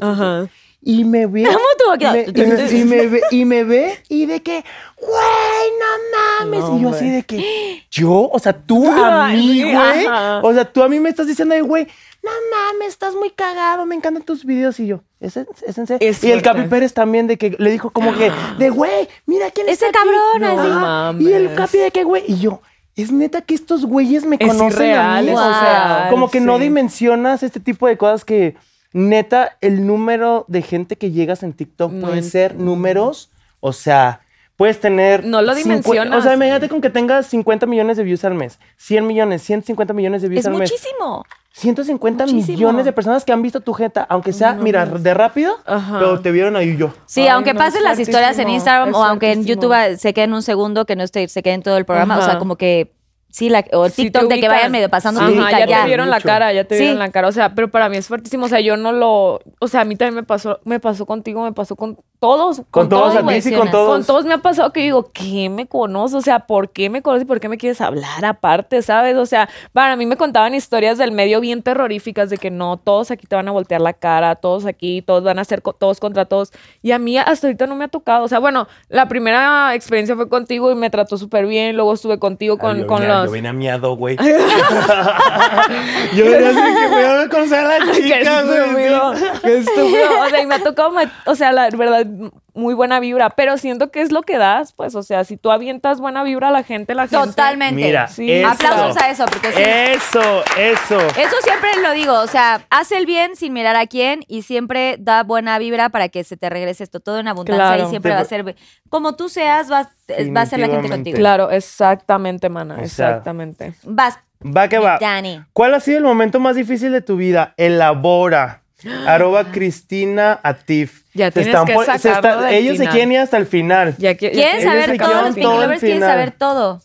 [0.00, 0.46] Ajá.
[0.86, 1.44] Y me ve.
[1.78, 2.12] Tu boquita.
[2.12, 2.26] me-
[2.72, 4.64] y, y me ve, y me ve y de que,
[5.00, 6.60] güey, no mames.
[6.60, 10.06] No, y yo así de que, yo, o sea, tú a mí, güey.
[10.42, 11.86] O sea, tú a mí me estás diciendo, de, güey,
[12.22, 14.78] no mames, estás muy cagado, me encantan tus videos.
[14.80, 16.08] Y yo, ¿es en, es en serio?
[16.08, 16.58] Es y el fuerte.
[16.60, 19.98] Capi Pérez también, de que le dijo como que, de güey, mira quién Ese está
[20.00, 20.08] aquí".
[20.08, 20.68] cabrón, así.
[20.70, 21.14] Ajá.
[21.18, 21.56] Y el mames.
[21.58, 22.60] Capi de que, güey, y yo,
[22.96, 25.30] es neta que estos güeyes me Es conocen a irreal, mí.
[25.32, 26.64] es O sea, como que no sí.
[26.64, 28.54] dimensionas este tipo de cosas que
[28.94, 33.30] neta el número de gente que llegas en TikTok No puede en- ser números,
[33.60, 34.20] o sea,
[34.56, 36.18] puedes tener No lo dimensionas.
[36.18, 39.92] O sea, imagínate con que tengas 50 millones de views al mes, 100 millones, 150
[39.92, 40.70] millones de views Es al mes.
[40.70, 41.24] muchísimo.
[41.56, 42.56] 150 Muchísimo.
[42.58, 45.98] millones de personas que han visto tu jeta, aunque sea, mira, de rápido, Ajá.
[46.00, 46.92] pero te vieron ahí yo.
[47.06, 49.44] Sí, Ay, aunque no, pasen es las historias en Instagram es o aunque en.
[49.44, 52.38] YouTube se queden un segundo, que no esté, se queden todo el programa, o sea,
[52.40, 52.92] como que
[53.34, 55.50] sí, la, o el Sí te TikTok de que vayan medio pasando Ajá, tu ubica
[55.58, 55.80] ya, ya.
[55.82, 56.82] te vieron la cara, ya te Sí.
[56.84, 57.26] vieron la cara.
[57.26, 58.46] O sea, pero para mí es fuertísimo.
[58.46, 59.40] O sea, yo no lo.
[59.58, 62.62] O sea, a mí también me pasó, me pasó contigo, me pasó con todos.
[62.70, 63.88] Con todos, a ti sí, con todos.
[63.90, 66.14] Con todos me ha pasado que digo, ¿qué me conoces?
[66.16, 69.16] O sea, ¿por qué me conoces y por qué me quieres hablar aparte, sabes?
[69.16, 73.10] O sea, para mí me contaban historias del medio bien terroríficas de que no, todos
[73.10, 76.00] aquí te van a voltear la cara, todos aquí, todos van a ser co- todos
[76.00, 76.50] contra todos.
[76.80, 78.24] Y a mí hasta ahorita no me ha tocado.
[78.24, 81.76] O sea, bueno, la primera experiencia fue contigo y me trató súper bien.
[81.76, 83.26] Luego estuve contigo con, Ay, yo con venía- los.
[83.26, 84.16] Yo venía miado, güey.
[86.16, 88.58] yo venía así que voy a conocer a la Qué chica, güey.
[88.58, 89.12] estúpido,
[89.42, 90.20] qué estúpido.
[90.24, 90.92] O sea, y me ha tocado,
[91.26, 92.06] o sea, la verdad,
[92.54, 95.50] muy buena vibra, pero siento que es lo que das, pues, o sea, si tú
[95.50, 97.26] avientas buena vibra a la gente, la gente...
[97.26, 97.74] Totalmente.
[97.82, 98.30] Mira, Sí.
[98.30, 98.48] eso.
[98.48, 99.62] Aplausos a eso, porque sí.
[99.62, 100.98] Eso, eso.
[101.18, 104.96] Eso siempre lo digo, o sea, haz el bien sin mirar a quién y siempre
[104.98, 107.86] da buena vibra para que se te regrese esto todo en abundancia Claro.
[107.86, 108.56] y siempre Te- va a ser
[108.88, 109.88] como tú seas, va,
[110.36, 111.16] va a ser la gente contigo.
[111.16, 113.74] Claro, exactamente, mana, O sea, exactamente.
[113.84, 114.98] Vas, Va que va.
[115.00, 115.40] Dani.
[115.54, 117.54] ¿Cuál ha sido el momento más difícil de tu vida?
[117.56, 118.60] Elabora.
[119.06, 121.04] Arroba Cristina Atif.
[121.14, 122.92] Ya Se tienes que se del ellos se final.
[122.92, 123.94] quieren ir hasta el final.
[123.98, 125.08] Ya que, ya ¿Quieren saber se todo?
[125.08, 126.10] quedaron Los Pinky todo al Lovers quieren final.
[126.10, 126.80] saber todo.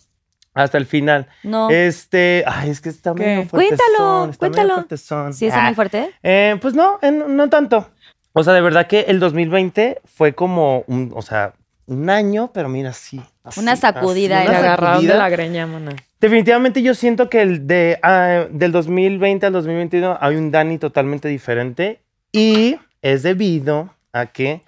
[0.54, 1.28] Hasta el final.
[1.44, 1.70] No.
[1.70, 3.22] Este, ay, es que está ¿Qué?
[3.24, 4.74] medio Cuéntalo, fuertezón, está medio cuéntalo.
[4.76, 5.34] fuertezón.
[5.34, 5.66] ¿Sí está Ah.
[5.68, 6.10] muy fuerte?
[6.24, 7.90] Eh, pues no, en- no tanto.
[8.34, 11.54] O sea, de verdad que el 2020 fue como un, o sea,
[11.90, 13.20] un año, pero mira, sí.
[13.44, 15.68] así, Una sacudida, así, Te una agarraron de la greña.
[16.22, 21.28] Definitivamente yo siento que el de, ah, del 2020 al 2021 hay un Dani totalmente
[21.28, 24.62] diferente y es debido a que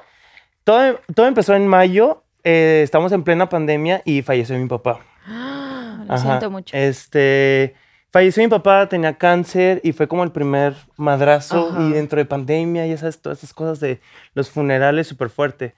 [0.63, 5.01] todo, todo empezó en mayo, eh, estamos en plena pandemia y falleció mi papá.
[5.27, 6.17] Lo Ajá.
[6.17, 6.75] siento mucho.
[6.75, 7.75] Este,
[8.11, 11.83] falleció mi papá, tenía cáncer y fue como el primer madrazo Ajá.
[11.83, 13.99] y dentro de pandemia y esas, todas esas cosas de
[14.33, 15.75] los funerales súper fuerte.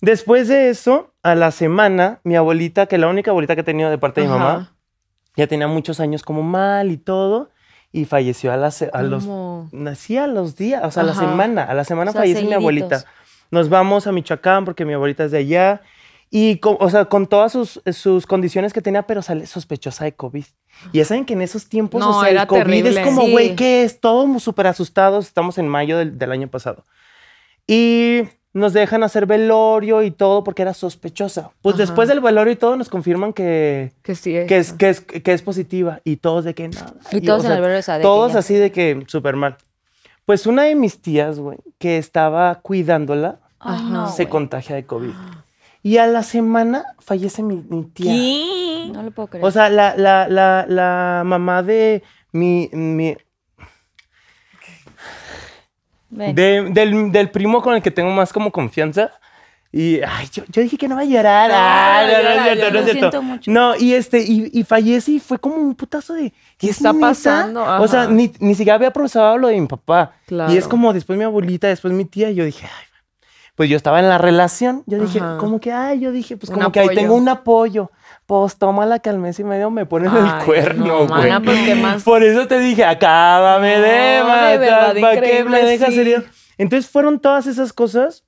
[0.00, 3.90] Después de eso, a la semana, mi abuelita, que la única abuelita que he tenido
[3.90, 4.74] de parte de mi mamá,
[5.36, 7.50] ya tenía muchos años como mal y todo,
[7.92, 9.26] y falleció a, la se- a los...
[9.72, 12.44] Nací a los días, o sea, a la semana, a la semana O sea, fallece
[12.44, 13.04] mi abuelita.
[13.50, 15.82] Nos vamos a Michoacán porque mi abuelita es de allá,
[16.32, 20.14] y con, o sea, con todas sus, sus condiciones que tenía, pero sale sospechosa de
[20.14, 20.44] COVID.
[20.92, 22.90] Y ya saben que en esos tiempos, No, o sea, el COVID terrible.
[23.00, 23.32] es como, Sí.
[23.32, 24.00] güey, ¿qué es?
[24.00, 26.86] Todos súper asustados, estamos en mayo del, del año pasado.
[27.66, 28.22] Y
[28.52, 31.50] nos dejan hacer velorio y todo porque era sospechosa.
[31.62, 31.82] Pues Ajá.
[31.82, 35.32] después del velorio y todo nos confirman que, Que sí que es, que es, que
[35.32, 36.94] es positiva y todos de que nada.
[37.12, 39.56] Y todos en el velorio, o sea, de Todos así de que súper mal.
[40.24, 45.10] Pues una de mis tías, güey, que estaba cuidándola, Ay, no, se contagia de COVID.
[45.82, 48.12] Y a la semana fallece mi, mi tía.
[48.12, 48.90] ¿Qué?
[48.92, 49.44] No lo puedo creer.
[49.44, 53.16] O sea, la, la, la, la mamá de mi, mi-.
[56.10, 59.10] De- del, del primo con el que tengo más como confianza.
[59.72, 61.48] Y ay, yo, yo dije que no va a llorar.
[61.48, 63.50] No, Ay, no, no, no mucho.
[63.52, 66.92] No, y este, y, y fallece y fue como un putazo de ¿qué ¿Qué está
[66.92, 67.06] neta?
[67.06, 67.62] pasando?
[67.80, 70.12] O sea, ni, ni siquiera había procesado lo de mi papá.
[70.26, 70.52] Claro.
[70.52, 72.84] Y es como después mi abuelita, después mi tía, y yo dije, ay,
[73.60, 74.84] pues yo estaba en la relación.
[74.86, 75.36] Yo dije, Ajá.
[75.36, 77.90] como que, ay, yo dije, pues Un como que ahí tengo un apoyo.
[78.24, 81.44] Pues tómala que al mes y medio me ponen Ay, el cuerno, no, güey.
[81.44, 82.02] pues.
[82.02, 86.14] Por eso te dije, acábame No, de matar, ¿para qué me dejas sí.
[86.56, 88.24] Entonces fueron todas esas cosas.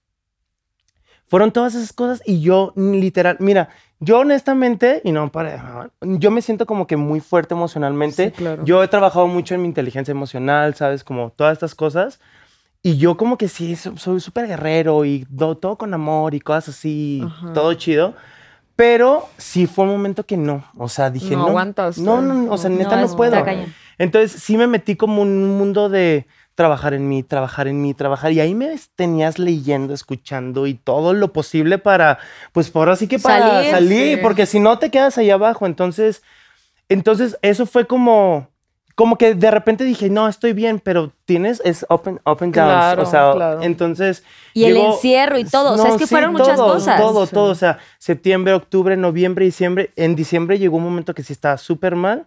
[1.29, 3.71] Fueron todas esas cosas y yo literal, mira,
[4.01, 8.27] yo honestamente, y no para, yo me siento como que muy fuerte emocionalmente.
[8.27, 8.67] Sí, claro.
[8.67, 11.05] Yo he trabajado mucho en mi inteligencia emocional, ¿sabes?
[11.05, 12.21] Como todas estas cosas.
[12.83, 16.41] Y yo como que sí, so- soy súper guerrero y do- todo con amor y
[16.41, 17.53] cosas así, Ajá.
[17.53, 18.15] todo chido.
[18.75, 21.49] Pero sí fue un momento que no, o sea, dije No no.
[21.49, 23.45] aguantas, No, no, no, o sea, neta no, no, puedo.
[23.99, 27.95] Entonces sí me metí como en un mundo de, trabajar en mí, trabajar en mí,
[27.95, 28.33] trabajar.
[28.33, 32.19] Y ahí me tenías leyendo, escuchando y todo lo posible para,
[32.53, 34.23] pues por así que para Salir, salir, sí.
[34.23, 35.67] porque si no te quedas ahí abajo.
[35.67, 36.23] Entonces,
[36.89, 38.49] entonces eso fue como,
[38.95, 42.53] como que de repente dije, no, estoy bien, pero tienes, es up and downs.
[42.53, 43.63] Claro, o sea, claro.
[43.63, 44.23] entonces.
[44.55, 47.01] Y el llegó- encierro y todo, o sea, es que fueron muchas todo, cosas.
[47.01, 47.33] Todo, Sí.
[47.35, 47.51] todo.
[47.51, 49.91] O sea, septiembre, octubre, noviembre, diciembre.
[49.97, 52.27] En diciembre llegó un momento que sí estaba súper mal,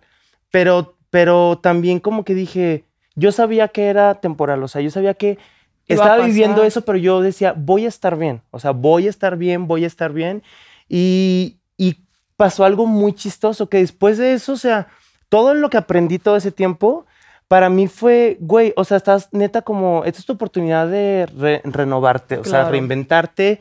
[0.52, 2.84] pero, pero también como que dije,
[3.16, 5.38] yo sabía que era temporal, o sea, yo sabía que
[5.88, 9.38] estaba viviendo eso, pero yo decía, voy a estar bien, o sea, voy a estar
[9.38, 10.42] bien, voy a estar bien.
[10.90, 11.98] Y, y
[12.38, 14.88] pasó algo muy chistoso, que después de eso, o sea,
[15.30, 17.06] todo lo que aprendí todo ese tiempo,
[17.48, 21.62] para mí fue, güey, o sea, estás neta como, esta es tu oportunidad de re-
[21.64, 23.60] renovarte, o sea, reinventarte.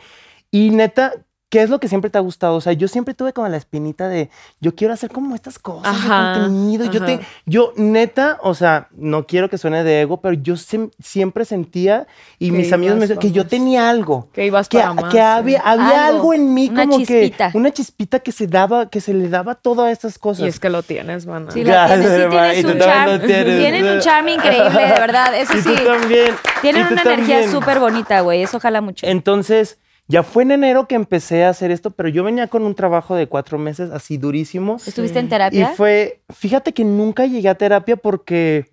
[0.50, 1.12] Y neta,
[1.54, 2.56] ¿qué es lo que siempre te ha gustado?
[2.56, 4.28] O sea, yo siempre tuve como la espinita de,
[4.60, 6.90] yo quiero hacer como estas cosas Ajá, de contenido.
[6.90, 10.90] Yo, te, yo neta, o sea, no quiero que suene de ego, pero yo siem-
[11.00, 12.08] siempre sentía,
[12.40, 14.28] y mis amigos me decían que yo tenía algo.
[14.32, 15.04] Que ibas Que, para más.
[15.04, 15.18] que sí.
[15.20, 17.52] había, había Algo, algo, en mí una como chispita.
[17.52, 20.44] que una chispita que se daba, que se le daba todas estas cosas.
[20.44, 21.52] Y es que lo tienes, mana.
[21.52, 23.10] Sí, la tienes, sí tienes tú un también charm.
[23.12, 23.58] lo tienes.
[23.60, 25.68] Tienen un charm increíble, de verdad, eso y sí.
[25.76, 26.34] tú también.
[26.62, 29.06] Tienen y tú una energía súper bonita, güey, eso jala mucho.
[29.06, 32.74] Entonces, ya fue en enero que empecé a hacer esto, pero yo venía con un
[32.74, 34.76] trabajo de cuatro meses, así durísimo.
[34.86, 35.68] ¿Estuviste en Y terapia?
[35.68, 38.66] fue, fíjate que nunca llegué a terapia porque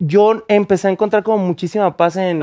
[0.00, 2.42] yo empecé a encontrar como muchísima paz en,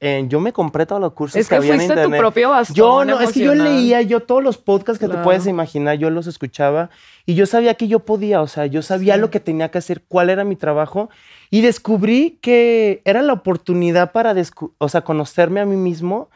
[0.00, 2.20] en- yo me compré todos los cursos Es que había en fuiste tu internet.
[2.20, 5.46] propio bastón Yo no, es que yo leía, yo todos los podcasts que te puedes
[5.46, 6.90] imaginar, yo los escuchaba
[7.24, 10.02] y yo sabía que yo podía, o sea, yo sabía lo que tenía que hacer,
[10.06, 11.08] cuál era mi trabajo
[11.50, 16.28] y descubrí que era la oportunidad para, descu- o sea, conocerme a mí mismo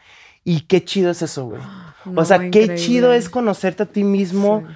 [0.43, 1.61] y qué chido es eso, güey.
[2.15, 4.73] o sea, qué chido es conocerte a ti mismo Sí.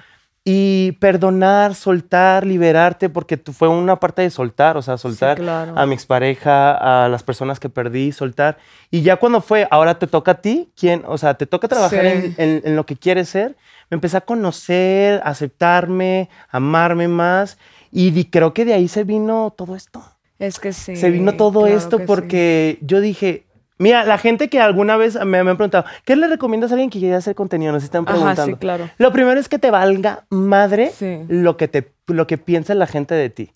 [0.48, 5.76] y perdonar, soltar, liberarte, porque tú- fue una parte de soltar, o sea, soltar claro.
[5.76, 8.56] a mi expareja, a las personas que perdí, soltar.
[8.92, 11.02] Y ya cuando fue, ahora te toca a ti, ¿quién?
[11.06, 12.06] O sea, te toca trabajar Sí.
[12.06, 13.56] en, en- en lo que quieres ser.
[13.90, 17.58] Me empecé a conocer, a aceptarme, amarme más.
[17.90, 20.04] Y di- creo que de ahí se vino todo esto.
[20.38, 20.94] Es que sí.
[20.96, 22.04] se vino todo claro esto sí.
[22.06, 23.45] porque yo dije,
[23.78, 26.90] mira, la gente que alguna vez me, me han preguntado, ¿qué le recomiendas a alguien
[26.90, 27.72] que quiere hacer contenido?
[27.72, 28.44] Nos están Ajá, preguntando.
[28.56, 28.88] sí, claro.
[28.98, 31.18] Lo primero es que te valga madre Sí.
[31.28, 33.52] lo, que te, lo que piensa la gente de ti.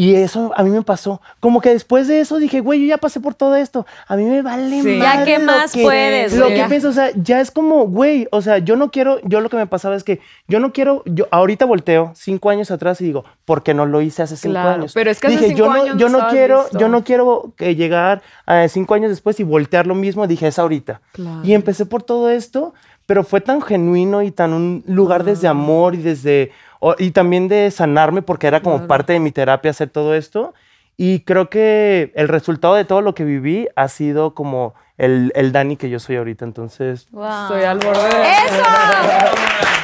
[0.00, 1.20] Y eso a mí me pasó.
[1.40, 3.84] Como que después de eso dije, güey, yo ya pasé por todo esto.
[4.08, 4.96] A mí me vale Sí.
[4.98, 6.56] Ya, madre ¿qué lo más que- puedes, Lo güey?
[6.62, 9.50] que pienso, o sea, ya es como, güey, o sea, yo no quiero, yo lo
[9.50, 13.04] que me pasaba es que yo no quiero, yo ahorita volteo cinco años atrás y
[13.04, 14.92] digo, ¿por qué no lo hice hace cinco Claro, años?
[14.94, 16.78] pero es que hace dije, cinco yo no, años yo no quiero, listo.
[16.78, 20.26] yo no quiero que llegar a cinco años después y voltear lo mismo.
[20.26, 21.02] Dije, es ahorita.
[21.12, 21.40] Claro.
[21.44, 22.72] Y empecé por todo esto,
[23.04, 27.46] pero fue tan genuino y tan un lugar desde amor y desde o- y también
[27.48, 28.88] de sanarme porque era como Claro.
[28.88, 30.52] parte de mi terapia hacer todo esto.
[30.96, 35.50] Y creo que el resultado de todo lo que viví ha sido como el, el
[35.52, 36.44] Dani que yo soy ahorita.
[36.44, 37.24] Entonces, Wow.
[37.44, 38.22] Estoy al borde de...
[38.22, 39.79] ¡Eso!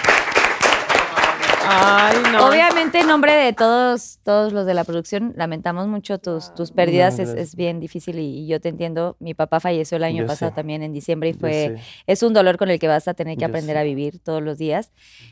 [1.79, 2.47] Ay, no.
[2.49, 7.19] Obviamente, en nombre de todos, todos los de la producción, lamentamos mucho tus, tus pérdidas.
[7.19, 9.17] No, es, es bien difícil y, y yo te entiendo.
[9.21, 10.57] Mi papá falleció el año Yo pasado sé.
[10.57, 11.77] también en diciembre y fue
[12.07, 13.81] es un dolor con el que vas a tener que Yo aprender sé.
[13.81, 14.91] a vivir todos los días.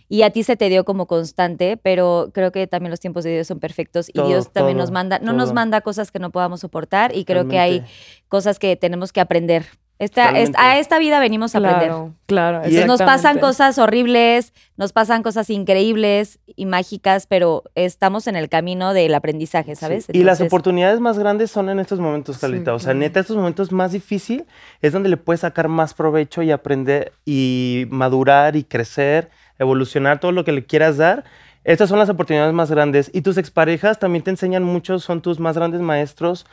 [0.08, 3.32] Y a ti se te dio como constante, pero creo que también los tiempos de
[3.32, 6.30] Dios son perfectos y Dios también todo, nos manda, no nos manda cosas que no
[6.30, 7.84] podamos soportar y creo que hay
[8.28, 9.64] cosas que tenemos que aprender.
[10.00, 11.92] Esta, a esta vida venimos a aprender.
[12.26, 18.34] Claro, Entonces, nos pasan cosas horribles, nos pasan cosas increíbles y mágicas, pero estamos en
[18.34, 20.06] el camino del aprendizaje, ¿sabes?
[20.06, 22.74] Sí, Y las oportunidades más grandes son en estos momentos, Sí, Carlita.
[22.74, 22.98] o sea, claro.
[22.98, 24.46] neta, estos momentos más difíciles
[24.82, 29.30] es donde le puedes sacar más provecho y aprender y madurar y crecer,
[29.60, 31.24] evolucionar todo lo que le quieras dar.
[31.62, 33.10] Estas son las oportunidades más grandes.
[33.14, 36.44] Y tus exparejas también te enseñan mucho, son tus más grandes maestros,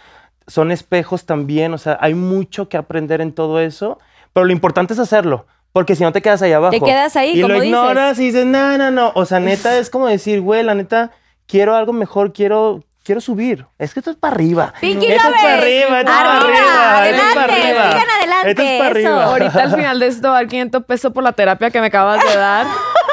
[0.48, 1.74] son espejos también.
[1.74, 4.00] O sea, hay mucho que aprender en todo eso,
[4.34, 5.46] pero lo importante es hacerlo.
[5.74, 6.86] Porque si no te quedas ahí abajo.
[6.86, 7.68] quedas ahí, y como lo dices.
[7.68, 9.12] ignoras y dices, no, no, no.
[9.16, 11.12] O sea, neta, es como decir, güey, la neta,
[11.48, 13.66] quiero algo mejor, quiero, quiero subir.
[13.78, 14.74] Es que esto es para arriba.
[14.82, 17.10] Pinky esto es para arriba, esto es para arriba, arriba.
[17.10, 17.92] esto es para adelante, arriba.
[17.92, 19.24] sigan adelante, Esto es para arriba.
[19.24, 22.36] Ahorita al final de esto dar 500 pesos por la terapia que me acabas de
[22.36, 22.68] dar.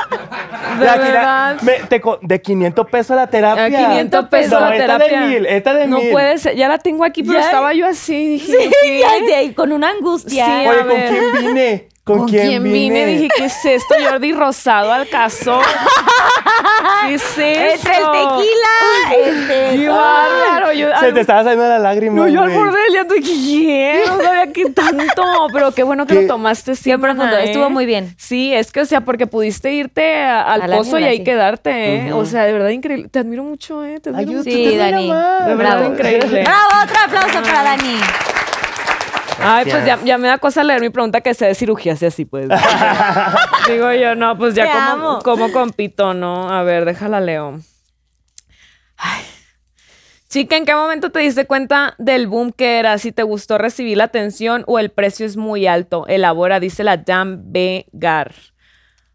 [0.78, 1.56] Verdad.
[1.62, 3.64] me- te de 500 pesos la terapia.
[3.64, 5.20] A 500 pesos No, la esta terapia.
[5.20, 6.10] de mil, esta de no mil.
[6.10, 6.54] puede ser.
[6.56, 7.44] Ya la tengo aquí, pero Ya.
[7.44, 8.28] estaba yo así.
[8.28, 8.98] Dije, Sí, ¿qué?
[9.00, 10.46] ya, ya, con una angustia.
[10.46, 11.08] Sí, Oye, ¿con ver.
[11.10, 11.88] quién vine?
[12.04, 12.72] ¿Con, quién, vine?
[12.72, 13.06] vine?
[13.06, 13.94] Dije, ¿qué es esto?
[14.02, 15.60] Jordi Rosado al caso.
[17.06, 17.40] ¿Qué es eso?
[17.42, 19.14] ¡Es el tequila!
[19.14, 20.72] Este, ¡Qué bárbaro!
[20.72, 24.02] Yo, Se te estaba saliendo la lágrima, No, yo al borde del llanto dije, ¿qué?
[24.52, 25.24] Qué tanto.
[25.52, 26.22] Pero qué bueno que ¿Qué?
[26.22, 27.12] lo tomaste siempre.
[27.14, 28.14] profundo, estuvo muy bien.
[28.18, 31.24] Sí, es que, o sea, porque pudiste irte a- al A pozo y ahí sí.
[31.24, 32.12] quedarte, ¿eh?
[32.12, 33.08] O sea, de verdad increíble.
[33.08, 34.00] Te admiro mucho, ¿eh?
[34.00, 34.50] Te admiro Ay, mucho.
[34.50, 35.06] Sí, también, Dani.
[35.08, 35.92] De verdad, Bravo.
[35.94, 36.42] increíble.
[36.42, 36.68] ¡Bravo!
[36.84, 37.96] Otro aplauso para Dani.
[39.40, 42.06] Ay, pues ya, ya me da cosa leer mi pregunta que sea de cirugías y
[42.06, 42.48] así, pues.
[43.68, 46.50] Digo yo, no, pues ya Te como, como compito, ¿no?
[46.52, 47.60] A ver, déjala leo.
[48.96, 49.22] Ay.
[50.28, 52.98] Chica, ¿en qué momento te diste cuenta del boom que era?
[52.98, 56.06] Si te gustó recibir la atención o el precio es muy alto.
[56.06, 57.86] Elabora, dice la Dan B.
[57.92, 58.34] Gar.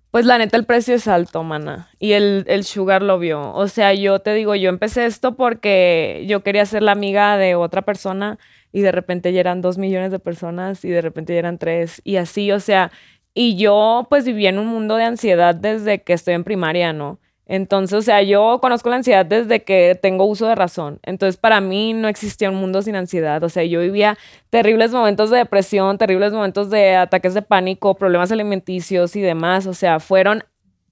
[0.09, 1.89] Pues la neta, el precio es alto, mana.
[1.99, 3.53] Y el, el Sugar lo vio.
[3.53, 7.53] O sea, yo te digo, yo empecé esto porque yo quería ser la amiga de
[7.53, 8.39] otra persona
[8.71, 12.01] y de repente ya eran dos millones de personas y de repente ya eran tres
[12.03, 12.91] y así, o sea,
[13.35, 17.19] y yo pues vivía en un mundo de ansiedad desde que estoy en primaria, ¿no?
[17.45, 20.99] Entonces, o sea, yo conozco la ansiedad desde que tengo uso de razón.
[21.03, 23.43] Entonces, para mí no existía un mundo sin ansiedad.
[23.43, 24.17] O sea, yo vivía
[24.49, 29.67] terribles momentos de depresión, terribles momentos de ataques de pánico, problemas alimenticios y demás.
[29.67, 30.43] O sea, fueron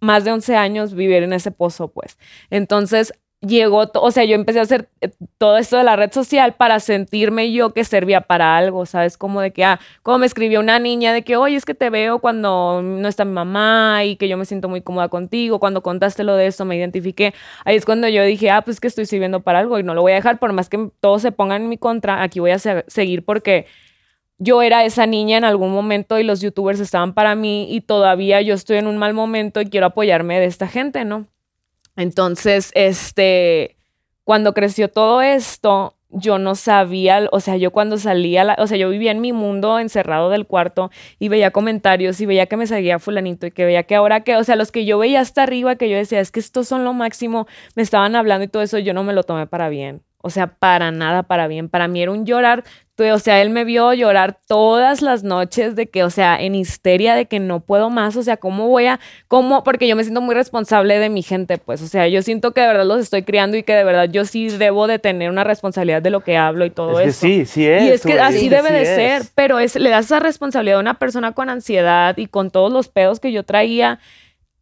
[0.02, 2.18] más de 11 años vivir en ese pozo, pues.
[2.50, 6.54] Entonces, llegó, o sea, yo empecé a hacer eh, todo esto de la red social
[6.54, 9.18] para sentirme yo que servía para algo, ¿sabes?
[9.18, 11.90] Como de que, ah, como me escribió una niña de que, oye, es que te
[11.90, 15.82] veo cuando no está mi mamá y que yo me siento muy cómoda contigo, cuando
[15.82, 17.34] contaste lo de esto me identifiqué,
[17.66, 20.02] ahí es cuando yo dije, ah, pues que estoy sirviendo para algo y no lo
[20.04, 22.60] voy a dejar, por más que todos se pongan en mi contra, aquí voy a
[22.60, 23.66] se- seguir porque
[24.40, 28.42] yo era esa niña en algún momento y los youtubers estaban para mí y todavía
[28.42, 31.28] yo estoy en un mal momento y quiero apoyarme de esta gente, ¿no?
[31.96, 33.76] Entonces, este,
[34.24, 38.78] cuando creció todo esto, yo no sabía, o sea, yo cuando salía, la- o sea,
[38.78, 42.68] yo vivía en mi mundo encerrado del cuarto y veía comentarios y veía que me
[42.68, 45.44] seguía fulanito y que veía que ahora que, o sea, los que yo veía hasta
[45.44, 48.62] arriba, que yo decía, es que estos son lo máximo, me estaban hablando y todo
[48.62, 50.02] eso, yo no me lo tomé para bien.
[50.24, 51.68] O sea, para nada para bien.
[51.70, 52.64] Para mí era un llorar.
[53.12, 57.16] O sea, él me vio llorar todas las noches de que, o sea, en histeria
[57.16, 58.16] de que no puedo más.
[58.18, 59.64] O sea, ¿cómo voy a, cómo?
[59.64, 61.82] Porque yo me siento muy responsable de mi gente, pues.
[61.82, 64.26] O sea, yo siento que de verdad los estoy criando y que de verdad yo
[64.26, 67.20] sí debo de tener una responsabilidad de lo que hablo y todo Es que eso.
[67.22, 67.84] sí, sí es.
[67.84, 68.90] Y es que así debe sí de es.
[68.90, 72.72] ser, pero es, le das esa responsabilidad a una persona con ansiedad y con todos
[72.72, 74.00] los pedos que yo traía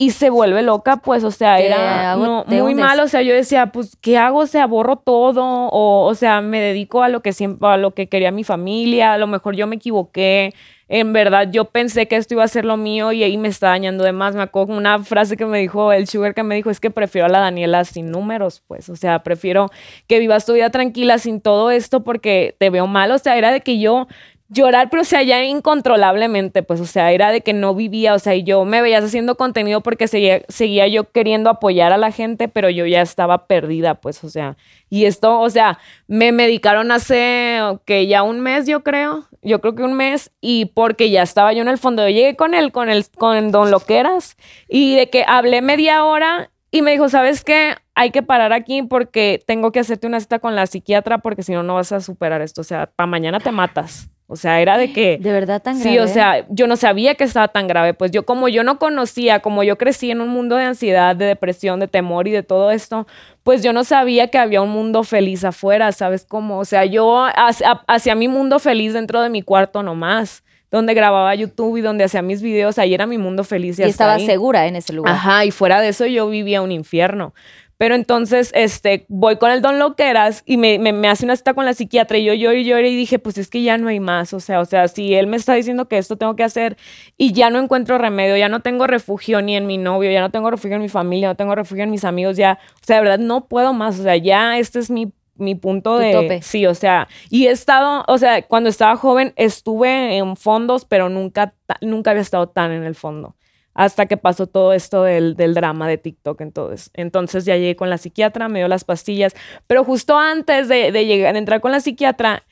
[0.01, 2.85] y se vuelve loca, pues, o sea, Te era hago- no, te muy hundes.
[2.85, 4.39] mal, o sea, yo decía, pues, ¿qué hago?
[4.39, 7.91] O sea, borro todo o, o sea, me dedico a lo que siempre, a lo
[7.93, 10.53] que quería mi familia, a lo mejor yo me equivoqué.
[10.87, 13.67] En verdad, yo pensé que esto iba a ser lo mío y ahí me está
[13.67, 14.33] dañando de más.
[14.35, 17.25] Me acuerdo una frase que me dijo el Sugar que me dijo, es que prefiero
[17.27, 18.89] a la Daniela sin números, pues.
[18.89, 19.67] O sea, prefiero
[20.07, 23.11] que vivas tu vida tranquila sin todo esto porque te veo mal.
[23.11, 24.07] O sea, era de que yo
[24.49, 28.19] llorar, pero o sea, ya incontrolablemente, pues, o sea, era de que no vivía, o
[28.19, 32.11] sea, y yo me veías haciendo contenido porque seguía, seguía yo queriendo apoyar a la
[32.11, 34.57] gente, pero yo ya estaba perdida, pues, o sea,
[34.89, 39.75] y esto, o sea, me medicaron hace, que ya un mes, yo creo, yo creo
[39.75, 42.71] que un mes, y porque ya estaba yo en el fondo, yo llegué con él,
[42.71, 44.35] con el, con Don Loqueras,
[44.67, 47.75] y de que hablé media hora y me dijo, ¿sabes qué?
[47.95, 51.51] Hay que parar aquí porque tengo que hacerte una cita con la psiquiatra porque si
[51.51, 52.61] no, no vas a superar esto.
[52.61, 54.09] O sea, para mañana te matas.
[54.31, 55.17] O sea, era de que...
[55.19, 56.01] De verdad tan Sí, grave.
[56.01, 57.95] o sea, yo no sabía que estaba tan grave.
[57.95, 61.25] Pues yo, como yo no conocía, como yo crecí en un mundo de ansiedad, de
[61.25, 63.07] depresión, de temor y de todo esto,
[63.41, 66.59] pues yo no sabía que había un mundo feliz afuera, ¿sabes cómo?
[66.59, 71.33] O sea, yo hacia, hacia mi mundo feliz dentro de mi cuarto nomás, donde grababa
[71.33, 73.79] YouTube y donde hacía mis videos, ahí era mi mundo feliz.
[73.79, 74.27] Y, y estaba ahí.
[74.27, 75.15] segura en ese lugar.
[75.15, 77.33] Ajá, y fuera de eso yo vivía un infierno.
[77.79, 81.53] Pero entonces, este, voy con el Don Loqueras y me, me, me hace una cita
[81.53, 83.87] con la psiquiatra y yo lloré y lloré y dije, pues es que ya no
[83.87, 84.33] hay más.
[84.33, 86.75] O sea, o sea, si él me está diciendo que esto tengo que hacer
[87.15, 90.29] y ya no encuentro remedio, ya no tengo refugio ni en mi novio, ya no
[90.29, 93.03] tengo refugio en mi familia, no tengo refugio en mis amigos, ya, o sea, de
[93.03, 93.97] verdad no puedo más.
[93.97, 96.41] O sea, ya este es mi mi punto Tu de tope.
[96.41, 101.07] sí, o sea, y he estado, o sea, cuando estaba joven estuve en fondos, pero
[101.07, 103.37] nunca nunca había estado tan en el fondo
[103.79, 106.41] hasta que pasó todo esto del, del drama de TikTok.
[106.41, 109.33] Entonces, entonces ya llegué con la psiquiatra, me dio las pastillas,
[109.67, 112.43] pero justo antes de, de llegar, de entrar con la psiquiatra,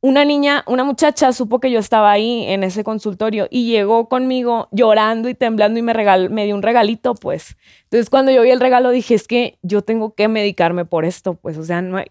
[0.00, 4.68] una niña, una muchacha supo que yo estaba ahí en ese consultorio y llegó conmigo
[4.70, 7.56] llorando y temblando y me, regal, me dio un regalito, pues.
[7.84, 11.34] Entonces, cuando yo vi el regalo, dije, es que yo tengo que medicarme por esto,
[11.34, 12.06] pues, o sea, no hay...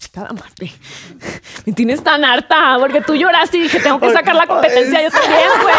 [0.00, 0.72] chingada madre.
[1.66, 5.10] Me tienes tan harta porque tú lloraste y dije, tengo que sacar la competencia yo
[5.10, 5.74] también, güey.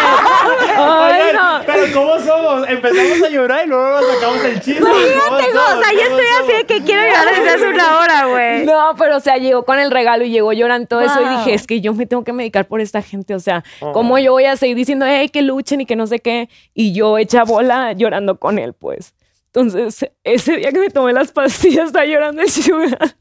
[0.78, 1.66] Ay, Oigan, no.
[1.66, 2.68] Pero ¿cómo somos?
[2.68, 4.80] Empezamos a llorar y luego sacamos el chisme.
[4.80, 7.98] ¿Cómo Fíjate, o sea, yo ¿Cómo estoy así de que quiero llorar desde hace una
[7.98, 8.64] hora, güey.
[8.64, 11.38] No, pero o sea, llegó con el regalo y llegó llorando todo eso y Wow.
[11.38, 14.32] dije, es que yo me tengo que medicar por esta gente, o sea, ¿cómo yo
[14.32, 16.48] voy a seguir diciendo, hey, que luchen y que no sé qué?
[16.74, 19.14] Y yo hecha bola llorando con él, pues.
[19.46, 23.16] Entonces, ese día que me tomé las pastillas, estaba llorando el sugar.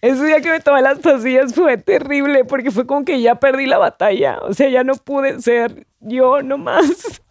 [0.00, 3.66] Ese día que me tomé las pastillas fue terrible porque fue como que ya perdí
[3.66, 4.38] la batalla.
[4.42, 7.22] O sea, ya no pude ser yo nomás.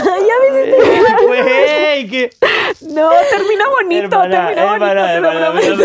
[0.00, 0.48] ya me
[2.08, 2.30] que...
[2.80, 5.84] No, termina bonito, Hermana, termina bonito, hermana, te lo hermana, prometo.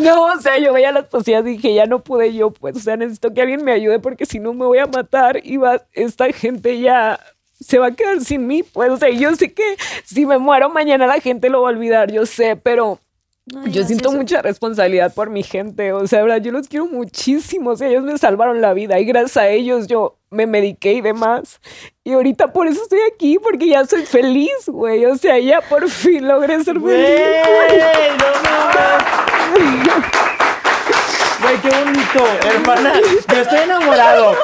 [0.00, 2.80] No, o sea, yo veía las pastillas y dije, ya no pude yo, pues, o
[2.80, 5.82] sea, necesito que alguien me ayude porque si no me voy a matar y va,
[5.92, 7.18] esta gente ya
[7.60, 10.68] se va a quedar sin mí, pues, o sea, yo sé que si me muero
[10.68, 13.00] mañana la gente lo va a olvidar, yo sé, pero
[13.66, 17.76] yo siento mucha responsabilidad por mi gente, o sea, verdad, yo los quiero muchísimo, o
[17.76, 21.60] sea, ellos me salvaron la vida y gracias a ellos yo me mediqué y demás.
[22.02, 25.88] Y ahorita por eso estoy aquí, porque ya soy feliz, güey, o sea, ya por
[25.88, 27.44] fin logré ser Güey, feliz.
[28.18, 30.06] no mames.
[31.40, 32.92] Güey, qué bonito, hermana.
[33.32, 34.34] Yo estoy enamorado.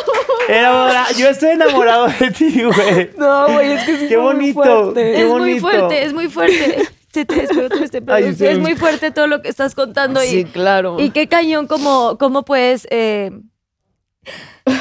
[0.49, 3.11] Enamora- Yo estoy enamorado de ti, güey.
[3.17, 4.63] No, güey, es que sí Qué muy bonito.
[4.63, 5.03] fuerte.
[5.13, 5.61] Qué es muy bonito.
[5.61, 6.89] fuerte, es muy fuerte.
[7.15, 8.35] Se te espero otra vez te Ay, produce.
[8.35, 8.47] sí.
[8.47, 10.21] Es muy fuerte todo lo que estás contando.
[10.21, 10.97] Sí, y, claro.
[10.99, 13.31] y qué cañón como, cómo puedes eh,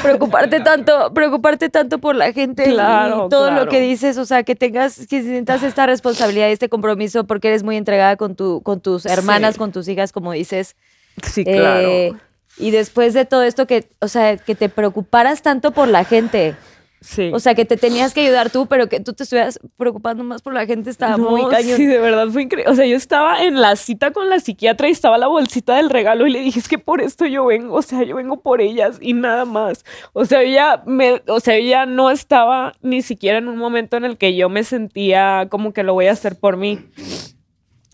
[0.02, 3.64] preocuparte tanto, preocuparte tanto por la gente Claro, y todo claro.
[3.64, 7.48] lo que dices, o sea, que tengas, que sientas esta responsabilidad y este compromiso porque
[7.48, 9.58] eres muy entregada con tu, con tus hermanas, Sí.
[9.58, 10.76] con tus hijas, como dices.
[11.22, 11.88] Sí, claro.
[11.88, 12.12] Eh,
[12.58, 16.54] y después de todo esto que, o sea, que te preocuparas tanto por la gente.
[17.02, 17.30] Sí.
[17.34, 20.40] O sea, que te tenías que ayudar tú, pero que tú te estuvieras preocupando más
[20.40, 21.76] por la gente estaba No, muy cañón.
[21.76, 22.72] Sí, de verdad fue increíble.
[22.72, 25.90] O sea, yo estaba en la cita con la psiquiatra y estaba la bolsita del
[25.90, 28.60] regalo y le dije, es que por esto yo vengo, o sea, yo vengo por
[28.60, 29.84] ellas y nada más.
[30.12, 34.04] O sea, ella me, o sea, ella no estaba ni siquiera en un momento en
[34.04, 36.78] el que yo me sentía como que lo voy a hacer por mí.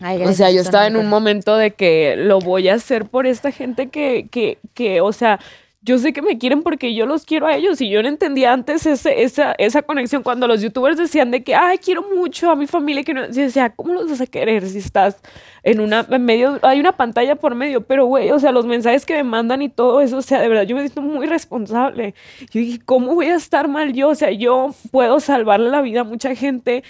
[0.01, 3.27] Ay, O sea, yo estaba en un momento de que lo voy a hacer por
[3.27, 5.39] esta gente que, que, que, o sea,
[5.81, 8.51] yo sé que me quieren porque yo los quiero a ellos y yo no entendía
[8.51, 12.55] antes ese, esa, esa conexión cuando los youtubers decían de que, ay, quiero mucho a
[12.57, 15.21] mi familia, que no, yo decía, ¿cómo los vas a querer si estás
[15.63, 19.05] en una, en medio, hay una pantalla por medio, pero güey, o sea, los mensajes
[19.05, 22.13] que me mandan y todo eso, o sea, de verdad, yo me siento muy responsable.
[22.51, 24.09] Yo dije, ¿cómo voy a estar mal yo?
[24.09, 26.83] O sea, yo puedo salvarle la vida a mucha gente,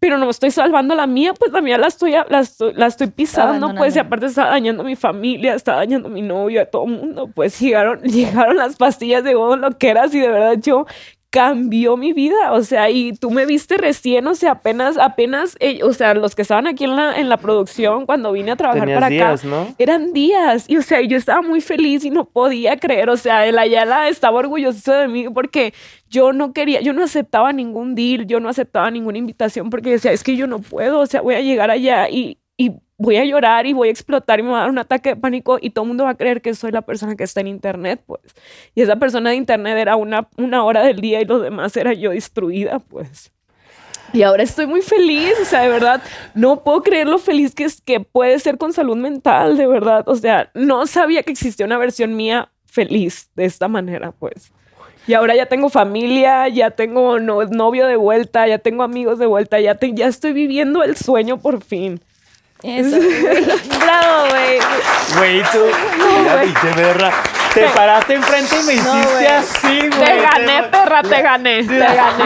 [0.00, 3.08] pero no estoy salvando la mía, pues la mía la estoy, la estoy, la estoy
[3.08, 6.64] pisando, pues, y aparte está dañando a mi familia, está dañando a mi novio, a
[6.64, 10.86] todo el mundo, pues llegaron, llegaron las pastillas de godo loqueras y de verdad yo
[11.30, 15.80] cambió mi vida, o sea, y tú me viste recién, o sea, apenas, apenas, eh,
[15.84, 18.82] o sea, los que estaban aquí en la, en la producción cuando vine a trabajar
[18.82, 19.74] Tenías para días, acá, ¿no?
[19.78, 23.46] eran días, y o sea, yo estaba muy feliz y no podía creer, o sea,
[23.46, 25.72] el Ayala estaba orgulloso de mí porque
[26.08, 30.10] yo no quería, yo no aceptaba ningún deal, yo no aceptaba ninguna invitación porque decía,
[30.10, 33.24] es que yo no puedo, o sea, voy a llegar allá y, y voy a
[33.24, 35.70] llorar y voy a explotar y me va a dar un ataque de pánico y
[35.70, 38.20] todo el mundo va a creer que soy la persona que está en internet, pues.
[38.74, 41.94] Y esa persona de internet era una, una hora del día y los demás era
[41.94, 43.32] yo destruida, pues.
[44.12, 46.02] Y ahora estoy muy feliz, o sea, de verdad,
[46.34, 50.04] no puedo creer lo feliz que, es, que puede ser con salud mental, de verdad.
[50.06, 54.52] O sea, no sabía que existía una versión mía feliz de esta manera, pues.
[55.06, 59.24] Y ahora ya tengo familia, ya tengo no- novio de vuelta, ya tengo amigos de
[59.26, 62.00] vuelta, ya, te- ya estoy viviendo el sueño por fin.
[62.62, 62.96] Eso.
[63.80, 64.58] Bravo, güey.
[65.16, 65.58] Güey, tú.
[66.20, 67.10] Mira, pinche berra.
[67.54, 69.90] Te paraste enfrente y me hiciste así, güey.
[69.90, 72.24] Te gané, perra, te gané, te gané.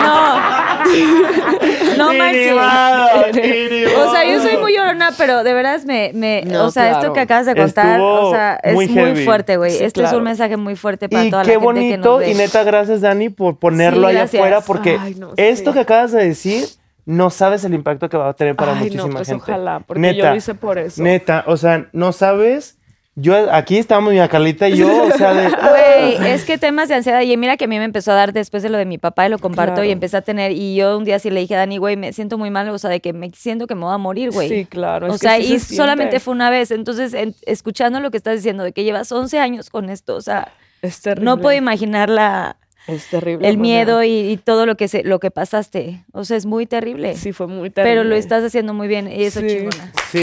[1.97, 2.55] No Ni manches.
[3.97, 7.13] O sea, yo soy muy llorona, pero de veras me, me No, o sea, esto
[7.13, 9.71] que acabas de contar, Estuvo o sea, es muy fuerte, güey.
[9.73, 12.07] Sí, este es un mensaje muy fuerte para Y toda qué la gente que nos
[12.07, 12.31] bonito, ve.
[12.31, 14.41] y neta, gracias Dani por ponerlo Sí, allá gracias.
[14.41, 15.75] afuera, porque Ay, no, esto sí.
[15.75, 16.67] que acabas de decir,
[17.07, 19.43] no sabes el impacto que va a tener para Ay, no, muchísima pues gente.
[19.43, 21.03] ojalá, porque yo lo hice por eso.
[21.03, 22.79] Neta, o sea, no sabes,
[23.17, 25.49] yo aquí estamos, mi Carlita y yo, o sea, de...
[26.19, 28.33] Güey, es que temas de ansiedad, y mira que a mí me empezó a dar
[28.33, 29.85] después de lo de mi papá y lo comparto Claro.
[29.89, 32.13] y empecé a tener, y yo un día sí le dije a Dani, güey, me
[32.13, 34.49] siento muy mal, o sea, de que me siento que me voy a morir, güey.
[34.49, 35.07] Sí, claro.
[35.07, 36.71] O es que sea, sí y se solamente fue una vez.
[36.73, 40.21] Entonces, en- escuchando lo que estás diciendo, de que llevas 11 años con esto, o
[40.21, 40.53] sea,
[40.83, 41.25] Es terrible.
[41.27, 42.57] no puedo imaginar la,
[42.87, 43.47] Es terrible.
[43.49, 43.63] el hermana.
[43.63, 46.05] miedo y, y todo lo que, se, lo que pasaste.
[46.13, 47.17] O sea, es muy terrible.
[47.17, 47.97] Sí, fue muy terrible.
[47.97, 49.47] pero lo estás haciendo muy bien y eso Sí.
[49.49, 49.93] chingona.
[50.11, 50.21] Sí.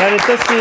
[0.00, 0.54] La neta sí.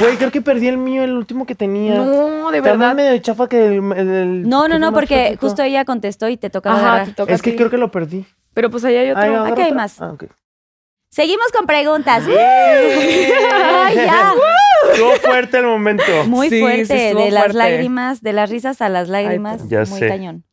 [0.00, 1.96] Güey, creo que perdí el mío, el último que tenía.
[1.96, 2.94] No, de verdad.
[2.94, 3.92] medio chafa que el...
[3.92, 7.06] el- el- No, no, no, porque justo ella contestó y te toca Ajá, agarrar.
[7.08, 8.24] te toca Es que creo que lo perdí.
[8.54, 9.22] Pero pues allá hay otro.
[9.22, 10.00] Ay, ¿agarra Aquí hay más.
[10.00, 10.24] Ah, ok.
[11.12, 12.24] Seguimos con preguntas.
[12.26, 14.32] Ay, ya.
[14.92, 16.02] Estuvo fuerte el momento.
[16.26, 17.58] Muy Sí, fuerte, de las fuerte.
[17.58, 19.68] lágrimas, de las risas a las lágrimas.
[19.68, 20.08] Ya muy sé.
[20.08, 20.44] cañón.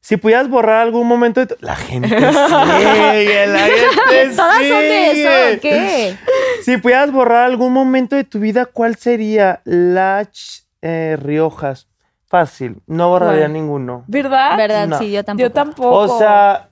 [0.00, 1.56] Si pudieras borrar algún momento de tu...
[1.60, 6.16] La gente sigue, la gente Todas son de eso, ¿qué?
[6.62, 9.60] Si pudieras borrar algún momento de tu vida, ¿cuál sería?
[9.64, 11.88] Lach eh, Riojas.
[12.24, 14.04] Fácil, no borraría ninguno.
[14.06, 14.56] ¿Verdad?
[14.56, 14.86] ¿Verdad?
[14.86, 14.98] No.
[14.98, 15.48] Sí, yo tampoco.
[15.48, 15.90] Yo tampoco.
[15.98, 16.69] O sea,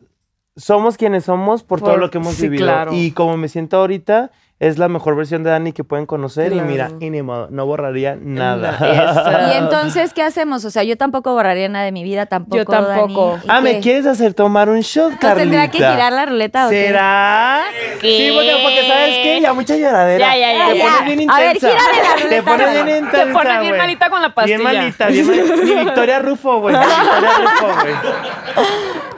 [0.59, 2.67] somos quienes somos por, todo lo que hemos sí, vivido.
[2.67, 2.93] claro.
[2.93, 4.31] Y como me siento ahorita,
[4.61, 6.51] es la mejor versión de Dani que pueden conocer.
[6.51, 6.67] Claro.
[6.69, 8.71] Y mira, y ni modo, no borraría nada.
[8.81, 9.55] Eso.
[9.55, 10.65] Y entonces, ¿qué hacemos?
[10.65, 12.57] O sea, yo tampoco borraría nada de mi vida, tampoco.
[12.57, 13.31] Yo tampoco.
[13.37, 13.43] Dani.
[13.45, 15.43] ¿Y ah, ¿me quieres hacer tomar un shot, ¿Entonces Carlita?
[15.45, 16.87] tendrá que girar la ruleta o qué?
[16.87, 17.63] ¿Será?
[18.01, 19.39] Sí, porque, porque ¿sabes qué?
[19.41, 20.19] Ya mucha lloradera.
[20.19, 21.79] Ya, ya, ya, Te pones bien A ver, intensa.
[21.79, 22.45] gírale la Te ruleta.
[22.51, 24.59] pones bien intensa, Te pones bien malita con la pastilla.
[24.59, 25.55] Bien malita, bien malita.
[25.57, 26.75] Ni Victoria Rufo, güey.
[26.75, 27.95] Victoria Rufo, güey.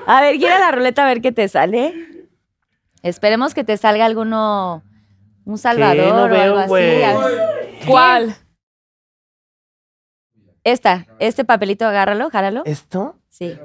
[0.07, 1.95] A ver, gira la ruleta a ver qué te sale.
[3.03, 4.83] Esperemos que te salga alguno.
[5.45, 7.87] Un Salvador No o veo, algo así.
[7.87, 8.37] ¿Cuál?
[10.65, 12.63] Esta, este papelito, agárralo, járalo.
[12.67, 13.17] ¿Esto?
[13.29, 13.59] Sí.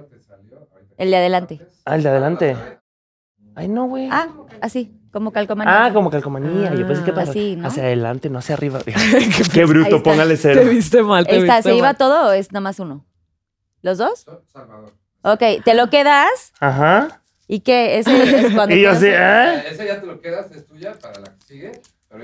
[0.98, 1.60] El de adelante.
[1.84, 2.58] Ah, el de adelante.
[3.56, 4.08] Ay, no, güey.
[4.12, 4.30] Ah,
[4.62, 5.86] así, como calcomanía.
[5.86, 6.74] Ah, como calcomanía.
[6.74, 7.68] Yo pensé que Ah, para así, ¿no?
[7.68, 8.80] hacia adelante, no hacia arriba.
[9.54, 10.62] Qué bruto, póngale Te cero.
[10.70, 13.06] viste mal, te Esta, viste ¿se iba todo o es nomás uno?
[13.82, 14.26] ¿Los dos?
[15.22, 16.54] Ok, te lo quedas.
[16.60, 17.22] Ajá.
[17.48, 18.00] ¿Y qué?
[18.00, 18.76] Ese es cuando.
[18.76, 19.64] Y yo hace- ¿eh?
[19.72, 21.72] Esa ya te lo quedas, es tuya para la que sigue.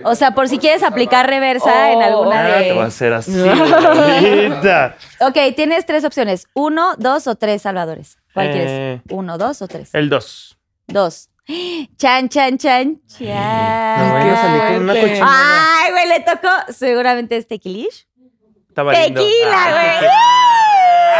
[0.06, 2.02] O sea, por si quieres aplicar reversa en Oh.
[2.04, 2.88] alguna Ah, te voy a de.
[2.88, 3.34] hacer así.
[5.20, 8.18] Ok, tienes tres opciones: uno, dos o tres salvadores.
[8.34, 8.52] ¿Cuál Eh.
[8.52, 9.02] quieres?
[9.10, 9.94] ¿Uno, dos o tres?
[9.94, 10.58] El 2.
[10.88, 11.30] Dos.
[11.98, 13.28] Chan, chan, chan, chan.
[13.28, 15.26] No con una cochinada.
[15.84, 18.08] Ay, güey, le tocó seguramente este tequilish.
[18.70, 18.94] Estaba.
[18.94, 20.10] Tequila, Ah, güey.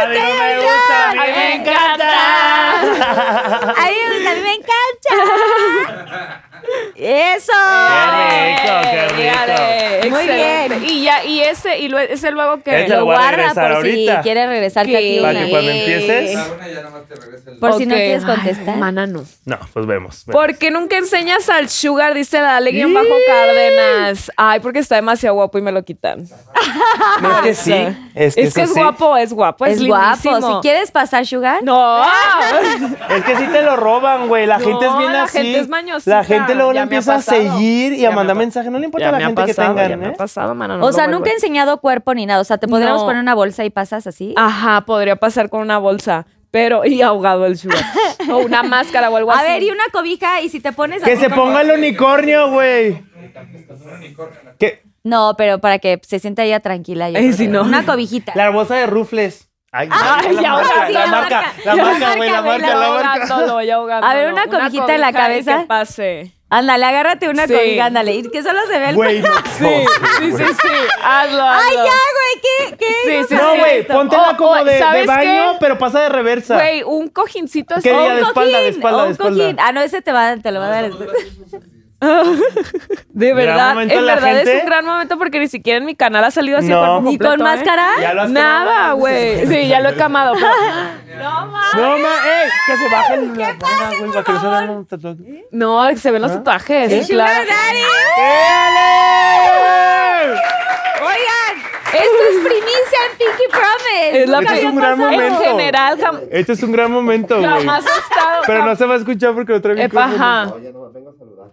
[0.02, 2.10] A mí no me gusta, a mí me encanta.
[3.70, 3.96] A mí
[4.42, 5.12] me encanta.
[6.94, 7.52] Eso.
[7.52, 9.16] Qué rico, qué rico.
[9.16, 10.10] Llégale.
[10.10, 10.78] Muy Excelente.
[10.78, 10.90] bien.
[10.90, 12.82] Y ya, y ese, y lo- ese luego que.
[12.82, 14.16] Este Lo lo guarda regresar por ahorita.
[14.16, 15.20] si quieres regresarte aquí.
[15.20, 16.34] Para que cuando empieces.
[16.34, 17.58] la una ya nada más te regresa el.
[17.58, 18.76] Por si no quieres contestar.
[18.76, 19.24] Mana, no.
[19.44, 20.24] No, pues vemos.
[20.26, 20.40] vemos.
[20.42, 22.14] ¿Por qué nunca enseñas al sugar?
[22.14, 24.30] Dice la guion bajo Cárdenas.
[24.36, 26.26] Ay, porque está demasiado guapo y me lo quitan.
[27.20, 27.72] No, es que sí.
[28.14, 28.80] Es que, Es que eso es sí.
[28.80, 30.16] guapo, es guapo, es, Es guapo.
[30.22, 31.62] Si quieres pasar sugar.
[31.62, 32.02] No.
[33.10, 34.46] Es que sí te lo roban, güey.
[34.46, 35.38] La No, gente es bien la así.
[35.38, 36.16] gente es mañosita.
[36.16, 38.70] La gente luego le empieza a seguir y Ya a mandar mensajes.
[38.72, 40.10] No le importa Ya a la me ha gente que pasado, ya tengan, me ha
[40.10, 40.14] ¿eh?
[40.16, 42.40] pasado, mana, no O sea, nunca he a- enseñado cuerpo ni nada.
[42.40, 43.06] O sea, te podríamos No.
[43.06, 44.34] poner una bolsa y pasas así.
[44.36, 47.78] Ajá, podría pasar con una bolsa, pero y ahogado el sugar.
[48.30, 49.46] o una máscara o algo A así.
[49.48, 53.02] ver, y una cobija, y si te pones Que se ponga el unicornio, güey.
[54.58, 57.10] Que No, pero para que se sienta ella tranquila.
[57.10, 57.62] yo Ay, si que- no.
[57.62, 58.32] Una cobijita.
[58.34, 59.48] la bolsa de rufles.
[59.74, 61.52] Ay, Ay, la, ya, marca, ahora sí, la la marca, marca.
[61.64, 63.64] la marca, güey, la marca, la marca.
[63.64, 64.12] ya ahogándolo.
[64.12, 65.12] A ver, una cobijita en la cobija y
[65.44, 65.60] cabeza.
[65.60, 66.32] Que pase.
[66.54, 67.54] Ándale, agárrate una Sí.
[67.54, 68.12] cobija, ándale.
[68.14, 69.28] Y que solo se ve el Güey, no.
[69.58, 69.64] Sí,
[70.18, 70.68] sí, sí, sí.
[71.02, 71.68] Hazlo, hazlo.
[71.68, 72.76] Ay, ya, güey, ¿qué?
[72.76, 72.86] ¿Qué?
[73.22, 73.58] Sí, sí, No, sí.
[73.58, 75.56] güey, póntela O- como o, de, de ¿sabes baño, qué?
[75.60, 76.54] pero pasa de reversa.
[76.56, 77.84] Güey, un cojincito así.
[77.88, 79.42] ¿Qué día Un de espalda, de cojín, espalda, o de un espalda.
[79.44, 79.56] cojín.
[79.60, 80.84] Ah, no, ese te, va, te lo va a dar.
[80.88, 81.10] después.
[83.10, 84.56] De verdad, momento en verdad gente.
[84.56, 86.74] es un gran momento porque ni siquiera en mi canal ha salido así No.
[86.80, 87.56] el cuerpo ¿Ni con completo, ¿eh?
[87.56, 87.88] máscara?
[88.00, 89.46] Ya lo has Nada, güey.
[89.46, 90.34] Sí, ya lo he camado.
[90.34, 90.48] pero-
[91.22, 91.62] No, ma.
[91.74, 95.26] No, ma, ey, que se baje el- la banda, güey, para que no se tatuajes.
[95.52, 96.90] No, ven los tatuajes.
[96.90, 97.04] ¿Sí?
[97.04, 97.40] sí, claro.
[101.02, 101.54] Oigan,
[101.92, 104.22] esto es primicia en Pinky Promise.
[104.22, 105.12] Es la Este es un gran pasado.
[105.12, 105.44] En momento.
[105.44, 107.48] general, jam- Este es un gran momento, güey.
[107.50, 108.42] jamás he estado.
[108.46, 110.52] Pero no se va a escuchar porque lo traigo Epa, ajá.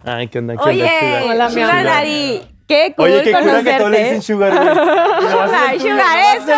[0.06, 0.54] Ay, ¿qué onda?
[0.54, 0.72] ¿Qué onda?
[0.72, 1.24] Oye, Sugar?
[1.24, 1.84] Hola, mi Sugar amor.
[1.84, 4.54] Daddy, qué cool Oye, qué cura que todos le dicen sugar.
[4.54, 6.54] Sugar, sugar, eso.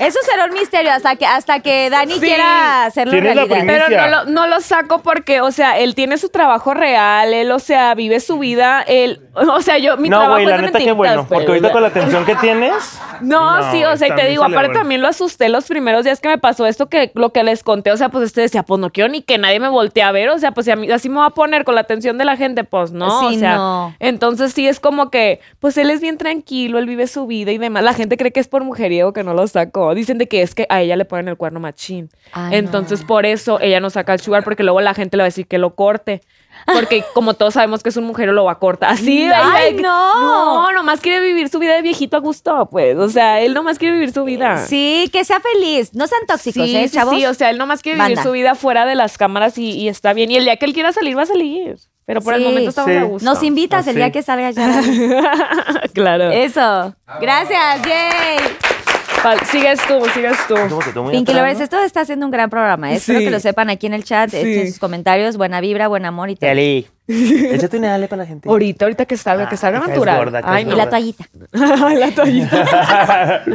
[0.00, 2.20] Eso será un misterio hasta que, hasta que Dani Sí.
[2.20, 3.58] quiera hacerlo ¿Quién es la realidad.
[3.66, 3.86] primicia?
[3.88, 7.50] Pero no lo, no lo saco porque, o sea, él tiene su trabajo real, él,
[7.52, 10.56] o sea, vive su vida, él, o sea, yo, mi No, trabajo güey, es la
[10.56, 11.26] de neta qué mentiritas, bueno.
[11.28, 11.38] pues.
[11.40, 12.98] Porque ahorita con la atención que tienes.
[13.20, 15.48] No, No, sí, o sea, y te también digo, se le aparte también lo asusté
[15.50, 18.24] los primeros días que me pasó esto, que lo que les conté, o sea, pues
[18.24, 20.64] este decía, pues no quiero ni que nadie me voltee a ver, o sea, pues
[20.64, 22.92] si a mí, así me va a poner con la atención de la gente, pues
[22.92, 23.94] no, Sí, o sea, no.
[24.00, 27.58] entonces sí es como que, pues él es bien tranquilo, él vive su vida y
[27.58, 30.42] demás, la gente cree que es por mujeriego que no lo sacó, dicen de que
[30.42, 33.06] es que a ella le ponen el cuerno machín, Ay, entonces no.
[33.06, 35.46] por eso ella no saca el sugar, porque luego la gente le va a decir
[35.46, 36.20] que lo corte.
[36.66, 38.90] Porque como todos sabemos que es un mujer, lo va a cortar.
[38.92, 40.62] Así, Ay, no.
[40.62, 42.96] No, nomás quiere vivir su vida de viejito a gusto, pues.
[42.96, 44.58] O sea, él nomás quiere vivir su vida.
[44.66, 45.94] Sí, que sea feliz.
[45.94, 47.14] No sean tóxicos, sí, ¿eh, sí, chavos?
[47.14, 48.22] sí, o sea, él nomás quiere vivir Banda.
[48.24, 50.30] su vida fuera de las cámaras y, y está bien.
[50.30, 51.76] Y el día que él quiera salir, va a salir.
[52.04, 52.96] Pero por el momento estamos Sí.
[52.96, 53.24] a gusto.
[53.24, 53.96] Nos invitas el Así.
[53.98, 54.82] día que salgas ya.
[55.94, 56.30] claro.
[56.32, 56.94] Eso.
[57.20, 58.79] Gracias, yay.
[59.50, 60.54] Sigues tú, sigues tú.
[61.10, 62.92] Pinky Lovers, esto está siendo un gran programa.
[62.92, 62.96] ¿eh?
[62.96, 64.36] Espero que lo sepan aquí en el chat, Sí.
[64.38, 66.48] echen sus comentarios, buena vibra, buen amor y todo.
[66.48, 66.86] Dale.
[67.08, 68.48] Échate una dale para la gente.
[68.48, 70.16] Ahorita, ahorita que salga, que Ah, salga que natural.
[70.18, 71.24] gorda, Ay, Y la toallita.
[71.52, 73.42] Ay, la toallita.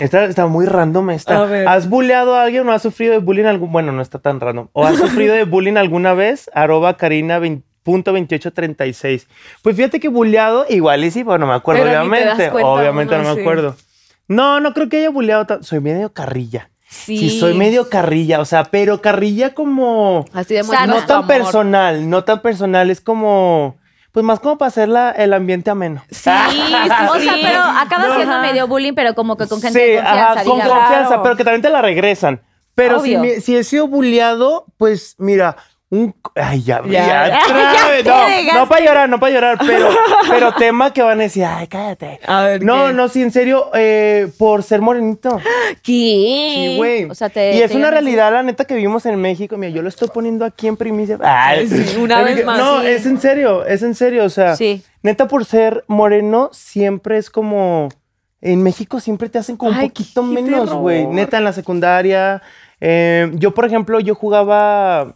[0.00, 1.40] Está, está muy random esta.
[1.42, 1.66] A ver.
[1.68, 3.70] ¿Has bulleado a alguien o has sufrido de bullying algún?
[3.72, 4.68] Bueno, no está tan random.
[4.72, 6.50] ¿O has sufrido de bullying alguna vez?
[6.52, 9.28] Arroba Karina 20 punto 2836.
[9.62, 12.34] Pues fíjate que bulleado, igual y sí, pero no me acuerdo, Pero ni te das
[12.34, 12.62] obviamente.
[12.64, 13.40] obviamente no me sí.
[13.40, 13.76] acuerdo.
[14.28, 15.46] No, no creo que haya bulleado.
[15.46, 16.70] tan- Soy medio carrilla.
[16.90, 17.18] Sí.
[17.18, 20.24] Sí, soy medio carrilla, o sea, pero carrilla como...
[20.32, 23.76] Así de No tan personal, no tan personal, es como...
[24.10, 26.02] Pues más como para hacer la- el ambiente ameno.
[26.10, 26.74] Sí, sí,
[27.10, 28.14] O sea, pero acaba No.
[28.16, 28.42] siendo Ajá.
[28.42, 30.72] medio bullying, pero como que con gente Sí, de confianza, ajá, con digamos.
[30.78, 31.22] confianza, Claro.
[31.22, 32.40] pero que también te la regresan.
[32.74, 35.56] Pero si, me- si he sido bulleado, pues mira,
[35.90, 36.14] un...
[36.34, 37.28] Ay, ya, Ya.
[37.28, 39.88] ya, no, no para llorar, no para llorar, pero,
[40.28, 42.20] pero tema que van a decir, ay, cállate.
[42.26, 42.92] A ver, No, ¿qué?
[42.92, 45.38] no, sí, en serio, eh, por ser morenito.
[45.82, 46.52] ¿Qué?
[46.54, 47.04] Sí, güey.
[47.04, 49.56] O sea, te- y es te una realidad, la neta, que vivimos en México.
[49.56, 51.18] Mira, yo lo estoy poniendo aquí en primicia.
[51.22, 52.86] Ay, Sí, una vez más, No, sí.
[52.88, 54.24] es en serio, es en serio.
[54.24, 54.82] O sea, Sí.
[55.02, 57.88] neta, por ser moreno, siempre es como.
[58.40, 61.06] En México siempre te hacen como un poquito menos, güey.
[61.06, 62.40] Neta, en la secundaria.
[62.80, 65.14] eh, yo, por ejemplo, yo jugaba.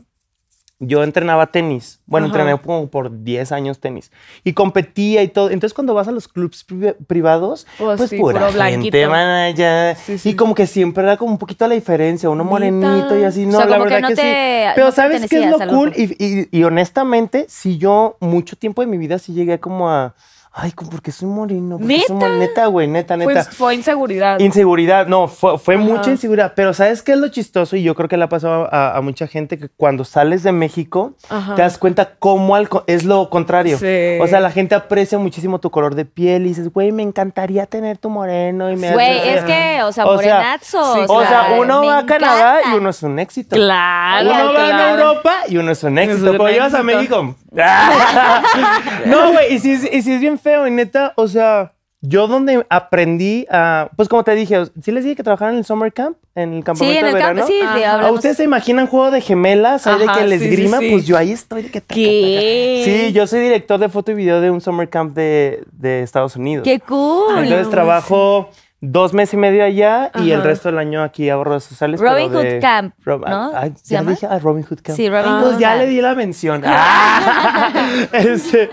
[0.84, 2.00] Yo entrenaba tenis.
[2.06, 2.34] Bueno, Ajá.
[2.40, 4.10] entrené como por 10 años tenis.
[4.42, 5.48] Y competía y todo.
[5.50, 9.08] Entonces, cuando vas a los clubs pri- privados, Pues pues, sí, pura gente blanquito.
[9.08, 9.94] van allá.
[9.94, 10.30] Sí, sí.
[10.30, 12.28] Y como que siempre era como un poquito la diferencia.
[12.28, 13.46] Uno morenito y así.
[13.46, 14.72] No, O sea, la que verdad no que, te- sí.
[14.74, 15.92] Pero no ¿sabes qué es lo cool?
[15.96, 20.14] Y, y- y honestamente, si yo mucho tiempo de mi vida sí llegué como a...
[20.54, 21.78] Ay, porque soy moreno.
[21.78, 22.26] Porque soy ¿Neta?
[22.28, 23.32] more- Neta, güey, neta, neta.
[23.32, 24.38] Pues fue inseguridad.
[24.38, 26.52] Inseguridad, no, fue, fue mucha inseguridad.
[26.54, 27.74] Pero ¿sabes qué es lo chistoso?
[27.74, 30.52] Y yo creo que le ha pasado a, a mucha gente que cuando sales de
[30.52, 31.54] México, Ajá.
[31.54, 33.78] te das cuenta cómo al es lo contrario.
[33.78, 34.18] Sí.
[34.20, 37.64] O sea, la gente aprecia muchísimo tu color de piel y dices, güey, me encantaría
[37.64, 38.70] tener tu moreno.
[38.70, 40.94] Y me Güey, es que, o sea, O sea, morenazo.
[40.96, 42.76] sí, O sea, uno me va a Canadá encanta.
[42.76, 43.56] y uno es un éxito.
[43.56, 44.30] Claro.
[44.30, 44.90] Uno va a.
[44.90, 46.30] Europa y uno es un éxito.
[46.32, 46.82] Pero llegas a.
[46.82, 47.34] México.
[49.06, 52.26] no, güey, y si, es- y si es bien feo, y neta, o sea, yo
[52.26, 53.88] donde aprendí a.
[53.96, 56.58] Pues como te dije, sí les dije que trabajaran en el summer camp, en el
[56.58, 57.40] Sí, campamento en de el verano.
[57.40, 58.06] campo, sí, de- Ajá.
[58.08, 59.86] ¿A ustedes se imaginan juego de gemelas?
[59.86, 60.88] Hay de Ajá, que les sí, sí, grima, sí.
[60.90, 61.80] pues yo ahí estoy de que.
[61.80, 61.94] taca, taca.
[61.94, 62.82] ¿Qué?
[63.06, 66.34] Sí, yo soy director de foto y video de un summer camp de, de Estados
[66.34, 66.64] Unidos.
[66.64, 67.38] ¡Qué cool!
[67.38, 68.50] Entonces trabajo
[68.84, 72.00] dos meses y medio allá y el resto del año aquí hago redes sociales.
[72.00, 73.52] Robin de- Hood Camp, Rob- ¿no?
[73.54, 74.10] Ay, ¿Se ya llama?
[74.10, 74.96] dije, ah, Robin Hood Camp.
[74.96, 75.80] Sí, Robin Pues Hood ya Camp.
[75.82, 76.62] le di la mención.
[76.66, 77.70] Ah.
[78.12, 78.70] Este,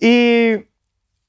[0.00, 0.66] y,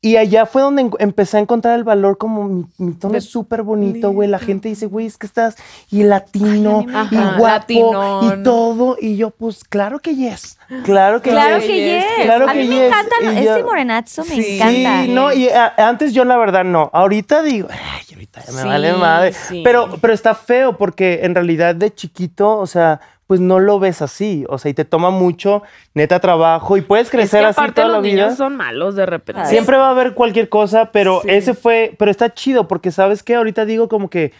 [0.02, 3.30] y allá fue donde empecé a encontrar el valor como mi, mi tono De- es
[3.30, 4.28] súper bonito, güey.
[4.30, 5.56] La gente dice, güey, es que estás
[5.90, 8.98] y latino Ay, a y guapo y todo.
[8.99, 10.58] Y yo, pues claro que yes.
[10.84, 11.65] Claro que Claro yes.
[11.68, 14.56] que yes, claro a que mí me encanta Y ese morenazo, me Sí.
[14.56, 15.03] encanta.
[15.03, 16.89] Sí, no, y a- antes yo la verdad no.
[16.94, 19.34] Ahorita digo, ay, ahorita ya me Sí, vale madre.
[19.34, 19.61] sí.
[19.64, 24.02] Pero, pero está feo porque en realidad de chiquito, o sea, pues no lo ves
[24.02, 24.45] así.
[24.48, 25.61] O sea, y te toma mucho,
[25.94, 28.23] neta, trabajo y puedes Es que crecer así aparte toda la los vida.
[28.23, 29.45] niños son malos de repente.
[29.48, 31.30] Siempre va a haber cualquier cosa, pero Sí.
[31.31, 34.31] ese fue, pero está chido porque sabes que ahorita digo como que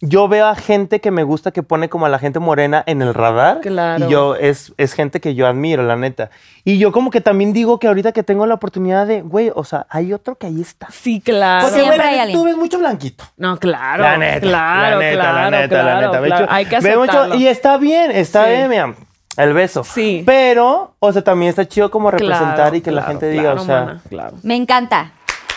[0.00, 3.00] yo veo a gente que me gusta que pone como a la gente morena en
[3.00, 3.60] el radar.
[3.62, 4.06] Claro.
[4.06, 6.30] Y yo es, es gente que yo admiro, la neta.
[6.64, 9.64] Y yo como que también digo que ahorita que tengo la oportunidad de, güey, o
[9.64, 10.88] sea, hay otro que ahí está.
[10.90, 11.62] Sí, claro.
[11.66, 12.38] Porque, Siempre güey, la hay neta, alguien.
[12.38, 13.24] tú ves mucho blanquito.
[13.38, 14.02] No, claro.
[14.02, 16.20] La neta, claro, la neta, claro, la neta, claro, la neta.
[16.20, 16.42] Ve claro.
[16.42, 17.34] mucho- Hay que ve mucho- aceptarlo.
[17.36, 18.50] y está bien, está Sí.
[18.50, 18.94] bien, mira,
[19.36, 19.84] el beso.
[19.84, 20.22] Sí.
[20.26, 23.42] Pero, o sea, también está chido como representar Claro, y que la claro, gente diga,
[23.42, 24.36] claro, o sea, mana, claro.
[24.42, 25.12] Me encanta.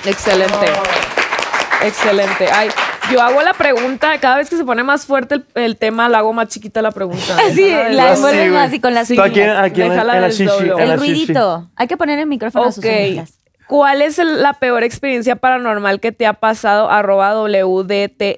[0.05, 0.68] Excelente.
[1.84, 2.47] Excelente.
[2.51, 2.69] Ay,
[3.11, 6.19] yo hago la pregunta, cada vez que se pone más fuerte el, el tema, la
[6.19, 7.38] hago más chiquita la pregunta.
[7.53, 8.21] Sí, la Sí,
[8.51, 10.43] más y con las Tú aquí, aquí en, Déjala en la shishi.
[10.43, 10.97] en El la shishi.
[10.97, 11.69] ruidito.
[11.75, 12.89] Hay que poner el micrófono a sus Ok.
[12.91, 13.34] orejas.
[13.67, 16.89] ¿Cuál es el- la peor experiencia paranormal que te ha pasado?
[16.89, 17.34] Arroba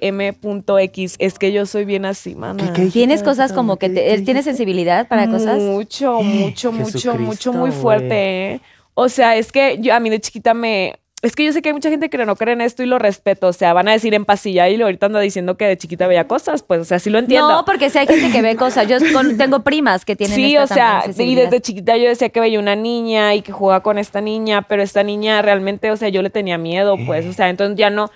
[0.00, 1.14] wdtm.x.
[1.18, 2.72] Es que yo soy bien así, mana.
[2.72, 5.58] ¿Qué- qué- ¿Tienes qué- cosas como que te, tienes sensibilidad para cosas?
[5.58, 8.54] Mucho, mucho, mucho, mucho, muy fuerte.
[8.54, 8.60] ¿eh?
[8.94, 10.98] O sea, es que yo, a mí de chiquita me...
[11.22, 12.98] Es que yo sé que hay mucha gente que no cree en esto y lo
[12.98, 13.48] respeto.
[13.48, 16.26] O sea, van a decir en pasilla y ahorita anda diciendo que de chiquita veía
[16.26, 16.62] cosas.
[16.62, 17.48] Pues, o sea, sí lo entiendo.
[17.50, 18.88] No, porque si hay gente que ve cosas.
[18.88, 22.30] Yo con- tengo primas que tienen Sí, esta o sea, y desde chiquita yo decía
[22.30, 25.96] que veía una niña y que jugaba con esta niña, pero esta niña realmente, o
[25.96, 28.10] sea, yo le tenía miedo, pues, o sea, entonces ya no,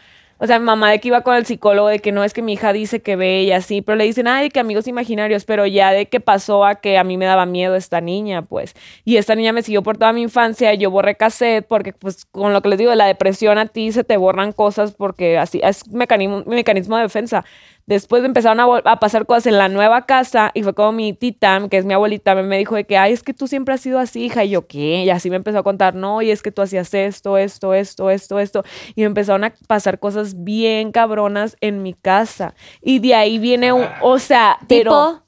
[0.44, 2.42] o sea, mi mamá de que iba con el psicólogo, de que no es que
[2.42, 5.64] mi hija dice que ve y así, pero le dicen, ay, que amigos imaginarios, pero
[5.64, 8.74] ya de que pasó a que a mí me daba miedo esta niña, pues,
[9.06, 12.52] y esta niña me siguió por toda mi infancia, yo borré cassette, porque, pues, con
[12.52, 15.62] lo que les digo, de la depresión a ti se te borran cosas porque así,
[15.64, 17.42] es mecanismo, mecanismo de defensa.
[17.86, 21.60] Después empezaron a, a pasar cosas en la nueva casa y fue como mi tita,
[21.70, 23.98] que es mi abuelita, me, dijo de que, ay, es que tú siempre has sido
[23.98, 24.44] así, hija.
[24.44, 25.04] Y yo, ¿qué?
[25.04, 28.10] Y así me empezó a contar, no, y es que tú hacías esto, esto, esto,
[28.10, 28.64] esto, esto.
[28.94, 32.54] Y me empezaron a pasar cosas bien cabronas en mi casa.
[32.80, 35.24] Y de ahí viene un, o sea, pero Tipo,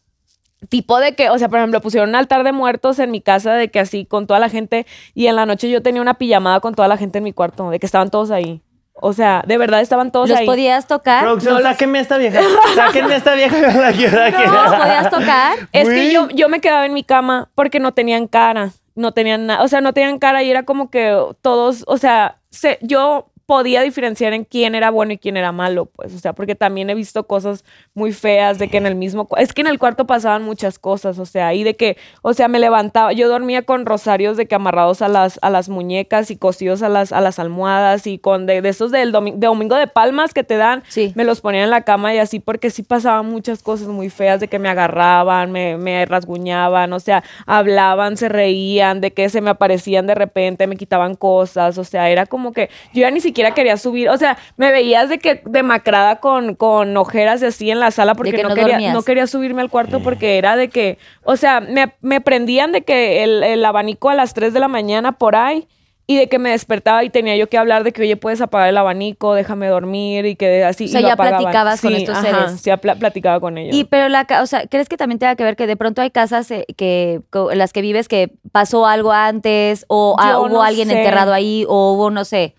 [0.68, 3.54] tipo de que, o sea, por ejemplo, pusieron un altar de muertos en mi casa
[3.54, 6.60] de que así con toda la gente y en la noche yo tenía una pijamada
[6.60, 8.62] con toda la gente en mi cuarto, de que estaban todos ahí.
[9.00, 10.46] O sea, de verdad estaban todos ¿los ahí.
[10.46, 11.22] podías tocar?
[11.22, 12.40] Producción, sáquenme a esta vieja.
[12.74, 13.58] Sáquenme a esta vieja.
[13.72, 14.52] yo la quiero.
[14.52, 15.56] ¿Los podías tocar?
[15.72, 19.46] Es que yo, yo me quedaba en mi cama porque no tenían cara, no tenían
[19.46, 23.28] nada, o sea, no tenían cara y era como que todos, o sea, se- yo
[23.46, 26.90] podía diferenciar en quién era bueno y quién era malo, pues, o sea, porque también
[26.90, 27.64] he visto cosas
[27.94, 31.18] muy feas de que en el mismo, es que en el cuarto pasaban muchas cosas,
[31.20, 34.56] o sea, y de que, o sea, me levantaba, yo dormía con rosarios de que
[34.56, 38.46] amarrados a las, a las muñecas y cosidos a las, a las almohadas y con
[38.46, 41.12] de, de esos del domi- de domingo de palmas que te dan, Sí.
[41.14, 44.40] me los ponía en la cama y así porque sí pasaban muchas cosas muy feas
[44.40, 49.40] de que me agarraban, me, me rasguñaban, o sea, hablaban, se reían, de que se
[49.40, 53.20] me aparecían de repente, me quitaban cosas, o sea, era como que yo ya ni
[53.20, 57.70] siquiera quería subir, o sea, me veías de que demacrada con, con ojeras y así
[57.70, 60.56] en la sala porque que no, no quería, no quería subirme al cuarto porque era
[60.56, 64.52] de que, o sea, me, me prendían de que el, el abanico a las 3
[64.52, 65.66] de la mañana por ahí
[66.08, 68.68] y de que me despertaba y tenía yo que hablar de que, oye, puedes apagar
[68.68, 70.84] el abanico, déjame dormir y que así.
[70.84, 71.40] O sea, y lo ya apagaban.
[71.40, 72.60] platicabas con estos ajá, seres.
[72.60, 73.74] Sí, pla- platicaba con ellos.
[73.74, 76.02] Y pero la, ca- o sea, ¿crees que también tenga que ver que de pronto
[76.02, 80.48] hay casas eh, que en las que vives que pasó algo antes o ah, hubo
[80.48, 80.96] no alguien sé.
[80.98, 82.54] enterrado ahí o hubo no sé?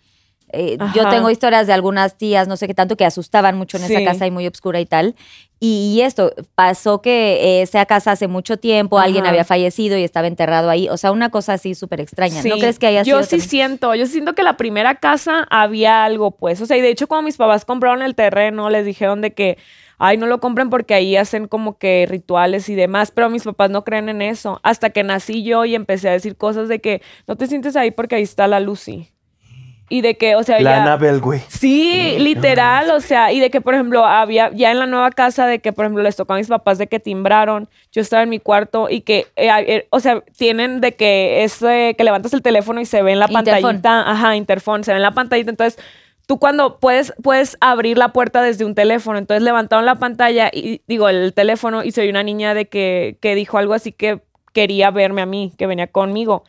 [0.53, 3.83] Eh, yo tengo historias de algunas tías, no sé qué tanto, que asustaban mucho en
[3.83, 4.05] esa Sí.
[4.05, 5.15] casa y muy oscura y tal.
[5.59, 10.03] Y, y esto, pasó que eh, esa casa hace mucho tiempo, alguien había fallecido y
[10.03, 10.87] estaba enterrado ahí.
[10.89, 12.35] O sea, una cosa así súper extraña.
[12.35, 13.49] ¿No Sí, crees que haya Yo sido sí también?
[13.49, 16.61] siento, yo siento que la primera casa había algo, pues.
[16.61, 19.57] O sea, y de hecho, cuando mis papás compraron el terreno, les dijeron de que,
[19.97, 23.71] ay, no lo compren porque ahí hacen como que rituales y demás, pero mis papás
[23.71, 24.59] no creen en eso.
[24.61, 27.89] Hasta que nací yo y empecé a decir cosas de que no te sientes ahí
[27.91, 29.09] porque ahí está la Lucy.
[29.89, 31.41] Y de que, o sea, La ya- Anabel, güey.
[31.47, 35.45] Sí, literal, o sea, y de que, por ejemplo, había ya en la nueva casa
[35.47, 38.29] de que, por ejemplo, les tocó a mis papás de que timbraron, yo estaba en
[38.29, 42.33] mi cuarto y que, eh, eh, o sea, tienen de que es eh, que levantas
[42.33, 43.61] el teléfono y se ve en la Interfón.
[43.61, 45.81] pantallita, ajá, interfón, se ve en la pantallita, entonces
[46.25, 50.81] tú cuando puedes, puedes abrir la puerta desde un teléfono, entonces levantaron la pantalla y
[50.87, 54.19] digo, el teléfono y soy una niña de que, que dijo algo así que
[54.51, 56.43] quería verme a mí, que venía conmigo.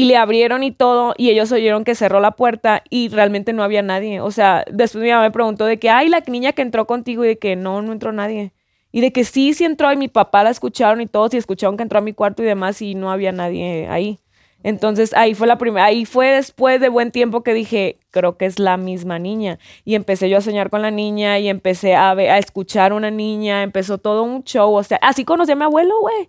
[0.00, 3.62] Y le abrieron y todo, y ellos oyeron que cerró la puerta y realmente no
[3.62, 4.20] había nadie.
[4.22, 7.22] O sea, después mi mamá me preguntó de que, ay, la niña que entró contigo,
[7.24, 8.52] y de que no, no entró nadie.
[8.92, 11.76] Y de que sí, sí entró, y mi papá la escucharon y todos, y escucharon
[11.76, 14.18] que entró a mi cuarto y demás, y no había nadie ahí.
[14.62, 18.46] Entonces ahí fue la primera, ahí fue después de buen tiempo que dije, creo que
[18.46, 19.58] es la misma niña.
[19.84, 23.10] Y empecé yo a soñar con la niña y empecé a, ve- a escuchar una
[23.10, 24.74] niña, empezó todo un show.
[24.74, 26.28] O sea, así conocí a mi abuelo, güey.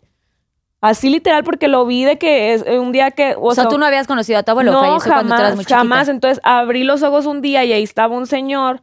[0.81, 3.35] Así literal, porque lo vi de que es eh, un día que.
[3.39, 5.65] O sea, tú no habías conocido a tu abuelo, no, falleció cuando eras jamás, muy
[5.65, 6.07] jamás.
[6.07, 8.81] Entonces abrí los ojos un día y ahí estaba un señor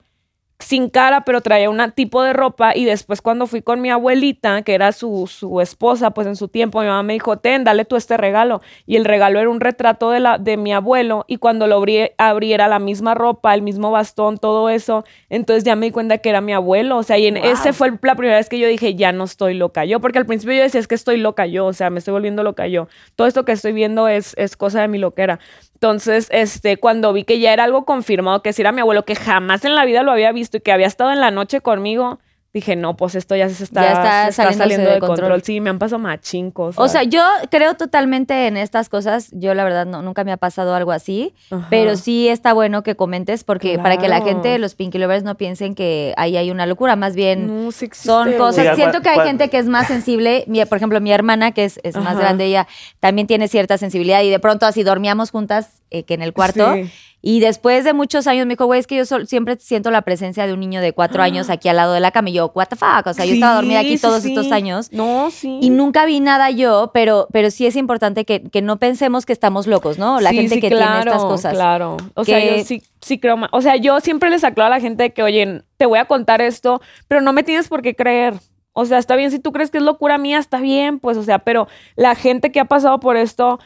[0.60, 2.74] sin cara, pero traía un tipo de ropa.
[2.74, 6.48] Y después, cuando fui con mi abuelita, que era su, su esposa, pues en su
[6.48, 8.60] tiempo, mi mamá me dijo: Ten, dale tú este regalo.
[8.84, 11.24] Y el regalo era un retrato de, la, de mi abuelo.
[11.28, 15.04] Y cuando lo abrí, abrí era la misma ropa, el mismo bastón, todo eso.
[15.30, 16.96] Entonces ya me di cuenta que era mi abuelo.
[16.98, 19.54] O sea, y en ese fue la primera vez que yo dije: Ya no estoy
[19.54, 20.00] loca yo.
[20.00, 21.66] Porque al principio yo decía: Es que estoy loca yo.
[21.66, 22.88] O sea, me estoy volviendo loca yo.
[23.14, 25.38] Todo esto que estoy viendo es, es cosa de mi loquera.
[25.80, 29.14] Entonces, este, cuando vi que ya era algo confirmado, que si era mi abuelo, que
[29.14, 32.18] jamás en la vida lo había visto y que había estado en la noche conmigo,
[32.54, 35.00] dije, no, pues esto ya se está, Ya está se está saliéndose saliendo de de
[35.00, 35.18] control.
[35.18, 35.42] control.
[35.42, 36.74] Sí, me han pasado machincos.
[36.78, 39.28] O sea, yo creo totalmente en estas cosas.
[39.32, 41.34] Yo, la verdad, no, nunca me ha pasado algo así.
[41.50, 41.66] Ajá.
[41.70, 45.36] Pero sí está bueno que comentes porque para que la gente, los Pinky Lovers, no
[45.36, 46.96] piensen que ahí hay una locura.
[46.96, 48.62] Más bien, no, sí existe, son cosas.
[48.64, 50.44] Diga, Siento ¿cuál- que hay gente que es más sensible.
[50.46, 52.66] Mi- por ejemplo, mi hermana, que es, es más grande, ella
[53.00, 54.22] también tiene cierta sensibilidad.
[54.22, 56.74] Y de pronto así dormíamos juntas, eh, que en el cuarto.
[56.74, 56.90] Sí.
[57.20, 60.02] Y después de muchos años me dijo, güey, es que yo sol- siempre siento la
[60.02, 62.30] presencia de un niño de cuatro años aquí al lado de la cama.
[62.30, 63.06] Y yo, what the fuck?
[63.06, 63.98] O sea, yo estaba dormida aquí Ah.
[64.00, 64.90] Todos sí, estos años.
[64.92, 65.58] No, sí.
[65.60, 69.32] Y nunca vi nada yo, pero, pero sí es importante que, que no pensemos que
[69.32, 70.20] estamos locos, ¿no?
[70.20, 71.54] La gente que tiene estas cosas.
[71.54, 71.96] Claro.
[72.14, 73.36] O sea, yo sí, sí creo.
[73.50, 76.40] O sea, yo siempre les aclaro a la gente que, oye, te voy a contar
[76.40, 78.34] esto, pero no me tienes por qué creer.
[78.80, 81.24] O sea, está bien, si tú crees que es locura mía, está bien, pues, o
[81.24, 81.66] sea, pero
[81.96, 83.58] la gente que ha pasado por esto,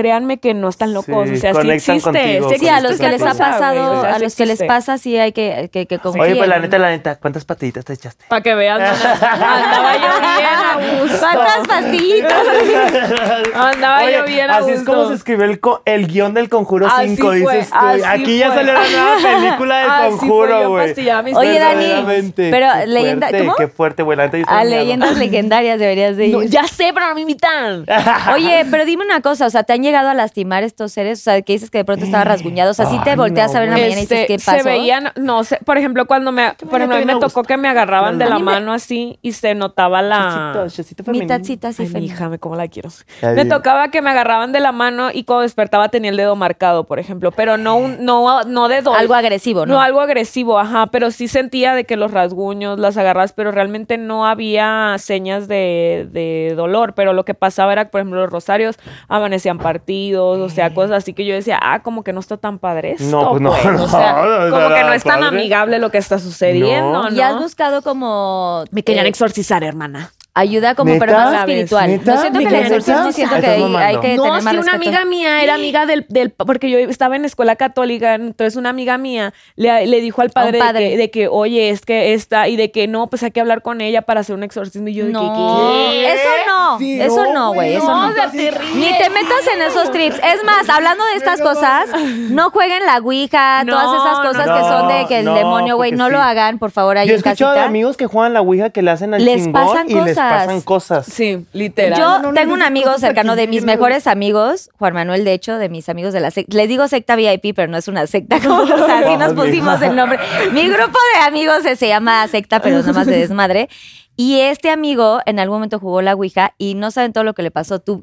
[0.00, 1.28] créanme que no están locos.
[1.28, 2.00] Sí, o sea, sí existe.
[2.00, 4.46] contigo, sí Sí, a los que les ha pasado, o sea, a sí los que
[4.46, 6.38] les pasa, sí hay que, que, que Oye, confíen.
[6.38, 8.24] pues la neta, la neta, ¿cuántas patitas te echaste?
[8.28, 8.86] Para que veas, no,
[9.30, 12.32] andaba yo bien ¿Cuántas pastillitas?
[13.68, 16.86] Andaba Oye, yo bien a Así es como se escribió el, el guion del Conjuro
[16.86, 17.76] Así 5, fue, dices tú.
[17.78, 18.56] así Aquí ya fue.
[18.56, 20.92] salió la nueva película del Así Conjuro, güey.
[21.34, 23.56] Oye, Dani, pero leyenda- fuerte, ¿cómo?
[23.56, 24.18] Qué fuerte, güey.
[24.46, 26.34] A leyendas legendarias deberías de ir.
[26.34, 27.84] No, ya sé, pero no me invitan.
[28.34, 31.20] Oye, pero dime una cosa, o sea, ¿te han llegado a lastimar estos seres?
[31.20, 32.70] O sea, que dices que de pronto estaba rasguñado.
[32.70, 34.38] O sea, si te volteas no, a ver en la mañana y dices, Este, ¿qué
[34.44, 34.58] pasó?
[34.58, 37.56] Se veían, no sé, por ejemplo, cuando me, por ejemplo, a mí me tocó que
[37.56, 40.66] me agarraban de la mano así y se notaba la...
[41.06, 42.10] Mi tacita así Ay, mi feliz.
[42.12, 42.90] hija, me cómo la quiero.
[43.22, 43.44] Ya Me.
[43.50, 46.98] Tocaba que me agarraban de la mano y cuando despertaba tenía el dedo marcado, por
[46.98, 49.00] ejemplo, pero no un, no, no de dolor.
[49.00, 49.74] Algo agresivo, ¿no?
[49.74, 53.98] No, algo agresivo, ajá, pero sí sentía de que los rasguños, las agarras, pero realmente
[53.98, 58.76] no había señas de, de dolor, pero lo que pasaba era, por ejemplo, los rosarios
[59.08, 62.58] amanecían partidos, o sea, cosas así que yo decía, ah, como que no está tan
[62.58, 64.12] padre esto, No, pues no, pues, no, o sea,
[64.48, 65.36] no como que no es tan padre.
[65.38, 67.14] amigable lo que está sucediendo, ¿no?
[67.14, 70.12] ¿Y has buscado como Me querían eh, exorcizar, hermana.
[70.34, 71.06] Ayuda como ¿Neta?
[71.06, 71.90] pero más espiritual?
[71.90, 72.14] ¿Neta?
[72.14, 73.12] No siento que ¿Me el exorcizar?
[73.12, 74.76] siento que hay, hay que No, tener sí, más una respeto.
[74.76, 78.96] amiga mía era amiga del, del porque yo estaba en escuela católica, entonces una amiga
[78.98, 80.84] mía le, le dijo al padre, padre.
[80.84, 83.40] De, que, de que, oye, es que esta, y de que no, pues hay que
[83.40, 84.88] hablar con ella para hacer un exorcismo.
[84.88, 86.12] Y yo de que, No, ¿qué?
[86.12, 88.14] eso no, Sí, eso no, güey, eso no, no.
[88.14, 88.28] te.
[88.74, 90.16] Ni te metas en esos trips.
[90.16, 91.86] Es más, hablando de estas cosas,
[92.30, 95.34] no jueguen la ouija, No, todas esas cosas no, que son de que el no,
[95.34, 96.12] demonio, güey, no sí.
[96.12, 97.68] lo hagan, por favor, ahí Yo he en escuchado de casita.
[97.68, 100.29] amigos que juegan la Ouija que le hacen al Les pasan y les cosas.
[100.30, 101.06] Pasan cosas.
[101.06, 101.98] Sí, literal.
[101.98, 105.24] Yo no, no, tengo no, un amigo cercano aquí de mis mejores amigos, Juan Manuel,
[105.24, 106.56] de hecho, de mis amigos de la secta.
[106.56, 108.40] Les digo secta VIP, pero no es una secta.
[108.42, 110.18] Como, o sea, así nos pusimos el nombre.
[110.52, 113.68] Mi grupo de amigos se, se llama secta, pero nada más de desmadre.
[114.16, 117.42] Y este amigo en algún momento jugó la Ouija y no saben todo lo que
[117.42, 117.78] le pasó.
[117.78, 118.02] Tú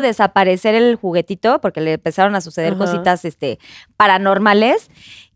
[0.00, 2.84] desaparecer el juguetito porque le empezaron a suceder Ajá.
[2.84, 3.60] cositas este,
[3.96, 4.90] paranormales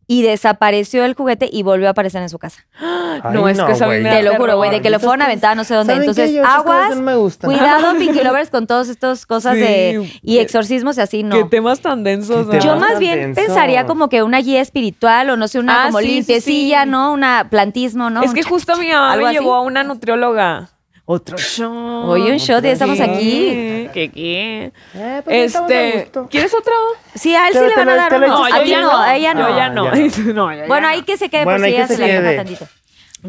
[0.09, 2.65] y desapareció el juguete y volvió a aparecer en su casa.
[2.81, 5.25] Ay, no, es que eso me Te lo juro, güey, de que lo fueron a
[5.25, 5.95] aventar no sé dónde.
[5.95, 6.23] ¿Saben qué?
[6.23, 7.51] Entonces, Yo aguas, no me gustan.
[7.51, 11.49] cuidado, Pinky Lovers, con todas estas cosas Sí, de y exorcismos y así, Qué no.
[11.49, 12.47] temas tan densos.
[12.49, 12.63] Qué ¿no?
[12.63, 15.99] Yo más bien pensaría como que una guía espiritual o no sé, una Ah, como
[16.01, 16.91] sí, limpiecilla, sí.
[16.91, 17.13] ¿no?
[17.13, 18.23] Una plantismo, ¿no?
[18.23, 20.69] Es que justo mi mamá ¿Algo me llevó a una nutrióloga.
[21.09, 22.09] Otro shot.
[22.09, 23.89] Oye, un shot, ya estamos aquí.
[23.95, 24.73] ¿Qué qué?
[24.95, 26.11] Eh, pues Este.
[26.29, 26.73] ¿quieres otro?
[27.15, 28.45] Sí, a él sí le van a dar uno.
[28.49, 29.57] echas A ti no, a ella no.
[29.57, 29.85] Ya no.
[29.95, 30.93] ya No, ya- ya Bueno, no.
[30.95, 32.67] ahí que se quede Bueno, por si que ella se se le antoja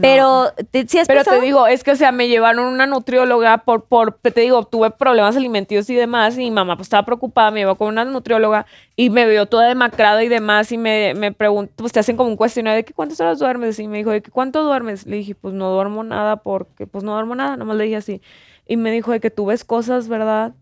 [0.01, 1.41] Pero, ¿te, sí has Pero te pensado?
[1.41, 5.35] digo, es que, o sea, me llevaron una nutrióloga por, por, te digo, tuve problemas
[5.35, 8.65] alimenticios y demás, y mi mamá pues estaba preocupada, me llevó con una nutrióloga
[8.95, 12.29] y me vio toda demacrada y demás, y me, me preguntó, pues te hacen como
[12.29, 15.17] un cuestionario de que cuántas horas duermes, y me dijo, de que cuánto duermes, le
[15.17, 18.21] dije, pues no duermo nada, porque pues no duermo nada, nomás le dije así,
[18.67, 20.53] y me dijo de que tú ves cosas, ¿verdad?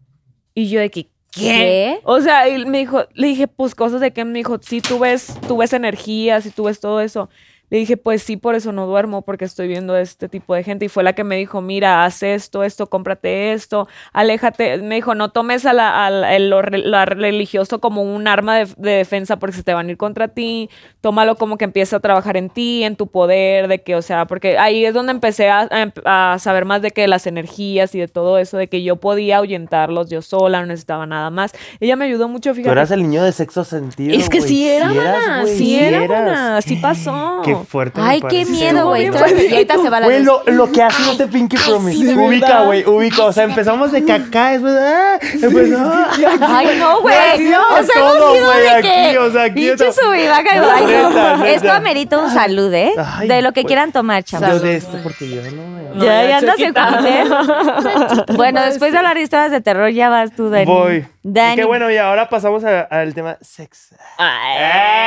[0.53, 1.41] Y yo de que, ¿qué?
[1.41, 1.99] ¿Qué?
[2.03, 4.99] O sea, y me dijo, le dije, pues cosas de que me dijo, sí, tú
[4.99, 7.30] ves, tú ves energías y tú ves todo eso.
[7.69, 10.85] Le dije, pues sí, por eso no duermo, porque estoy viendo este tipo de gente.
[10.85, 14.77] Y fue la que me dijo, mira, haz esto, esto, cómprate esto, aléjate.
[14.77, 18.67] Me dijo, no tomes a la, a la- el- lo religioso como un arma de,
[18.77, 20.69] de defensa porque se te van a ir contra ti.
[21.01, 24.25] Tómalo como que empieza a trabajar en ti, en tu poder, de que, o sea,
[24.25, 25.67] porque ahí es donde empecé a,
[26.05, 29.37] a saber más de que las energías y de todo eso, de que yo podía
[29.37, 31.51] ahuyentarlos yo sola, no necesitaba nada más.
[31.79, 32.71] Ella me ayudó mucho, Tú fíjate.
[32.71, 34.15] eras el niño de sexo sentido.
[34.15, 37.41] Es que sí era, eras, mana, güey, sí era, mana, sí pasó.
[37.43, 37.99] Qué fuerte.
[38.01, 39.05] me Ay, qué miedo, güey.
[39.05, 42.03] Y ahorita se va la Güey, lo, lo que hace este Pinky Promise.
[42.03, 43.25] de ubica, güey, ubica.
[43.25, 46.07] O sea, empezamos de caca, después, ah, después, ah,
[46.47, 47.15] Ay, no, güey.
[47.37, 49.87] Sí, no, o sea, todo, hemos ido güey, de aquí, que o sea, aquí pinche
[49.87, 50.43] está- sub y baja.
[50.75, 51.09] Ay, no.
[51.09, 51.49] Neta, neta.
[51.49, 52.93] Esto amerita un salud, ¿eh?
[52.97, 53.65] Ay, de lo que güey.
[53.67, 54.61] quieran tomar, Yo chavos.
[54.61, 55.75] de esto, porque yo no.
[55.95, 56.73] No, ya, ya, andas en.
[58.35, 60.65] Bueno, después de hablar de historias de terror, ya vas tú, Dani.
[60.65, 61.05] Voy.
[61.27, 61.56] Dani.
[61.56, 63.95] Qué bueno, y ahora pasamos al tema sexo.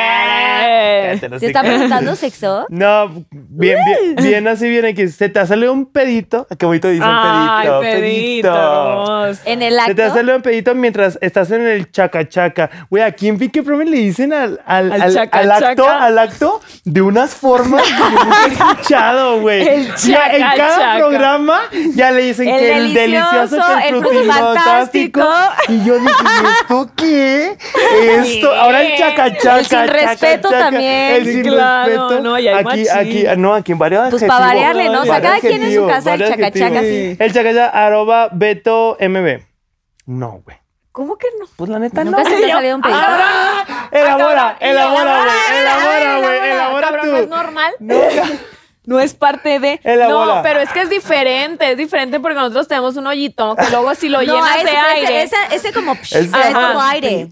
[0.08, 1.18] Ay.
[1.20, 2.66] ¿Te está preguntando sexo?
[2.70, 5.06] No, bien, bien, bien así, bien aquí.
[5.08, 6.46] Se te ha salido un pedito.
[6.58, 7.80] Qué bonito dice un Ay, pedito.
[7.80, 9.26] pedito.
[9.44, 10.16] En el Se te ha acto.
[10.16, 12.68] salido un pedito mientras estás en el chaca chaca.
[12.90, 16.04] Güey, aquí en Pinky Promise le dicen al, al, Al al- chaca al acto, chaca.
[16.04, 19.68] al acto de unas formas que nunca he escuchado, güey.
[19.68, 20.98] El Ya en chaca cada chaca.
[20.98, 21.60] programa
[21.94, 25.24] ya le dicen El que el delicioso, que el, el fantástico.
[25.68, 26.07] Y yo ¿y
[26.60, 27.56] ¿esto qué?
[28.20, 29.58] Esto, ahora el chaca chaca.
[29.58, 31.14] El sin chaca, respeto chaca, también.
[31.14, 32.20] El sin claro, respeto.
[32.22, 35.02] no, y hay aquí, aquí, no, aquí en varios Pues para variarle, ¿no?
[35.02, 37.16] O sea, cada quien en su casa, el varios chaca chaca, adjetivos.
[37.18, 37.24] sí.
[37.24, 39.40] El chaca chaca, arroba Beto MB.
[40.06, 40.56] No, güey.
[40.92, 41.46] ¿Cómo que no?
[41.56, 42.28] Pues la neta Nunca no.
[42.30, 42.98] se te ha salido un pedito.
[43.92, 45.60] Elabora, elabora, güey.
[45.60, 46.50] Elabora, güey.
[46.50, 47.06] Elabora tú.
[47.06, 47.72] ¿no es normal?
[47.78, 47.94] No
[49.00, 49.80] es parte de.
[50.08, 51.72] No, pero es que es diferente.
[51.72, 54.76] Es diferente porque nosotros tenemos un hoyito que luego si lo No, llenas ese, de
[54.76, 55.22] aire.
[55.22, 57.28] ese, ese, ese como, psh, es como aire.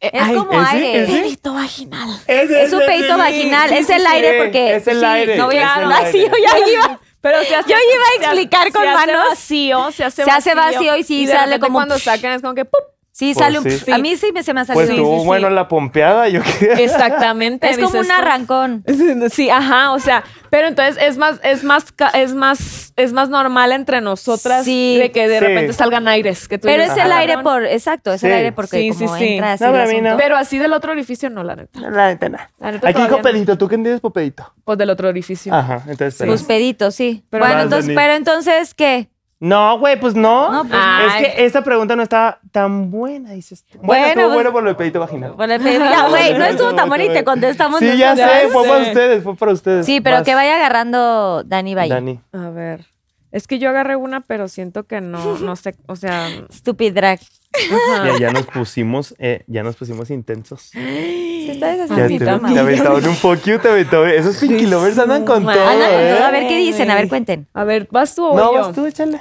[0.00, 0.70] Eh, Es ay, como ¿ese?
[0.70, 1.02] aire.
[1.04, 1.12] ¿ese?
[1.12, 2.20] Pedito vaginal.
[2.26, 2.86] Ese Es un sí,
[3.16, 3.68] vaginal.
[3.68, 4.06] sí, es el sí.
[4.08, 4.74] aire porque.
[4.76, 5.36] Es el sí, aire.
[5.36, 6.08] No voy a.
[6.12, 7.00] sí, yo ya iba.
[7.20, 9.28] Pero se hace, Yo iba a explicar hace- con se hace manos.
[9.30, 12.04] vacío, se hace Se hace vacío y sí de sale como cuando psh.
[12.04, 12.78] sacan es como que ¡pup!
[13.18, 13.68] Sí, Pues sale un...
[13.68, 13.90] sí.
[13.90, 14.84] A mí sí me, se me ha salido.
[14.86, 15.54] Pues Sí, estuvo sí, bueno sí.
[15.54, 16.74] la pompeada, yo creo.
[16.78, 17.68] Exactamente.
[17.68, 18.84] es como un arrancón.
[19.32, 23.72] Sí, ajá, o sea, pero entonces es más, es más, es más, es más normal
[23.72, 24.98] entre nosotras Sí.
[25.00, 25.44] de que de Sí.
[25.44, 26.46] repente salgan aires.
[26.46, 27.52] Que tú Pero dices, es el "Ah, aire cabrón".
[27.54, 27.64] por...
[27.64, 29.28] Exacto, es el aire porque Sí, como sí, sí.
[29.34, 30.40] entra así No, el pero no.
[30.40, 31.80] así del otro orificio no, la neta.
[31.80, 32.38] La neta, no.
[32.60, 34.54] La neta Aquí dijo pedito, ¿tú qué entiendes por pedito?
[34.64, 35.52] Pues del otro orificio.
[35.52, 36.24] Ajá, entonces.
[36.24, 37.24] Pues pedito, sí.
[37.30, 39.08] Pero bueno, entonces, pero entonces, ¿qué?
[39.40, 40.50] No, güey, pues no.
[40.50, 41.00] No, pues no.
[41.06, 41.22] es Ay.
[41.22, 43.78] que esta pregunta no está tan buena, dices tú.
[43.78, 45.32] Bueno, Bueno, estuvo pues- bueno por lo de pedito vaginal.
[45.32, 47.78] Bueno, el pedito- ya, güey, no estuvo tan bueno y te contestamos.
[47.78, 49.86] Sí, ya sé, fue para ustedes, fue para ustedes.
[49.86, 51.94] Sí, pero Vas, que vaya agarrando Dani Valle.
[51.94, 52.20] Dani.
[52.32, 52.86] A ver.
[53.30, 57.20] Es que yo agarré una, pero siento que no, no sé, o sea, Stupid drag.
[57.54, 58.06] Ajá.
[58.12, 60.70] Ya, ya nos pusimos, eh, ya nos pusimos intensos.
[60.72, 62.40] Se está deshaciendo.
[62.54, 64.08] te, aventaron un poquito, te aventaron.
[64.10, 66.18] Esos Pinky Lovers andan con todo, ¿eh?
[66.22, 67.46] A ver qué dicen, a ver, cuenten.
[67.54, 68.60] A ver, ¿vas tú o No, yo?
[68.60, 69.20] vas tú, échale.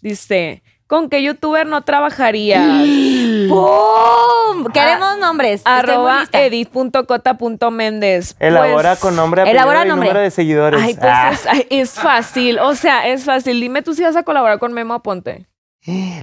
[0.00, 2.66] Dice, ¿con qué youtuber no trabajarías?
[3.48, 4.64] ¡Pum!
[4.72, 5.56] Queremos nombres.
[5.60, 6.42] Estoy muy Arroba lista.
[6.44, 8.36] edit.cota.méndez.
[8.38, 10.08] Elabora Pues, con nombre, elabora y nombre.
[10.08, 10.80] número de seguidores.
[10.82, 12.58] Ay, pues Ah, es, es fácil.
[12.58, 13.60] O sea, es fácil.
[13.60, 15.46] Dime tú si vas a colaborar con Memo Aponte.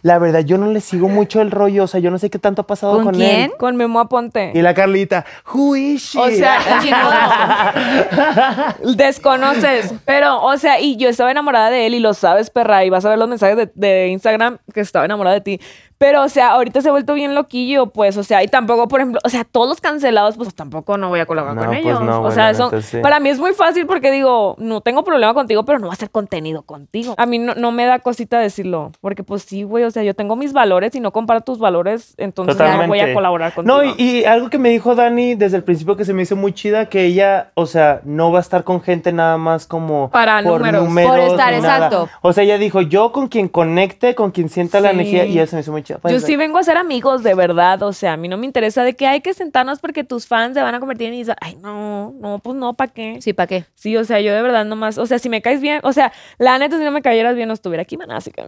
[0.01, 1.85] La verdad, yo no le sigo mucho el rollo.
[1.85, 3.41] O sea, yo no sé qué tanto ha pasado ¿Con con, quién?
[3.41, 3.51] él.
[3.57, 4.51] Con Memo Aponte.
[4.53, 6.19] Y la Carlita, who is she?
[6.19, 6.59] O sea,
[8.95, 9.93] desconoces.
[10.05, 12.83] Pero, o sea, y yo estaba enamorada de él y lo sabes, perra.
[12.83, 15.59] Y vas a ver los mensajes de, de Instagram que estaba enamorada de ti.
[16.03, 18.99] Pero, o sea, ahorita se ha vuelto bien loquillo, pues, o sea, y tampoco, por
[18.99, 21.79] ejemplo, o sea, todos los cancelados, pues tampoco no voy a colaborar No, con pues
[21.85, 22.01] ellos.
[22.01, 22.97] no, o sea, son- sí.
[23.01, 25.95] para mí es muy fácil porque digo, no tengo problema contigo, pero no va a
[25.95, 27.13] ser contenido contigo.
[27.17, 30.13] A mí no, no me da cosita decirlo, porque pues sí, güey, o sea, yo
[30.13, 33.77] tengo mis valores y no comparo tus valores, entonces ya no voy a colaborar contigo.
[33.77, 36.35] No, y, y algo que me dijo Dani desde el principio que se me hizo
[36.35, 40.09] muy chida, que ella, o sea, no va a estar con gente nada más como
[40.09, 41.07] Para por números.
[41.07, 42.09] Por estar, exacto.
[42.21, 45.51] O sea, ella dijo, yo con quien conecte, con quien sienta la energía, y eso
[45.51, 45.92] se me hizo muy chida.
[45.95, 47.81] Yo Pues, sí vengo a ser amigos, de verdad.
[47.83, 50.55] O sea, a mí no me interesa de que hay que sentarnos porque tus fans
[50.55, 51.13] se van a convertir en...
[51.15, 53.19] Isa- Ay, no, no, pues no, ¿para qué?
[53.21, 53.65] Sí, ¿para qué?
[53.75, 54.97] Sí, o sea, yo de verdad nomás...
[54.97, 55.79] O sea, si me caes bien...
[55.83, 58.41] O sea, la neta, si no me cayeras bien, no estuviera aquí, maná, así que...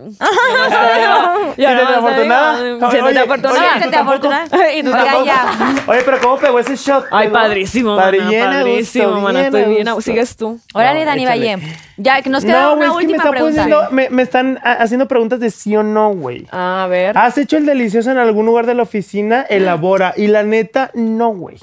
[1.55, 2.57] Siéntete afortunada.
[2.57, 3.51] Siéntete Oye, afortunada.
[3.51, 4.45] oye, Siéntete tú tampoco- afortunada.
[4.75, 5.25] Y tú Oiga, tampoco.
[5.25, 5.45] ya.
[5.87, 7.05] Oye, pero ¿cómo pegó ese shot?
[7.11, 9.87] Ay, padrísimo, padrísimo, mana, estoy bien.
[10.01, 10.59] Sigues tú.
[10.73, 11.25] Órale, No, Dani.
[11.25, 11.57] Valle.
[11.97, 13.61] Ya, que nos queda No, una güey, es que me última están pregunta.
[13.63, 16.45] poniendo, me, me están ah, haciendo preguntas de sí o no, güey.
[16.51, 17.17] A ver.
[17.25, 19.41] ¿Has hecho el delicioso en algún lugar de la oficina?
[19.41, 20.13] Elabora.
[20.15, 21.57] Y la neta, no, güey.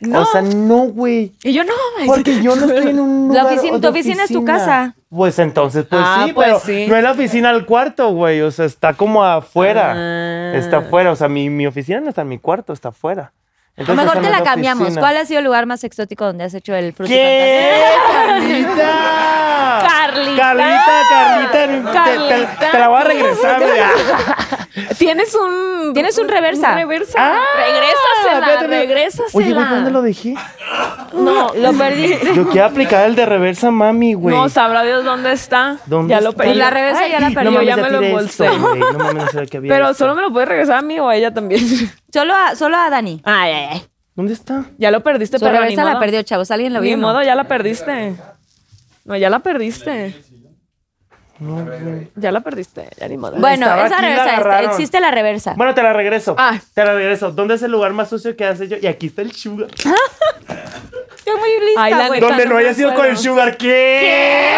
[0.00, 0.20] No.
[0.20, 1.32] O sea, no, güey.
[1.42, 2.06] Y yo no, güey.
[2.06, 4.94] Porque yo no estoy en un La lugar oficina- de tu oficina es tu casa.
[5.08, 6.86] Pues entonces, pues Ah, sí, pues pero sí.
[6.88, 8.42] no es la oficina al cuarto, güey.
[8.42, 9.94] O sea, está como afuera.
[9.96, 10.52] Ah.
[10.56, 11.12] Está afuera.
[11.12, 13.32] O sea, mi, mi oficina no está en mi cuarto, está afuera.
[13.78, 14.96] A lo mejor te la cambiamos.
[14.98, 17.70] ¿Cuál ha sido el lugar más exótico donde has hecho el fruto ¿Qué?
[18.12, 19.82] ¡Carlita!
[19.86, 20.36] Carlita.
[20.36, 22.58] Carlita, Carlita.
[22.58, 23.62] te- Te, la voy a regresar.
[24.98, 25.92] Tienes un...
[25.94, 26.74] Tienes un reversa.
[26.74, 27.14] reversa.
[27.18, 29.28] Ah, regrésasela, regrésasela.
[29.32, 30.34] Oye, güey, ¿dónde lo dejé?
[31.14, 32.34] No, Lo perdiste.
[32.34, 34.34] Yo quiero aplicar el de reversa, mami, güey.
[34.36, 35.78] no, sabrá Dios dónde está.
[35.86, 36.50] ¿Dónde ya lo perdí.
[36.50, 37.52] Pues la reversa ya la No perdió.
[37.52, 38.46] mames, mames, ya me lo embolsé.
[38.46, 38.58] esto.
[38.58, 39.94] No mames, no sabía que había Pero esto.
[40.04, 41.60] solo me lo puedes regresar a mí o a ella también.
[42.12, 43.20] Solo a, solo a Dani.
[43.24, 43.82] Ay, ay, ay.
[44.14, 44.64] ¿Dónde está?
[44.78, 46.50] Ya lo perdiste, Su pero ni reversa la perdió, chavos.
[46.50, 46.96] ¿Alguien lo Ni vio?
[46.96, 47.06] no?
[47.08, 48.14] modo, ya la perdiste.
[49.04, 50.14] No, ya la perdiste.
[52.16, 53.36] Ya la perdiste, ya ni modo.
[53.36, 54.70] Bueno, Estaba esa aquí, la reversa, este, agarraron.
[54.70, 55.54] existe la reversa.
[55.56, 56.34] Bueno, te la regreso.
[56.38, 56.58] Ah.
[56.74, 57.30] Te la regreso.
[57.32, 58.76] ¿Dónde es el lugar más sucio que has hecho?
[58.80, 59.68] Y aquí está el sugar.
[61.18, 62.20] Estoy muy lista, Ay, la güey.
[62.20, 62.28] neta.
[62.28, 63.12] Donde no me haya sido con acuerdo.
[63.12, 63.56] el sugar.
[63.56, 64.54] ¿Qué?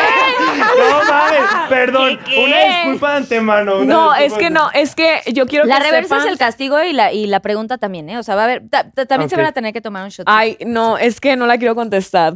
[0.78, 1.40] No mames.
[1.70, 2.18] Perdón.
[2.44, 3.76] Una disculpa de antemano.
[3.78, 6.32] una No, disculpa es que no, es que yo quiero La que reversa sepan- es
[6.32, 8.18] el castigo y la, y la pregunta también, ¿eh?
[8.18, 8.68] O sea, va a haber.
[8.68, 9.40] ta- ta- también se Ok.
[9.40, 10.26] van a tener que tomar un shot.
[10.28, 12.34] Ay, no, es que no la quiero contestar.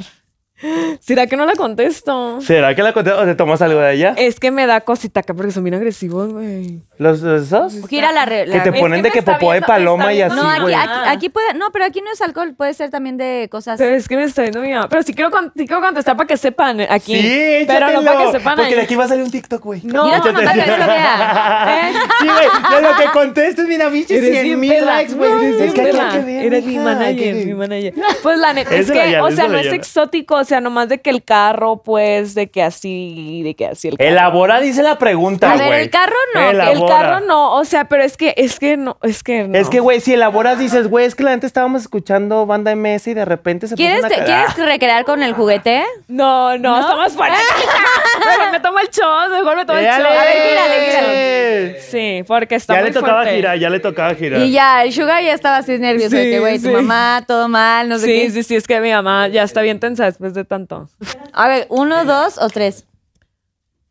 [1.00, 2.40] ¿Será que no la contesto?
[2.40, 4.14] ¿Será que la conté o te tomas algo de allá?
[4.16, 6.80] Es que me da cosita acá porque son bien agresivos, güey.
[6.98, 7.88] ¿Los, los esos?
[7.88, 8.24] Gira la.
[8.24, 10.48] re- Que la- te ponen que de que popó de viendo- paloma y así, No,
[10.48, 10.74] aquí, güey.
[10.74, 11.54] aquí, aquí puede.
[11.54, 13.78] No, pero aquí no es alcohol, puede ser también de cosas.
[13.78, 14.88] Pero es que me está viendo mi mamá.
[14.88, 17.16] Pero sí quiero, con- sí quiero contestar para que sepan aquí.
[17.20, 19.80] Sí, Pero no para que sepan Porque de aquí va a salir un TikTok, güey.
[19.84, 21.88] No, Mira no, mamá que eso vea.
[21.88, 21.92] ¿Eh?
[22.20, 22.74] Sí, güey.
[22.82, 24.96] De lo que contestes, mira, Eres 100 bien mil perra.
[24.96, 25.30] likes, güey.
[25.32, 26.10] No, es que perra.
[26.12, 27.94] que ver, Eres mi manager, mi manager.
[28.22, 30.88] Pues la neta, es que, la o sea, no la es exótico, o sea, nomás
[30.88, 34.10] de que el carro, pues, de que así, de que así el carro.
[34.10, 35.70] Elabora, dice la pregunta, A güey.
[35.70, 38.96] ver, el carro no, El carro no, o sea, pero es que, es que no,
[39.02, 39.58] es que no.
[39.58, 43.06] Es que, güey, si elaboras, dices, güey, es que la gente estábamos escuchando banda MS
[43.08, 44.46] y de repente se puso ¿Quieres, una te- cagada.
[44.54, 45.84] ¿Quieres recrear con el juguete?
[46.08, 47.36] No, no, está más fuerte.
[48.28, 49.94] mejor me tomo el shot, mejor me tomo el shot.
[49.94, 51.80] A ver, gírale, gírale.
[51.80, 53.36] Sí, porque está Ya muy le tocaba fuerte.
[53.36, 54.40] girar, ya le tocaba girar.
[54.40, 56.72] Y ya, el Sugar ya estaba así nervioso de Sí, que, güey, tu sí.
[56.72, 58.30] mamá, todo mal, no sé Sí, qué.
[58.30, 60.88] sí, sí, es que mi mamá ya está bien tensa después de tanto.
[61.32, 62.86] A ver, ¿uno, dos o tres?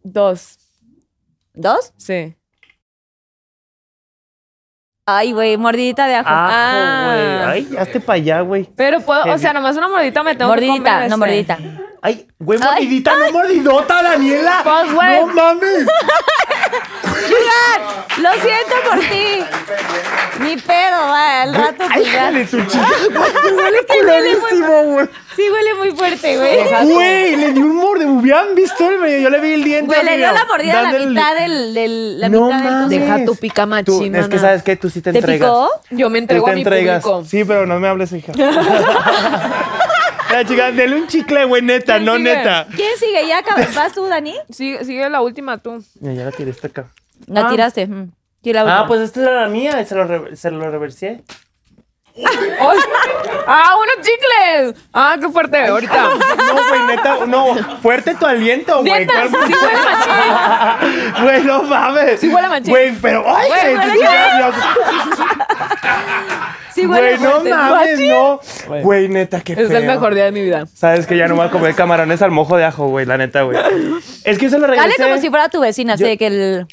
[0.03, 0.57] Dos.
[1.53, 1.93] ¿Dos?
[1.97, 2.35] Sí.
[5.05, 6.27] Ay, güey, mordidita de ajo.
[6.29, 7.09] Ah.
[7.09, 7.67] Ajo, güey.
[7.67, 8.69] Ay, hazte para allá, güey.
[8.75, 11.17] Pero puedo, o sea, nomás una mordidita me tengo que mordidita, comer no ese.
[11.17, 11.57] mordidita.
[12.03, 14.61] Ay, güey, Ay, mordidita, no mordidota, Daniela.
[14.63, 15.19] Pues, güey.
[15.19, 15.85] No mames.
[18.17, 19.43] Lo siento por ti.
[20.39, 22.19] Mi pedo, va, al rato Ay, pues ya.
[22.21, 22.87] jale tu chica.
[23.55, 25.09] Huele culerísimo, güey.
[25.35, 26.57] Sí huele muy fuerte, güey.
[26.93, 28.05] Güey, le dio un morde.
[28.05, 29.19] Hubieran visto el medio.
[29.19, 29.87] Yo le vi el diente.
[29.87, 32.71] Güey, le dio la mordida a la dándole- mitad del, del la No mitad del
[32.71, 32.89] mames.
[32.89, 34.19] Deja tu pica Tú, machina.
[34.19, 35.49] es que sabes que tú sí te ¿Te entregas.
[35.49, 35.69] picó?
[35.91, 37.03] Yo me Tú entrego te a mi entregas.
[37.03, 37.25] público.
[37.25, 38.33] Sí, pero no me hables, hija.
[40.31, 42.35] La chica, dele un chicle, güey, neta, ¿Quién no sigue?
[42.35, 42.67] neta.
[42.73, 43.27] ¿Quién sigue?
[43.27, 44.33] ¿Ya acab- vas tú, Dani?
[44.49, 45.83] Sigue, sigue la última tú.
[45.99, 46.87] Mira, ya la tiré esta acá.
[47.27, 47.49] La Ah.
[47.49, 47.85] tiraste.
[47.85, 48.11] mm.
[48.43, 48.79] Sí, la última.
[48.79, 49.85] Ah, pues esta era la mía.
[49.85, 51.21] Se lo, re- se lo reversé.
[53.47, 54.75] ¡Ah, unos chicles!
[54.93, 55.65] ¡Ah, qué fuerte!
[55.65, 56.03] Ahorita.
[56.03, 57.55] No, güey, neta, no.
[57.81, 58.91] Fuerte tu aliento, güey.
[59.05, 61.13] Neta, ¿Cuál- sí huele machín.
[61.23, 62.19] Güey, no mames.
[62.19, 62.69] Sí huele machín.
[62.71, 63.23] Güey, pero.
[63.27, 63.75] ¡Ay, Güey,
[66.73, 67.49] Sí, huele Güey, no fuerte.
[67.49, 68.39] mames, no.
[68.81, 69.77] Güey, neta, qué Es feo.
[69.77, 70.65] el mejor día de mi vida.
[70.73, 73.41] Sabes que ya no voy a comer camarones al mojo de ajo, güey, la neta,
[73.43, 73.57] güey.
[74.23, 74.89] Es que yo se lo regresé.
[74.97, 76.67] Dale como si fuera tu vecina, así Yo- de que el...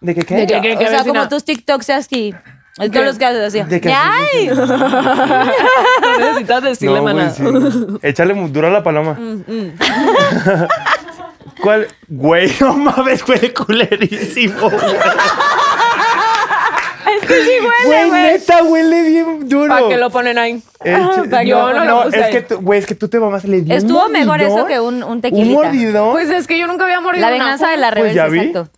[0.00, 0.34] ¿De qué qué?
[0.34, 0.74] ¿De qué, qué?
[0.74, 1.04] O sea, vecina?
[1.04, 2.34] como tus TikToks así.
[2.76, 3.62] Todos los que haces así.
[3.68, 3.92] ¿De qué?
[3.92, 4.48] ¡Ay!
[6.00, 7.30] No necesitas decirle, No, güey, maná.
[7.30, 7.98] sí, güey.
[8.02, 9.18] Échale mu- duro a la paloma.
[11.62, 11.88] ¿Cuál?
[12.08, 14.96] Güey, no mames, huele culerísimo, güey.
[17.16, 19.68] Es que sí huele, Güey, neta, huele bien duro.
[19.74, 20.62] ¿Para qué lo ponen ahí?
[20.80, 22.32] Eche- ¿Para qué no, no lo no, puse es ahí?
[22.32, 24.68] que, tú- güey, es que tú te mamás le dio un Estuvo mejor eso mordidón.
[24.68, 25.52] que un, un Un tequilita.
[25.62, 26.12] mordidón.
[26.12, 28.26] Pues es que yo nunca había mordido La un venganza de la Pues reversa, ya
[28.28, 28.38] vi.
[28.38, 28.70] exacto.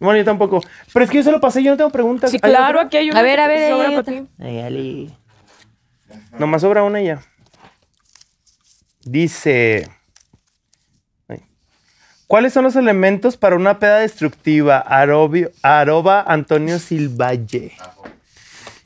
[0.00, 0.62] Bueno, yo tampoco.
[0.92, 2.30] Pero es que yo se lo pasé, yo no tengo preguntas.
[2.30, 2.86] Sí, ¿Hay claro, otra?
[2.86, 4.26] aquí hay una A ver, a ver, sobra para ti.
[4.38, 5.14] Ay, Ali.
[6.38, 7.20] Nomás sobra una ya.
[9.04, 9.88] Dice.
[11.28, 11.44] Ay.
[12.26, 14.78] ¿Cuáles son los elementos para una peda destructiva?
[14.78, 17.72] Arobio, arroba Antonio Silvalle.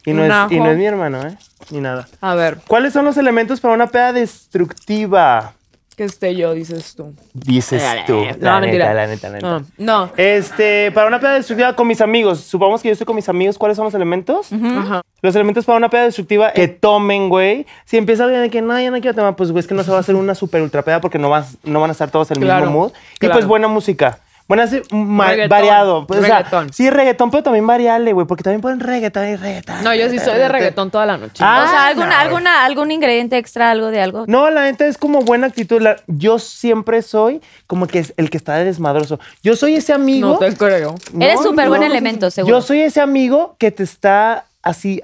[0.05, 1.39] Y no, es, y no es mi hermano, ¿eh?
[1.71, 2.07] Ni nada.
[2.21, 5.55] A ver, ¿Cuáles son los elementos para una peda destructiva?
[5.97, 7.15] Que esté yo, dices tú.
[7.33, 8.15] Dices tú.
[8.15, 8.85] No, La mentira.
[8.87, 9.47] neta, la neta, la neta.
[9.79, 10.13] No, no.
[10.17, 12.41] Este, para una peda destructiva con mis amigos.
[12.41, 13.59] Supongamos que yo estoy con mis amigos.
[13.59, 14.49] ¿Cuáles son los elementos?
[14.53, 15.03] Ajá.
[15.23, 17.67] Los elementos para una peda destructiva que tomen, güey.
[17.85, 19.83] Si empieza alguien de que no, ya no quiero tomar, pues güey, es que no
[19.85, 22.11] se va a hacer una super ultra peda porque no, vas, no van a estar
[22.11, 22.93] todos en el Claro, mismo mood.
[23.17, 23.35] Y claro.
[23.35, 24.19] pues buena música.
[24.47, 26.07] Buena, sí, ma- Reggaetón, variado.
[26.07, 26.73] Pues, o sea, reggaetón.
[26.73, 29.83] sí, reggaetón, pero también variable, güey, porque también ponen reggaetón y reggaetón.
[29.83, 31.43] No, yo sí soy de reggaetón toda la noche.
[31.45, 34.25] Ah, o sea, alguna, no, alguna, algún ingrediente extra, algo de algo.
[34.27, 35.81] No, la neta es como buena actitud.
[35.81, 39.19] La- yo siempre soy como que es el que está de desmadroso.
[39.43, 40.29] Yo soy ese amigo.
[40.29, 40.95] No te creo.
[41.19, 42.57] Eres súper buen elemento, seguro.
[42.59, 45.01] Yo soy ese amigo que te está así.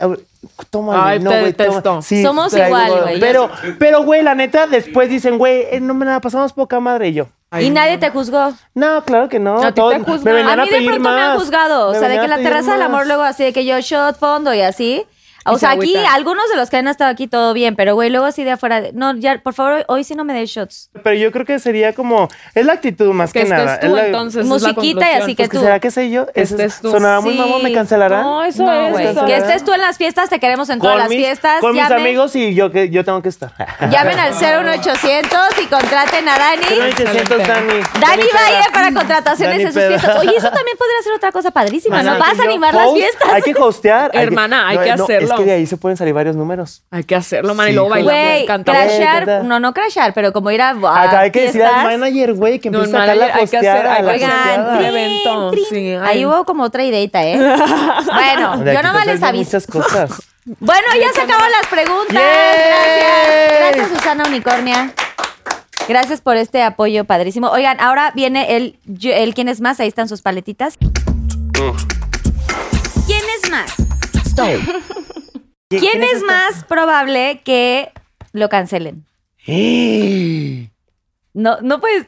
[0.71, 1.69] Toma, Ay, no, te güey, toma.
[1.81, 2.03] detesto.
[2.23, 3.21] Somos traigo- igual, güey.
[3.21, 7.09] Pero, pero, güey, la neta, después dicen, güey, eh, no me la pasamos poca madre
[7.09, 7.27] y yo.
[7.51, 7.75] Ay, y no.
[7.75, 8.53] nadie te juzgó.
[8.75, 9.61] No, claro que no.
[9.63, 11.39] A ti te me A a, mí de pronto me han más.
[11.39, 11.89] juzgado.
[11.89, 13.07] O sea, de que la terraza del amor más.
[13.09, 15.05] luego así, de que yo shot, fondo y así.
[15.47, 18.11] O sea, se aquí algunos de los que han estado aquí todo bien, pero güey,
[18.11, 18.81] luego así de afuera.
[18.81, 20.91] de- No, ya, por favor, hoy, hoy sí no me des shots.
[21.03, 22.29] Pero yo creo que sería como.
[22.55, 23.81] Es la actitud más que, Que nada.
[23.81, 24.43] tú es la- entonces.
[24.43, 25.63] es Musiquita y así que Pues que tú.
[25.63, 26.27] será que sé yo.
[26.27, 26.91] Que estés tú.
[26.91, 27.39] Sonará muy Sí.
[27.39, 28.23] mamón, me cancelarán.
[28.23, 29.19] No, eso No, es.
[29.19, 29.43] Que es.
[29.45, 31.61] estés tú en las fiestas, te queremos en todas las mis, fiestas.
[31.61, 33.53] con mis amigos y yo que yo tengo que estar.
[33.91, 36.63] Llamen al 01800 y contraten a Dani.
[36.69, 37.73] 0800 Dani.
[38.01, 40.17] Dani Valle para contrataciones Dani en sus fiestas.
[40.19, 42.19] Oye, eso también podría ser otra cosa padrísima, ¿no?
[42.19, 43.29] Vas a animar las fiestas.
[43.33, 44.11] Hay que hostear.
[44.13, 45.45] Hermana, hay que Es hacerlo.
[45.45, 46.83] que de ahí se pueden salir varios números.
[46.91, 47.67] Hay que hacerlo, man.
[47.67, 48.93] Sí, y luego bailamos, cantamos.
[48.99, 49.43] Canta.
[49.43, 52.59] no, no crashear, pero como ir a, a Acá hay que decir al manager, güey,
[52.59, 53.95] que No, empiece no, a sacar la hosteada.
[53.95, 55.53] hay la que hacer Oigan, evento.
[55.71, 57.37] Sí, ahí hubo como otra ideita, ¿eh?
[58.07, 59.45] bueno, De yo nomás les aviso.
[59.57, 60.11] muchas cosas.
[60.59, 62.09] Bueno, ya se acaban las preguntas.
[62.15, 63.59] Gracias.
[63.61, 64.93] Gracias, Susana Unicornia.
[65.87, 67.49] Gracias por este apoyo padrísimo.
[67.51, 69.79] Oigan, ahora viene el, el quién es más.
[69.81, 70.79] Ahí están sus paletitas.
[73.07, 73.75] ¿Quién es más?
[75.71, 77.93] ¿Quién es más probable que
[78.33, 79.05] lo cancelen?
[81.33, 82.07] No, no puedes.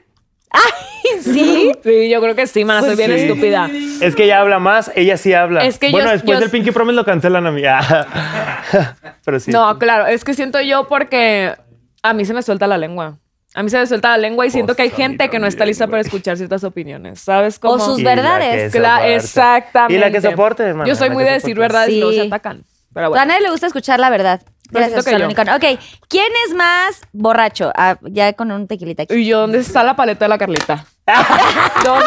[0.51, 1.21] ¡Ay!
[1.23, 1.73] ¿Sí?
[1.85, 2.85] Sí, yo creo que sí, man.
[2.85, 3.21] Soy bien Sí.
[3.21, 3.71] estúpida.
[4.01, 5.65] Es que ella habla más, ella sí habla.
[5.65, 7.63] Es que bueno, yo- después yo- del Pinky Promise lo cancelan a mí.
[7.69, 8.97] Ah.
[9.25, 9.53] Pero sí.
[9.53, 11.55] No, claro, es que siento yo porque
[12.03, 13.17] a mí se me suelta la lengua.
[13.55, 15.29] A mí se me suelta la lengua y siento que hay Pues, a mí gente
[15.31, 17.21] que no está lista para escuchar ciertas opiniones.
[17.21, 17.75] ¿Sabes cómo?
[17.75, 18.73] O sus Y la verdades.
[18.73, 19.15] que Cla- soporte.
[19.15, 19.95] exactamente.
[19.95, 20.89] Y la que soporte, hermano.
[20.89, 22.65] Yo soy muy que de decir verdades y luego se atacan.
[22.95, 24.41] Pero A nadie le gusta escuchar la verdad.
[24.73, 25.27] Pero Gracias, que yo.
[25.29, 25.65] Ok,
[26.09, 27.71] ¿quién es más borracho?
[27.77, 29.15] Ah, ya con un tequilita aquí.
[29.15, 30.87] ¿Y yo dónde está la paleta de la Carlita?
[31.85, 32.07] ¿Dónde?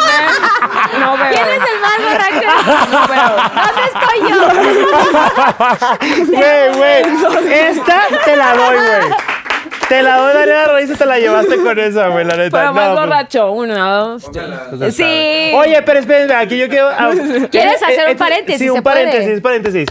[0.98, 1.28] No veo.
[1.30, 2.48] ¿Quién es el más borracho?
[2.90, 3.36] No veo.
[3.66, 4.38] ¿Dónde estoy yo?
[6.36, 7.02] Güey, güey.
[7.52, 9.10] Esta te la doy, güey.
[9.88, 12.58] Te la doy, Daniela Rodríguez, y te la llevaste con esa, güey, la neta.
[12.58, 13.52] Pero más No, pues, borracho.
[13.52, 14.24] Una, dos.
[14.92, 15.52] Sí.
[15.54, 16.88] Oye, pero espérenme, aquí yo quiero.
[16.88, 17.10] ah,
[17.50, 18.58] ¿Quieres eh, hacer eh, un paréntesis?
[18.58, 19.04] Sí, ¿Se un puede?
[19.06, 19.86] paréntesis, paréntesis.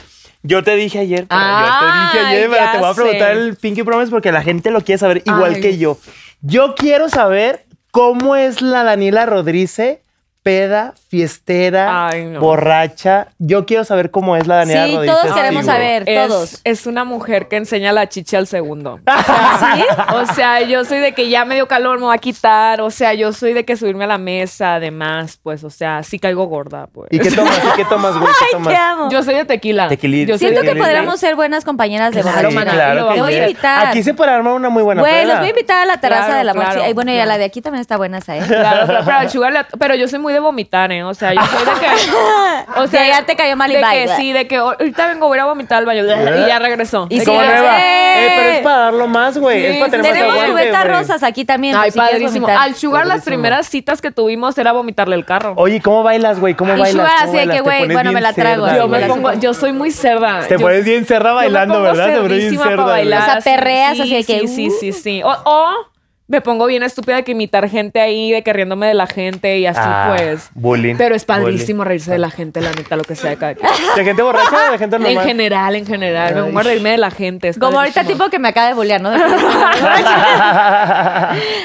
[0.48, 3.34] Yo te dije ayer, pero Ah, yo te dije ayer, pero te voy a preguntar
[3.34, 3.40] sé.
[3.42, 5.62] el Pinky Promise porque la gente lo quiere saber igual Ay.
[5.62, 5.98] que yo.
[6.42, 10.00] Yo quiero saber cómo es la Daniela Rodríguez,
[10.46, 12.40] peda, fiestera, Ay, no.
[12.40, 13.30] borracha.
[13.40, 15.18] Yo quiero saber cómo es la Daniela Sí, Rodríguez.
[15.22, 16.62] todos queremos saber, Es, todos.
[16.64, 19.00] es una mujer que enseña la chicha al segundo.
[19.08, 22.20] O sea, o sea, yo soy de que ya me dio calor, me voy a
[22.20, 22.80] quitar.
[22.82, 26.20] O sea, yo soy de que subirme a la mesa, además, pues, o sea, sí
[26.20, 27.08] caigo gorda, pues.
[27.12, 27.58] ¿Y qué tomas?
[27.58, 28.28] ¿Y qué tomas, güey?
[28.38, 28.74] ¿Qué Ay, tomas?
[28.74, 29.10] te amo.
[29.10, 29.88] Yo soy de tequila.
[29.88, 30.30] Tequilita.
[30.32, 30.86] Yo soy Siento de que tequila.
[30.86, 32.56] podríamos ser buenas compañeras de Claro, borracho.
[32.56, 33.42] mana, claro que Te voy a sí.
[33.50, 33.88] invitar.
[33.88, 35.26] Aquí se puede armar una muy buena Güey, peda.
[35.26, 36.82] los voy a invitar a la terraza Claro, de la claro, Mochi.
[36.86, 37.30] Ay, bueno, y a claro.
[37.32, 38.44] la de aquí también está buena esa, ¿eh?
[38.48, 41.04] Claro, claro, pero sugar pero yo soy muy de vomitar, ¿eh?
[41.04, 41.88] O sea, yo soy de que.
[42.82, 43.92] O Que ya te cayó mal y de bye.
[43.92, 46.04] que sí, de que ahorita vengo, voy a vomitar al baño.
[46.04, 47.08] Y ya regresó.
[47.10, 47.80] Y ¿Cómo le va?
[47.80, 48.34] ¡eh!
[48.36, 49.62] Pero es para darlo más, güey.
[49.62, 51.76] Sí, es para tener más Tenemos cubetas rosas aquí también.
[51.76, 52.48] Ay, padrísimo.
[52.48, 55.54] Al sugar, las primeras citas que tuvimos era vomitarle el carro.
[55.58, 56.54] Oye, ¿cómo bailas, güey?
[56.54, 56.92] ¿Cómo Y bailas?
[56.92, 58.68] Sugar ¿Cómo así de que, güey, bueno, me la trago.
[58.76, 60.42] yo me pongo, yo soy muy cerda.
[60.48, 62.08] Te pones bien cerda bailando, ¿verdad?
[62.14, 62.86] Te pones bien cerda.
[62.86, 64.94] O sea, perreas sí, así de que, Sí, sí, uh.
[64.94, 65.95] sí, o
[66.28, 69.60] me pongo bien estúpida de que imitar gente ahí, de que riéndome de la gente
[69.60, 70.50] y así, Ah, pues.
[70.56, 73.54] bullying, Pero es padrísimo reírse de la gente, la neta, lo que sea de cada.
[73.54, 75.24] ¿De gente borracha o de gente En normal?
[75.26, 76.34] general, en general.
[76.36, 77.50] Me pongo a reírme de la gente.
[77.50, 79.12] es Como ahorita tipo que me acaba de bolear, ¿no?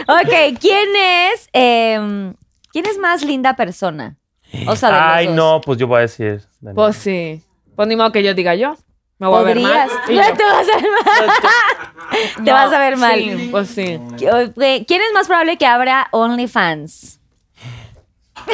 [0.08, 0.88] ok, ¿quién
[1.32, 2.32] es, eh,
[2.72, 4.16] quién es más linda persona?
[4.66, 5.36] O sea, de los Ay, dos.
[5.36, 6.42] no, pues yo voy a decir.
[6.74, 7.42] Pues sí.
[7.76, 8.76] Pues ni modo que yo diga yo.
[9.20, 9.72] Me voy a ver mal.
[9.88, 10.08] Podrías.
[10.08, 11.30] Y Ya yo, te vas a ver mal.
[12.36, 13.14] te no, vas a ver mal.
[13.20, 14.00] Sí, pues sí.
[14.18, 17.20] ¿Quién es más probable que abra OnlyFans?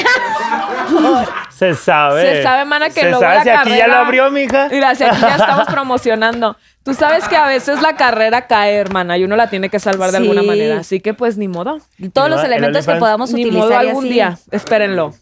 [1.51, 2.21] Se sabe.
[2.37, 4.69] Se sabe, mana, que Se luego sabe, la si aquí ya carrera- lo abrió, mija.
[4.71, 6.57] Mira, si aquí ya estamos promocionando.
[6.83, 10.11] Tú sabes que a veces la carrera cae, hermana, y uno la tiene que salvar
[10.11, 10.23] de Sí.
[10.23, 10.79] alguna manera.
[10.81, 11.79] Así que, pues, ni modo.
[12.13, 13.69] Todos los el elementos que podamos Ni utilizar.
[13.69, 14.13] modo y algún así.
[14.13, 14.39] día.
[14.51, 15.15] Espérenlo.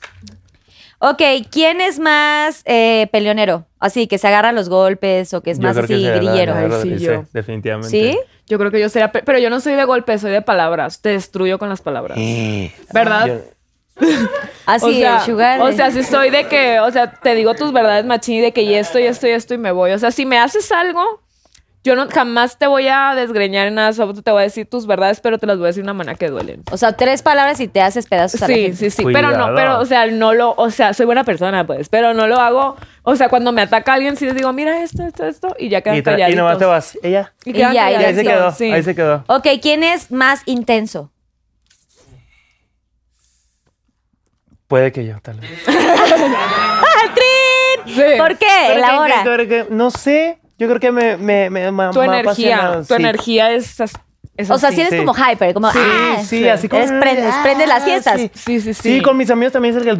[1.06, 1.20] Ok,
[1.50, 3.66] ¿quién es más eh, peleonero?
[3.78, 6.54] Así, que se agarra a los golpes o que es Yo más así sí, grillero.
[6.54, 7.24] Ay, sí, yo.
[7.34, 7.90] Definitivamente.
[7.90, 8.18] ¿Sí?
[8.46, 9.12] Yo creo que yo sería...
[9.12, 11.02] pe- Pero yo no soy de golpes, soy de palabras.
[11.02, 12.16] Te destruyo con las palabras.
[12.94, 13.26] ¿Verdad?
[13.26, 13.40] Yo-
[14.66, 15.60] Así, o sea, el sugar.
[15.60, 18.62] O sea, si estoy de que, o sea, te digo tus verdades, machín, de que
[18.62, 19.90] y esto, y esto, y esto, y me voy.
[19.92, 21.20] O sea, si me haces algo,
[21.84, 24.86] yo no jamás te voy a desgreñar en nada, solo te voy a decir tus
[24.86, 26.62] verdades, pero te las voy a decir de una manera que duelen.
[26.72, 28.76] O sea, tres palabras y te haces pedazos a la Sí, gente.
[28.78, 29.04] sí, sí.
[29.12, 32.26] Pero no, pero, o sea, no lo, o sea, soy buena persona, pues, pero no
[32.26, 32.76] lo hago.
[33.02, 35.82] O sea, cuando me ataca alguien, sí les digo, mira esto, esto, esto, y ya
[35.82, 36.38] quedan Y, tra- y calladitos.
[36.38, 36.98] nomás te vas.
[37.02, 37.34] Ella.
[37.44, 38.52] Y Y ya, y Y ahí se calladitos, quedó.
[38.52, 38.72] sí.
[38.72, 39.24] Ahí se quedó.
[39.28, 41.10] Ok, ¿quién es más intenso?
[44.68, 45.50] Puede que yo, tal vez.
[47.14, 47.94] ¡Trin!
[47.94, 48.02] Sí.
[48.18, 48.46] ¿Por qué?
[48.46, 50.38] Que- que- no sé.
[50.58, 51.16] Yo creo que me.
[51.16, 53.00] me, me, me- Tu me energía, apasiona, tu sí.
[53.02, 53.80] energía es,
[54.36, 54.98] es O sea, si eres sí.
[54.98, 56.82] como hyper, como Sí, ah, sí, así como.
[56.82, 58.20] Desprendes, ah, prendes las fiestas.
[58.20, 58.30] sí.
[58.34, 58.82] Sí, sí, sí.
[58.96, 59.96] Sí, con mis amigos también es el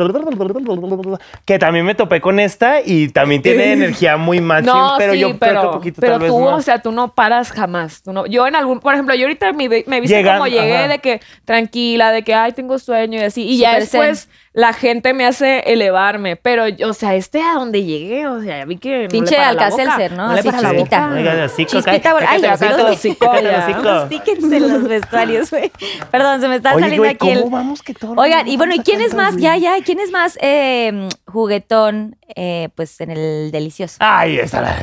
[1.45, 5.21] que también me topé con esta y también tiene energía muy machín, No, pero sí,
[5.21, 6.55] yo pero, creo que un poquito pero tal vez tú, más.
[6.59, 8.03] o sea, tú no paras jamás.
[8.03, 10.89] Tú no, yo en algún, por ejemplo, yo ahorita me, me viste como llegué ajá.
[10.89, 13.43] de que tranquila, de que ay tengo sueño y así.
[13.43, 16.37] Y ya después la gente me hace elevarme.
[16.37, 19.09] Pero, o sea, este a donde llegué, o sea, ya vi que.
[19.11, 19.49] Pinche no boca.
[19.49, 20.33] Alka-Seltzer, ¿no?
[20.33, 21.09] le Así para la chispita.
[21.09, 21.49] boca.
[21.57, 22.77] Chispita, ay, cállate, los
[24.71, 25.73] los vestuarios, güey.
[26.11, 27.43] Perdón, se me está Oye, saliendo güey, aquí el...
[27.43, 28.15] ¿cómo vamos que todo?
[28.17, 32.69] Oigan, y bueno, ¿y quién es más, ya, ya, quién es más eh, juguetón, eh,
[32.77, 33.97] pues, en el delicioso?
[33.99, 34.77] Ay, esta la...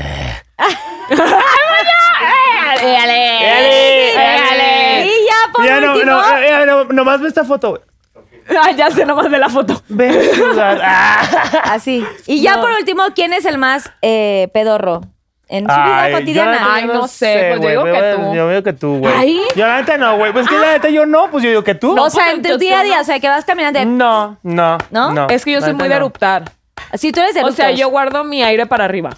[2.83, 3.39] Éale,
[4.15, 5.05] éale.
[5.05, 7.69] Y ya, por Ya no, último, no, eh, ya no, nomás ve esta foto.
[7.71, 7.81] güey.
[8.61, 9.81] Ay, ya sé nomás de la foto.
[10.59, 11.21] Ah.
[11.71, 12.05] así.
[12.27, 12.61] Y ya No.
[12.61, 15.01] por último, ¿quién es el más eh, pedorro
[15.47, 16.73] en su Ay, vida cotidiana?
[16.75, 18.33] Ay, no sé, pues yo digo que veo- tú.
[18.35, 19.13] Yo digo que tú, güey.
[19.17, 19.41] Ay.
[19.55, 20.31] Yo la neta no, güey.
[20.33, 21.97] Pues que la neta yo no, pues yo digo que tú.
[21.99, 23.01] o sea, en tu yo- día a yo día, no.
[23.01, 23.85] o sea, que vas caminando de...
[23.85, 25.11] No, no, ¿No?
[25.13, 25.27] no.
[25.29, 26.05] Es que yo La soy neta muy de no.
[26.05, 26.43] eruptar.
[26.93, 27.79] Si tú eres de O sea, eructos.
[27.79, 29.11] yo guardo mi aire para arriba.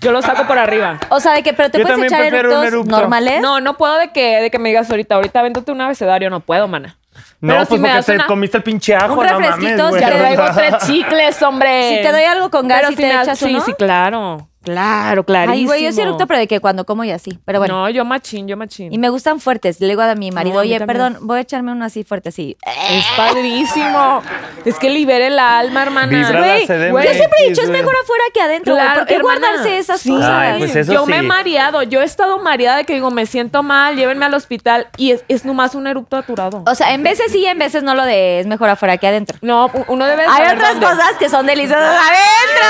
[0.00, 0.98] Yo lo saco por arriba.
[1.10, 2.96] O sea, de que, pero te Yo puedes también echar prefiero un eructos eructo.
[3.00, 3.40] normales.
[3.42, 6.40] No, no puedo de que, de que me digas ahorita, ahorita véndote un abecedario, no
[6.40, 6.96] puedo, mana.
[7.40, 9.32] No, Pero pues si me porque das te una- comiste el pinche ajo, Un no
[9.32, 10.00] mames, refresquito, güey.
[10.00, 11.96] Ya traigo tres chicles, hombre.
[11.96, 13.60] Si te doy algo con gas Pero y si te me echas Sí, uno.
[13.64, 14.49] sí, claro.
[14.62, 15.52] Claro, claro.
[15.52, 17.38] Ay, güey, yo sí eructo, pero de que cuando como y así.
[17.46, 17.74] Pero bueno.
[17.82, 18.92] No, yo machín, yo machín.
[18.92, 19.80] Y me gustan fuertes.
[19.80, 20.96] Le digo a mi marido, No, a mí oye, también.
[20.98, 22.58] perdón, voy a echarme uno así fuerte, así.
[22.90, 24.22] Es padrísimo.
[24.66, 26.08] Es que libera el alma, hermana.
[26.08, 28.74] Vibra la Güey, yo siempre he dicho, es mejor afuera que adentro.
[28.74, 28.84] güey.
[28.84, 29.40] Claro, ¿Por qué hermana.
[29.40, 30.10] guardarse esas Sí.
[30.10, 30.28] cosas?
[30.30, 31.82] Ay, pues eso yo me he mareado.
[31.82, 34.88] Yo he estado mareada de que digo, me siento mal, llévenme al hospital.
[34.98, 36.62] Y es, es nomás un eructo aturado.
[36.66, 39.38] O sea, en veces sí, en veces no lo de es mejor afuera que adentro.
[39.40, 40.86] No, uno debe Hay saber otras dónde.
[40.86, 42.66] cosas que son deliciosas adentro.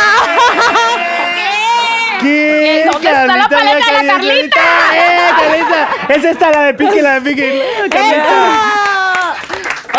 [2.20, 2.88] ¿Qué?
[2.90, 4.60] ¿Dónde está la paleta de la Carlita?
[4.94, 5.88] ¡Eh, Carlita!
[6.14, 7.60] Esa está la de Pinky, la de Pinky.
[7.90, 9.34] Carlita.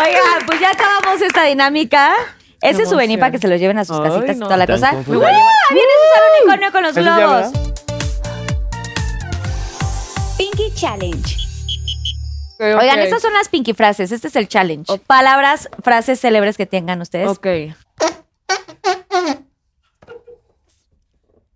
[0.03, 2.11] Oigan, pues ya acabamos esta dinámica.
[2.61, 4.45] Ese es souvenir para que se lo lleven a sus Ay, casitas y no.
[4.45, 4.91] toda la cosa.
[4.93, 5.03] ¡Uh!
[5.05, 7.51] Viene Susana Unicornio con los ¿Eso ya, globos.
[7.51, 7.73] verdad?
[10.37, 11.37] Pinky Challenge.
[12.59, 14.11] Oigan, estas son las Pinky frases.
[14.11, 14.85] Este es el challenge.
[15.07, 17.27] Palabras, frases célebres que tengan ustedes.
[17.29, 17.47] Ok.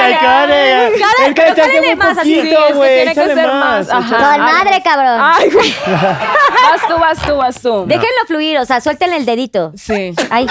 [0.08, 1.04] iconic!
[1.20, 2.34] Es que cálale muy más así.
[2.34, 2.96] Sí, poquito, es que güey.
[2.96, 3.88] tiene que Échale ser más.
[3.88, 5.20] Échale Con madre, cabrón.
[5.22, 5.74] Ay, güey.
[5.86, 7.84] vas tú, vas tú, vas tú.
[7.86, 9.72] Déjenlo fluir, o sea, suéltenle el dedito.
[9.76, 10.14] Sí.
[10.30, 10.46] Ay.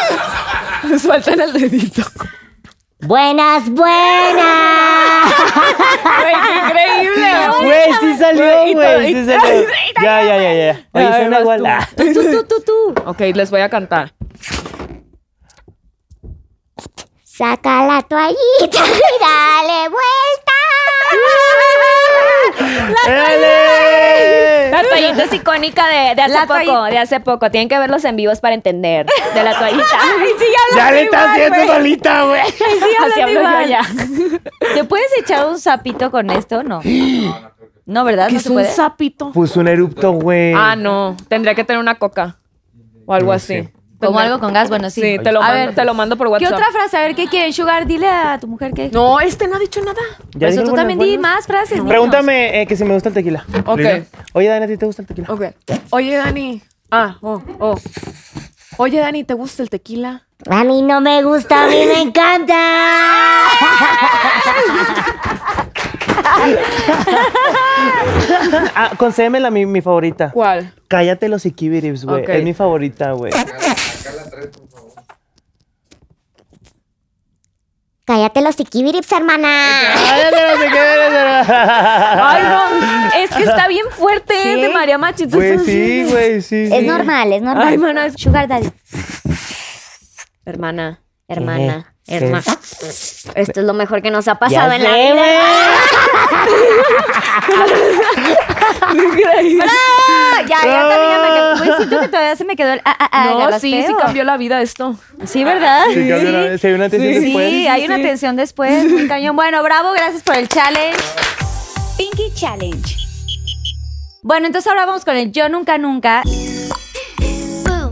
[1.01, 2.03] Suelten el dedito.
[2.99, 4.45] Buenas, buenas.
[6.21, 7.31] Güey, qué increíble.
[7.61, 9.13] Güey, sí salió, Güey.
[9.13, 9.67] Sí salió.
[10.01, 10.87] Ya, ya, ya, ya.
[10.91, 11.63] Oye, suena igual.
[11.95, 12.03] tú.
[12.13, 13.01] Tú, tú, tú, tú.
[13.05, 14.13] Ok, les voy a cantar.
[17.37, 20.53] Saca la toallita y dale vuelta.
[23.07, 24.71] ¡Éale!
[24.71, 26.89] La toallita es icónica de, de hace La poco, toallita.
[26.89, 27.51] de hace poco.
[27.51, 29.85] Tienen que verlos en vivos para entender de la toallita.
[30.75, 32.41] Ya le está haciendo solita, güey.
[32.41, 33.81] Así hablo yo ya.
[34.75, 36.63] ¿Te puedes echar un sapito con esto?
[36.63, 36.81] No.
[37.85, 38.27] No, ¿verdad?
[38.27, 39.31] ¿Qué No es se un sapito?
[39.31, 40.51] Puso un erupto, güey.
[40.53, 41.15] Ah, no.
[41.29, 42.35] Tendría que tener una coca.
[43.05, 43.69] O algo así.
[43.99, 45.01] Como Tendría- algo con gas, bueno, sí.
[45.01, 46.53] Sí, te lo, A mando, ver, te lo mando por ¿Qué WhatsApp.
[46.53, 46.97] otra frase?
[46.97, 47.51] A ver, ¿qué quieren?
[47.51, 48.89] Sugar, dile a tu mujer que...
[48.89, 49.99] No, este no ha dicho nada.
[50.35, 51.35] Ya Eso dije tú buenas, también di buenas.
[51.37, 51.87] más frases, niños.
[51.89, 53.43] Pregúntame eh, que si me gusta el tequila.
[53.65, 53.77] Ok.
[53.79, 54.03] Lina.
[54.33, 55.27] Oye, Dani, ¿a ti te gusta el tequila?
[55.33, 55.41] Ok.
[55.89, 56.61] Oye, Dani.
[56.91, 57.75] Ah, oh, oh.
[58.77, 60.27] Oye, Dani, ¿te gusta el tequila?
[60.47, 62.53] A mí no me gusta, a mí me encanta.
[68.75, 70.31] Ah, concédemela mi, mi favorita.
[70.31, 70.73] ¿Cuál?
[70.87, 72.23] Cállate los ikibiribs, güey.
[72.23, 72.29] Ok.
[72.29, 73.31] Es mi favorita, güey.
[78.05, 79.49] Cállate los tiquibirips, hermana.
[79.93, 81.49] Cállate los ikibiribs.
[81.49, 83.19] Ay, no.
[83.23, 84.61] Es que está bien fuerte ¿Sí?
[84.61, 85.35] de María Machito.
[85.35, 86.69] Güey, sí, güey, sí.
[86.71, 86.85] Es sí.
[86.87, 87.67] normal, es normal.
[87.67, 88.69] Ay, mana, es- Sugar Daddy.
[90.45, 95.23] Hermana, hermana, Esto es lo mejor que nos ha pasado Ya en la sé, vida.
[100.47, 101.57] Ya, ya me quedó.
[101.57, 102.81] Güey, siento que todavía se me quedó el...
[102.85, 104.95] Ah, ah, ah, No, sí, sí cambió la vida esto.
[105.25, 105.83] Sí, ¿verdad?
[105.93, 107.67] Sí, cambió la- se ve una atención Sí, después.
[107.69, 109.35] hay una tensión después, muy cañón.
[109.35, 110.97] Bueno, bravo, gracias por el challenge.
[111.97, 112.95] Pinky Challenge.
[114.21, 116.21] Bueno, entonces ahora vamos con el Yo Nunca Nunca.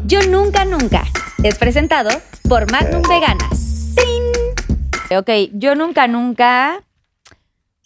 [0.05, 1.03] Yo Nunca Nunca.
[1.43, 2.09] Es presentado
[2.47, 3.74] por Magnum Veganas.
[3.95, 5.17] ¡Tin!
[5.17, 6.81] Ok, yo nunca nunca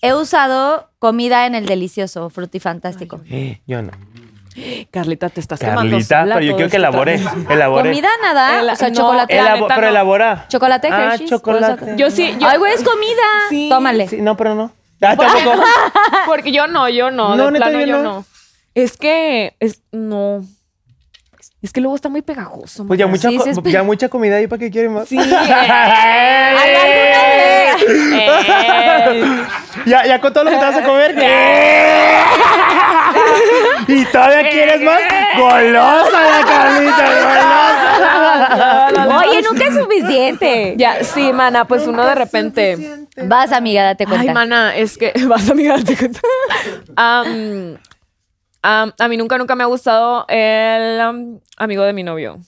[0.02, 3.22] he usado comida en el delicioso, frutifantástico.
[3.68, 3.92] Yo no.
[4.92, 7.20] Carlita, te estás quemando Carlita, sola pero yo todo quiero que este elabore.
[7.20, 7.90] tra- Elabore.
[7.90, 8.60] ¿Comida nada?
[8.60, 9.36] El- o sea, no, chocolate.
[9.36, 9.92] la Elabo- neta pero no.
[9.92, 10.46] elabora.
[10.50, 11.30] ¿Chocolate Ah, Hershey's?
[11.30, 11.94] chocolate.
[11.98, 13.22] Yo sí, yo, Ay, güey, es comida.
[13.50, 13.68] Sí.
[13.70, 14.08] Tómale.
[14.08, 14.72] Sí, no, pero no.
[15.02, 15.64] Ah, tampoco.
[16.26, 18.04] porque yo no, yo no, No, de neta, plano yo yo no.
[18.04, 18.26] no.
[18.76, 20.44] Es que, es, no.
[21.62, 22.88] Es que luego está muy pegajoso.
[22.88, 25.10] Pues ya mucha, Sí, sí, ya mucha comida, ¿y para qué quieren más?
[25.10, 25.18] Sí.
[25.20, 25.30] eh.
[28.14, 29.44] Eh.
[29.86, 31.16] Ya, ya con todo lo que te vas a comer.
[33.88, 35.02] y todavía quieres más.
[35.38, 37.06] Golosa la Carlita,
[38.96, 39.18] golosa.
[39.18, 40.76] Oye, nunca es suficiente.
[40.78, 43.08] Ya, sí, mana, pues uno de repente.
[43.26, 44.22] Vas, amiga, date cuenta.
[44.22, 46.22] Ay, mana, es que vas amiga, date cuenta.
[46.96, 47.78] Am,
[48.62, 52.40] am, a mí nunca, nunca me ha gustado el am, amigo de mi novio.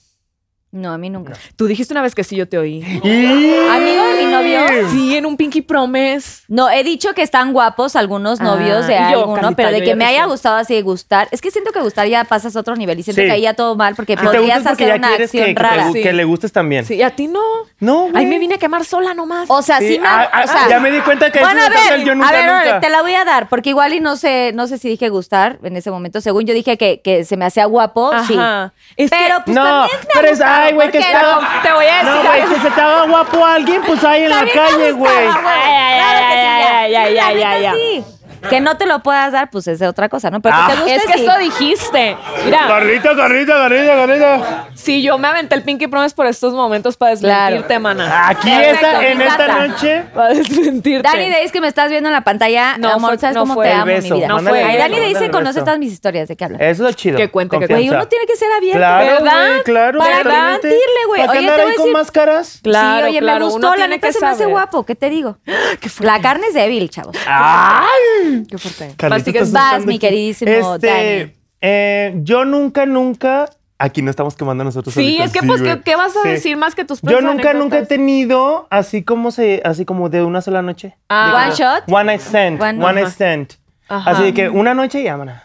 [0.74, 1.34] No, a mí nunca.
[1.56, 2.80] Tú dijiste una vez que sí, yo te oí.
[2.82, 4.60] ¿Amigo de mi novio?
[4.90, 6.44] Sí, en un Pinky Promise.
[6.48, 9.68] No, he dicho que están guapos algunos novios de Ah, y yo, alguno, Carlita, pero
[9.70, 11.28] de yo que ya me haya gustado así de gustar.
[11.30, 13.26] Es que siento que gustar ya pasas a otro nivel y siento Sí.
[13.26, 15.44] que ahí ya todo mal porque te podrías gustas porque hacer ya una quieres acción
[15.44, 15.88] que, que, te rara.
[15.88, 16.02] gu- Sí.
[16.02, 16.86] que le gustes también.
[16.86, 17.40] Sí, y a ti no.
[17.78, 18.26] No, Ay, güey.
[18.26, 19.50] me vine a quemar sola nomás.
[19.50, 21.60] O sea, sí, Sí, me ah, ah, o sea, ya me di cuenta que bueno,
[21.60, 22.80] a trata ver, del yo nunca, a ver, órale, nunca.
[22.80, 25.58] te la voy a dar, porque igual y no sé, no sé si dije gustar
[25.62, 26.22] en ese momento.
[26.22, 28.32] Según yo dije que, que se me hacía guapo, sí.
[28.34, 28.72] Ajá.
[28.96, 31.06] Es que- Pero pues no, también me ha pero es, gustado, ay, güey, que ¿por
[31.06, 31.40] qué estaba.
[31.42, 31.62] no?
[31.62, 34.46] te voy a decir No, güey, que se haga guapo alguien, pues ahí en la
[34.46, 35.12] calle, güey.
[35.12, 36.88] Claro que sí, ya.
[36.88, 40.40] ya, Sí, ya, la Que no te lo puedas dar, pues es otra cosa, ¿no?
[40.40, 40.66] Pero Ah.
[40.68, 41.24] que te guste, Es que sí.
[41.26, 42.16] esto dijiste.
[42.44, 44.66] Mira, Carlita, Carlita, Carlita, Carlita.
[44.74, 47.80] si yo me aventé el Pinky Promise por estos momentos para desmentirte, Claro.
[47.82, 48.28] mana.
[48.28, 49.66] Aquí Perfecto, esta, en me esta encanta.
[49.68, 50.02] noche.
[50.14, 51.08] Para desmentirte.
[51.08, 53.54] Dani Days, que me estás viendo en la pantalla, No, amor, fue- ¿sabes no cómo
[53.54, 54.14] fue te el amo, beso.
[54.14, 54.28] mi vida?
[54.28, 54.68] No Mándale fue.
[54.68, 55.64] Ay, el Dani beso, Days mándale se el conoce beso.
[55.64, 56.58] todas mis historias, ¿de qué habla?
[56.58, 57.16] Eso es lo chido.
[57.16, 57.96] Que cuente, que Güey, Confianza.
[57.98, 58.78] uno tiene que ser abierto.
[58.78, 59.46] Claro, ¿verdad?
[59.48, 59.98] güey, claro.
[59.98, 60.66] Para totalmente.
[60.68, 61.20] mentirle, güey.
[61.20, 62.60] ¿Para qué Oye, andar ahí a con decir- máscaras?
[62.62, 64.50] Claro, sí, oye, claro, me uno gustó, la tiene neta que se me hace saber.
[64.52, 65.38] guapo, ¿qué te digo?
[66.00, 67.16] La carne es débil, chavos.
[67.26, 68.31] ¡Ay!
[68.48, 68.86] Qué fuerte.
[68.88, 71.32] Estás Vas, mi queridísimo Este, Dani.
[71.60, 73.48] eh, yo nunca, nunca
[73.78, 74.94] aquí no estamos quemando nosotros.
[74.94, 75.60] Sí, es que sí, pues.
[75.62, 76.28] ¿qué, qué vas a Sí.
[76.28, 77.88] decir más que tus Yo nunca, nunca he anécdotas?
[77.88, 80.96] tenido así como se, así como de una sola noche.
[81.08, 81.44] Ah.
[81.46, 81.84] One shot.
[81.92, 82.60] One night stand.
[82.62, 83.48] One- One, night stand.
[83.88, 84.10] Ajá.
[84.12, 85.36] Así que una noche y vámonos.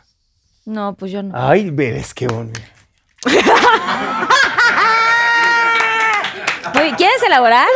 [0.65, 1.33] No, pues yo no.
[1.35, 2.59] Ay, ves qué bonito.
[6.97, 7.67] ¿Quieres elaborar?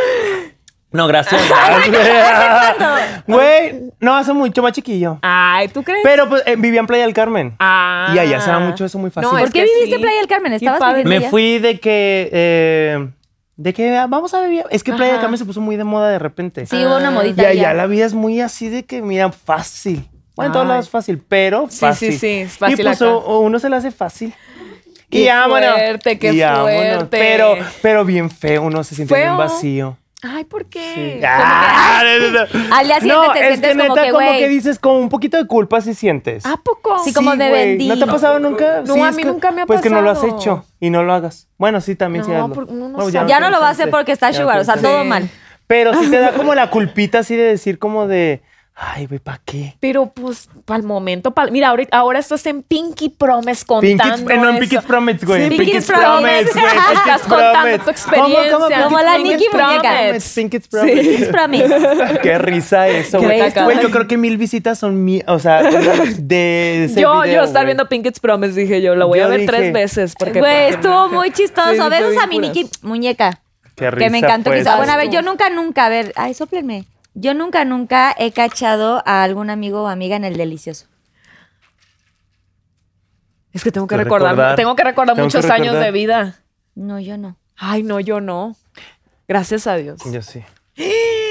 [0.92, 1.40] No, gracias.
[3.26, 5.18] Güey, no, hace mucho más chiquillo.
[5.22, 6.00] Ay, ¿tú crees?
[6.02, 7.54] Pero pues eh, vivía en Playa del Carmen.
[7.58, 8.12] Ah.
[8.14, 9.30] Y allá se da mucho eso muy fácil.
[9.30, 9.94] No, ¿Por es qué que viviste sí.
[9.94, 10.52] en Playa del Carmen?
[10.52, 11.04] ¿Estabas padre.
[11.04, 11.30] viviendo Me allá?
[11.30, 12.28] fui de que.
[12.32, 13.08] eh,
[13.56, 14.64] de que ah, vamos a vivir.
[14.70, 15.20] Es que Playa del.
[15.20, 16.66] Carmen se puso muy de moda de repente.
[16.66, 17.12] Sí, hubo una Ah.
[17.12, 17.74] modita Y allá.
[17.74, 20.08] la vida es muy así de que, mira, fácil.
[20.34, 22.12] Bueno, en todos lados es fácil, pero Sí, fácil.
[22.12, 23.10] sí, sí, es fácil Y pues acá.
[23.10, 24.34] o- uno se le hace fácil.
[25.10, 25.72] Qué vámonos.
[25.74, 26.70] fuerte, qué Y vámonos.
[26.70, 27.06] fuerte.
[27.18, 29.36] Pero, pero bien feo, uno se siente bien Feo.
[29.36, 29.98] vacío.
[30.24, 31.18] Ay, ¿por qué?
[31.20, 31.24] Sí.
[31.26, 32.76] Ah, no.
[32.76, 34.98] Al día siguiente No, te es sientes que como neta, que, como que dices, como
[35.00, 36.46] un poquito de culpa si sientes.
[36.46, 36.96] ¿A poco?
[37.02, 37.88] Sí, como de vendí.
[37.88, 38.82] ¿No te ha pasado nunca?
[38.86, 40.38] No, Sí, a es mí nunca me ha Pues que no lo has pasado.
[40.38, 41.48] hecho y no lo hagas.
[41.58, 42.54] Bueno, sí, también sí No, hazlo.
[42.54, 43.08] porque uno no.
[43.08, 45.08] Ya no lo va a hacer porque está sugar, o sea, todo Sí.
[45.08, 45.28] mal.
[45.66, 48.42] Pero sí te da como la culpita así de decir como de,
[48.74, 49.74] ay, güey, ¿para qué?
[49.80, 54.30] Pero pues, para el momento, pa'l- mira, ahorita, ahora estás en Pinky Promise Pinky, contando
[54.30, 54.58] eh, no, en.
[54.58, 55.42] Pinky Promise, güey.
[55.44, 56.52] Sí, Pinky Pinky Promise, Promise.
[56.52, 56.64] güey.
[56.72, 57.78] Pinky Estás contando Promise.
[57.78, 58.52] tu experiencia.
[58.52, 58.82] ¿Cómo, cómo?
[58.84, 59.82] Como la Pinky Muñeca.
[59.82, 61.02] Promise, Pinky Promise.
[61.14, 62.18] It's promise.
[62.22, 63.42] Qué risa eso, güey.
[63.42, 63.64] risa.
[63.64, 67.42] Güey, yo creo que mil visitas son mi, o sea, de ese Yo, video, yo
[67.44, 70.14] estar viendo Pinky Promise, dije yo, lo voy Yo a ver dije- tres veces.
[70.18, 71.70] Porque, Güey, estuvo muy chistoso.
[71.72, 72.38] Sí, bien a mi.
[72.38, 73.40] Nikki muñeca.
[73.76, 74.76] Qué Que me risa encantó fue que.
[74.76, 76.84] Bueno, a ver, yo nunca, nunca, a ver, ay, sóplenme.
[77.14, 80.86] Yo nunca, nunca he cachado a algún amigo o amiga en el delicioso.
[83.52, 84.56] Es que tengo que recordar, recordar.
[84.56, 86.40] tengo que recordar Tengo que muchos años de vida.
[86.74, 87.36] No, yo no.
[87.56, 88.56] Ay, no, yo no.
[89.28, 90.00] Gracias a Dios.
[90.10, 90.42] Yo sí.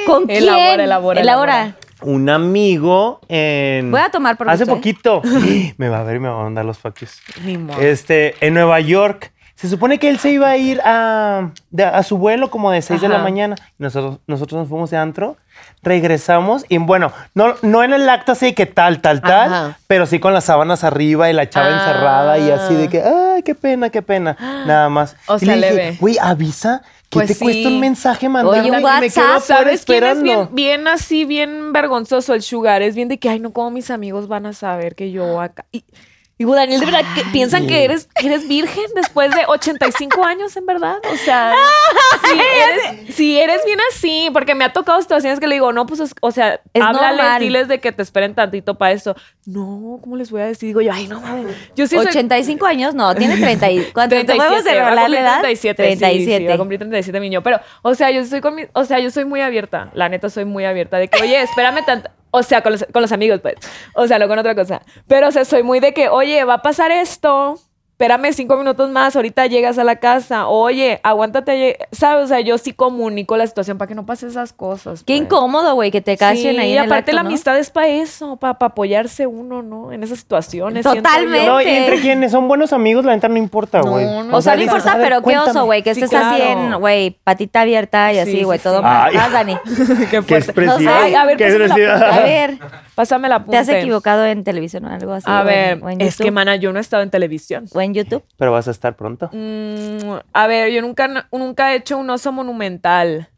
[0.06, 0.44] ¿Con quién?
[0.44, 1.76] Elabora, elabora, Elabora.
[2.02, 3.92] Un amigo en...
[3.92, 4.78] Voy a tomar por Hace gusto, ¿eh?
[4.78, 5.22] poquito.
[5.78, 7.80] me va a ver y me va a mandar los modo.
[7.80, 9.31] Este, en Nueva York.
[9.62, 12.82] Se supone que él se iba a ir a, de- a su vuelo como de
[12.82, 13.56] 6 de la mañana.
[13.78, 15.38] Nosotros, nosotros nos fuimos de antro,
[15.84, 19.78] regresamos y bueno, no, no en el acto así de que tal, tal, tal, Ajá.
[19.88, 21.80] pero sí con las sábanas arriba y la chava Ah.
[21.80, 24.36] encerrada y así de que, ay, qué pena, qué pena.
[24.66, 25.16] Nada más.
[25.28, 27.74] O y sea, le dije, güey, avisa que Pues te cuesta sí.
[27.76, 30.56] un mensaje mandarme Oye, un y me quedo WhatsApp, ¿Sabes quién es bien, esperando.
[30.56, 32.82] bien así, bien vergonzoso el sugar?
[32.82, 35.66] Es bien de que, ay, no, como mis amigos van a saber que yo acá.
[35.74, 35.84] Y,
[36.42, 40.56] digo, Daniel, de verdad, que piensan que eres, que eres virgen después de 85 años,
[40.58, 40.98] en verdad.
[41.12, 41.54] O sea,
[42.30, 45.86] si eres, si eres bien así, porque me ha tocado situaciones que le digo, no,
[45.86, 47.42] pues, es- o sea, Es háblales, normal.
[47.42, 49.16] diles de que te esperen tantito para esto.
[49.46, 50.68] No, ¿cómo les voy a decir?
[50.68, 51.56] Digo yo, ay, no, mames.
[51.76, 53.84] Yo sí soy 85 años, no, tiene 30 y...
[53.94, 55.40] ¿Cuánto te 37, podemos va a la edad?
[55.42, 56.00] 37, 37.
[56.16, 56.48] 37.
[56.48, 57.44] va a cumplir 37 mi niño.
[57.44, 59.90] Pero, o sea, yo soy con mi- o sea, yo soy muy abierta.
[59.94, 60.98] La neta, soy muy abierta.
[60.98, 62.10] De que, oye, espérame tanto.
[62.32, 63.56] O sea, con los, con los amigos, pues.
[63.94, 64.82] O sea, no con otra cosa.
[65.08, 67.60] Pero, o sea, soy muy de que, oye, va a pasar esto.
[68.02, 70.48] Espérame cinco minutos más, ahorita llegas a la casa.
[70.48, 72.26] Oye, aguántate, ¿sabes?
[72.26, 75.04] O sea, yo sí comunico la situación para que no pase esas cosas.
[75.04, 75.22] Qué pues.
[75.22, 77.30] incómodo, güey, que te cachen Sí, ahí y en el aparte acto, la ¿no?
[77.30, 79.92] amistad es para eso, para apoyarse uno, ¿no?
[79.92, 80.84] En esas situaciones.
[80.84, 81.46] Totalmente.
[81.46, 84.04] No, y entre quienes son buenos amigos, la neta no importa, güey.
[84.04, 84.36] no.
[84.36, 87.12] O sea, no importa, ver, pero qué oso, güey, que Sí, estés así en, güey,
[87.24, 88.64] patita abierta y Sí, así, sí, güey, sí.
[88.64, 89.14] todo mal.
[89.14, 89.56] Vas, Dani.
[89.66, 90.36] Qué Qué fuerte.
[90.38, 90.74] expresiva.
[90.74, 90.90] No sé.
[90.90, 91.46] Ay, a ver, Qué.
[91.46, 92.58] A ver,
[92.96, 95.26] Pásame la ¿te has equivocado en televisión o algo así?
[95.28, 97.66] A ver, es que, mana, yo no he estado en televisión.
[97.92, 98.24] ¿O en YouTube?
[98.38, 99.30] Pero vas a estar pronto.
[99.34, 103.30] Mm, a ver, yo nunca, nunca he hecho un oso monumental.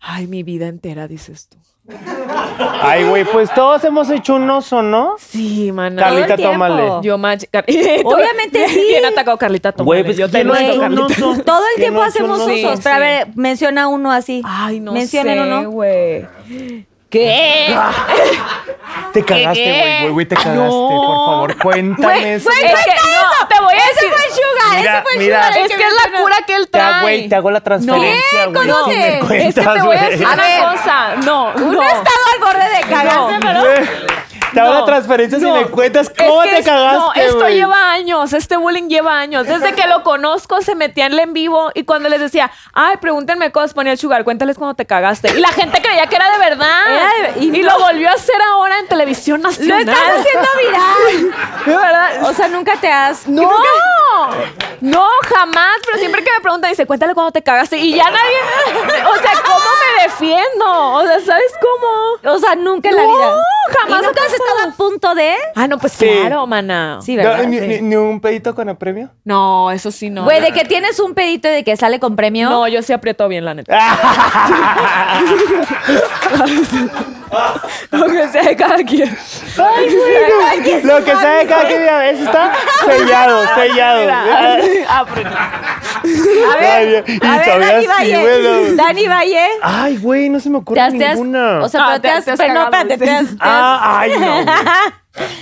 [0.00, 1.56] Ay, mi vida entera, dices tú.
[2.82, 5.14] Ay, güey, pues todos hemos hecho un oso, ¿no?
[5.18, 6.02] Sí, mana.
[6.02, 6.82] Carlita, tómale.
[7.02, 7.16] Yo.
[7.50, 7.64] Car-
[8.04, 8.84] Obviamente sí.
[8.88, 9.86] Bien atacado, Carlita, tómale.
[9.86, 11.42] Güey, pues yo ¿quién te no un oso?
[11.44, 12.52] Todo el ¿Quién tiempo hacemos oso?
[12.52, 12.72] usos.
[12.76, 14.42] Sí, Pero a ver, menciona uno así.
[14.44, 15.70] Ay, no Mencionen sé, uno.
[15.70, 16.26] güey.
[17.10, 17.74] ¿Qué?
[19.12, 20.58] Te cagaste, güey, güey, güey, te cagaste.
[20.58, 20.68] No.
[20.68, 22.50] Por favor, cuéntame eso.
[22.50, 24.08] Es que no, te voy a decir.
[24.28, 25.46] Sugar, Mira, ese fue mira.
[25.48, 25.58] Sugar.
[25.58, 27.00] Es que es la cura que él Ya, trae.
[27.02, 28.68] güey, te hago la transferencia, güey.
[28.68, 31.14] ¿Cómo si me Es que Es que cuentas, te voy a decir una cosa.
[31.24, 31.82] No, Uno no.
[31.82, 33.62] estaba al borde de cagarse, pero...
[34.52, 35.54] Te hago No, la transferencia no.
[35.56, 39.18] si me cuentas Es cómo que te cagaste, No, esto lleva años, este bullying lleva
[39.18, 39.46] años.
[39.46, 42.96] Desde que lo conozco se metía en el en vivo y cuando les decía, ay,
[42.98, 45.30] pregúntenme cosas, ponía el sugar, cuéntales cuando te cagaste.
[45.36, 46.80] Y la gente creía que era de verdad.
[46.88, 49.80] Era de- y y lo volvió a hacer ahora en televisión Lo nacional.
[49.80, 51.34] estás haciendo viral.
[51.66, 52.22] De verdad.
[52.30, 53.26] O sea, nunca te has...
[53.28, 53.50] No,
[54.80, 57.76] no, jamás, pero siempre que me preguntan, dice, cuéntale cuando te cagaste.
[57.78, 58.36] Y ya nadie,
[59.10, 59.64] o sea, ¿cómo
[59.96, 60.92] me defiendo?
[60.94, 62.34] O sea, ¿sabes cómo?
[62.34, 63.36] O sea, nunca en la No, vida.
[63.80, 65.32] jamás ¿Y nunca ha has estado a punto de...?
[65.54, 66.06] Ah, no, pues Sí.
[66.20, 66.98] claro, mana.
[67.02, 67.44] Sí, No, ¿verdad?
[67.46, 67.66] ni, Sí.
[67.66, 69.10] ni- ni un pedito con el premio?
[69.24, 70.24] No, eso sí no.
[70.24, 72.48] Güey, de que tienes un pedito y de que sale con premio.
[72.50, 73.76] No, yo sí aprieto bien, la neta.
[77.90, 79.16] Lo que sea de cada quien.
[80.84, 82.52] Lo que sabe cada quien, mira, eso está
[82.86, 84.00] sellado, sellado.
[84.00, 85.34] Mira, así, Freddy.
[86.48, 88.18] A ver, Ay, y a ver, Dani Valle.
[88.20, 88.76] bueno.
[88.76, 89.46] Dani Valle.
[89.62, 91.60] Ay, güey, no se me ocurre has, te has- ninguna.
[91.62, 93.34] o sea, Ah, pero te te- has, te has pero no, espérate, te has, te
[93.34, 94.18] has- ah, ay, no.
[94.18, 94.46] güey.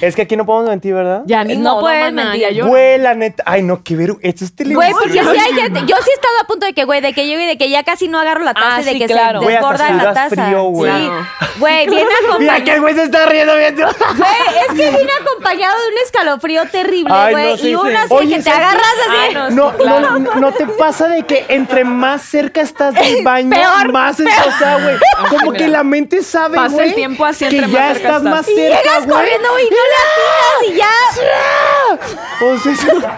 [0.00, 1.22] Es que aquí no podemos mentir, ¿verdad?
[1.26, 2.40] Ya ni No modo, puedes maná, mentir.
[2.42, 2.70] ya lloro.
[2.70, 3.42] Güey, la neta.
[3.46, 4.10] Ay, no, qué ver.
[4.22, 4.92] Esto es Güey, televisión.
[5.02, 5.80] porque sí hay gente.
[5.86, 7.68] Yo sí he estado a punto de que, güey, de que yo y de que
[7.68, 9.40] ya casi no agarro la taza Ah, y de sí, que claro.
[9.40, 10.46] se Güey, desborda la taza.
[10.46, 10.92] frío, güey.
[10.92, 11.10] Sí.
[11.58, 12.04] Güey, viene
[12.38, 12.80] Mira que el acompañado.
[12.82, 13.74] güey se está riendo bien.
[13.76, 17.50] Güey, es que viene acompañado de un escalofrío terrible, Ay, güey.
[17.50, 17.96] no, sí, y uno sí.
[17.96, 19.16] así Oye, que te agarras así.
[19.18, 20.00] Ah, no, No, sí, claro.
[20.10, 24.18] no, no, no te pasa de que entre más cerca estás del baño, Peor, más
[24.20, 24.96] enchosada, güey.
[25.30, 25.64] Como mira.
[25.64, 26.88] que la mente sabe, Pasa güey.
[26.88, 28.22] el tiempo así que entre ya más cerca estás estás.
[28.32, 29.18] más Y cerca, llegas güey.
[29.58, 32.46] Y no le atinas y ya.
[32.46, 33.08] O sea, eso-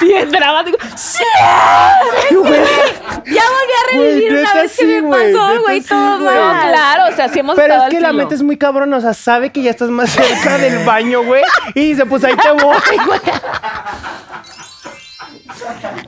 [0.00, 0.78] Bien dramático.
[2.30, 2.60] güey.
[3.26, 5.80] Ya volví a revivir Güey, una neta vez que sí, me güey, pasó, neta güey,
[5.82, 6.34] sí, todo güey.
[6.36, 6.54] mal.
[6.66, 8.18] No, claro, o sea, sí hemos Pero estado es que la filo.
[8.18, 11.42] mente es muy cabrona, o sea, sabe que ya estás más cerca del baño, güey.
[11.74, 13.20] Y dice, pues ahí te voy, güey.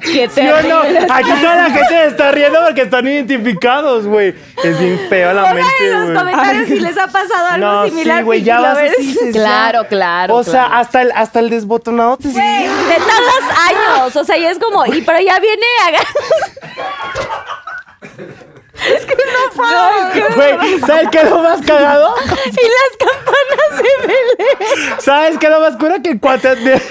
[0.01, 0.81] Qué ¿Sí o no?
[1.15, 4.35] Aquí toda la gente se está riendo porque están identificados, güey.
[4.63, 6.17] Es bien feo la Pongan mente, en los güey.
[6.19, 8.19] comentarios si les ha pasado algo No, similar.
[8.19, 9.41] sí, güey, ya vas dices, ya.
[9.41, 10.37] Claro, claro.
[10.37, 10.75] O sea, claro.
[10.77, 12.35] hasta el, hasta el desbotonado te sigue.
[12.41, 14.17] Güey, de todos años.
[14.17, 15.91] O sea, y es como, y pero ya viene a
[18.95, 20.35] Es que no puedo.
[20.37, 22.15] Güey, ¿sabes qué es lo más cagado?
[22.25, 25.01] Y las campanas de Belén.
[25.01, 25.97] ¿Sabes qué es lo más cura?
[26.03, 26.55] Que cuando...
[26.57, 26.83] de-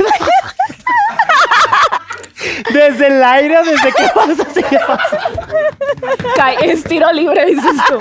[2.71, 4.63] Desde el aire, desde que vas así.
[6.35, 7.99] Cae, es tiro libre, dices tú.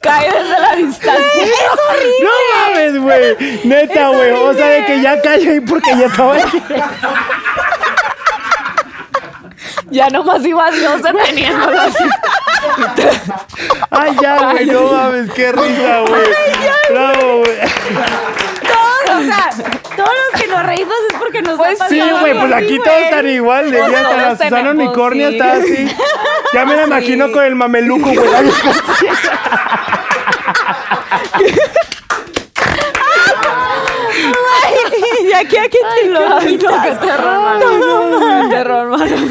[0.00, 1.46] Cae desde la distancia.
[2.22, 3.60] No mames, güey.
[3.64, 4.32] Neta, güey.
[4.32, 6.62] O sea, de que ya cayó ahí porque ya estaba aquí.
[9.90, 12.04] Ya nomás iba Dios deteniéndolo así.
[13.90, 14.66] Ay, ya, güey.
[14.66, 16.22] No mames, qué risa, güey.
[16.90, 17.58] Bravo, güey.
[19.22, 19.50] O sea,
[19.96, 22.98] todos los que nos reímos es porque nos Pues ha Sí, güey, pues aquí todos
[22.98, 23.70] están igual.
[23.70, 25.34] De hasta la Susana Unicornia sí.
[25.36, 25.96] está así.
[26.52, 28.28] Ya me la imagino con el mameluco, güey.
[35.22, 36.66] Y aquí, aquí te lo Ay, qué
[37.06, 38.48] terror, mano.
[38.50, 39.28] Terror, mano.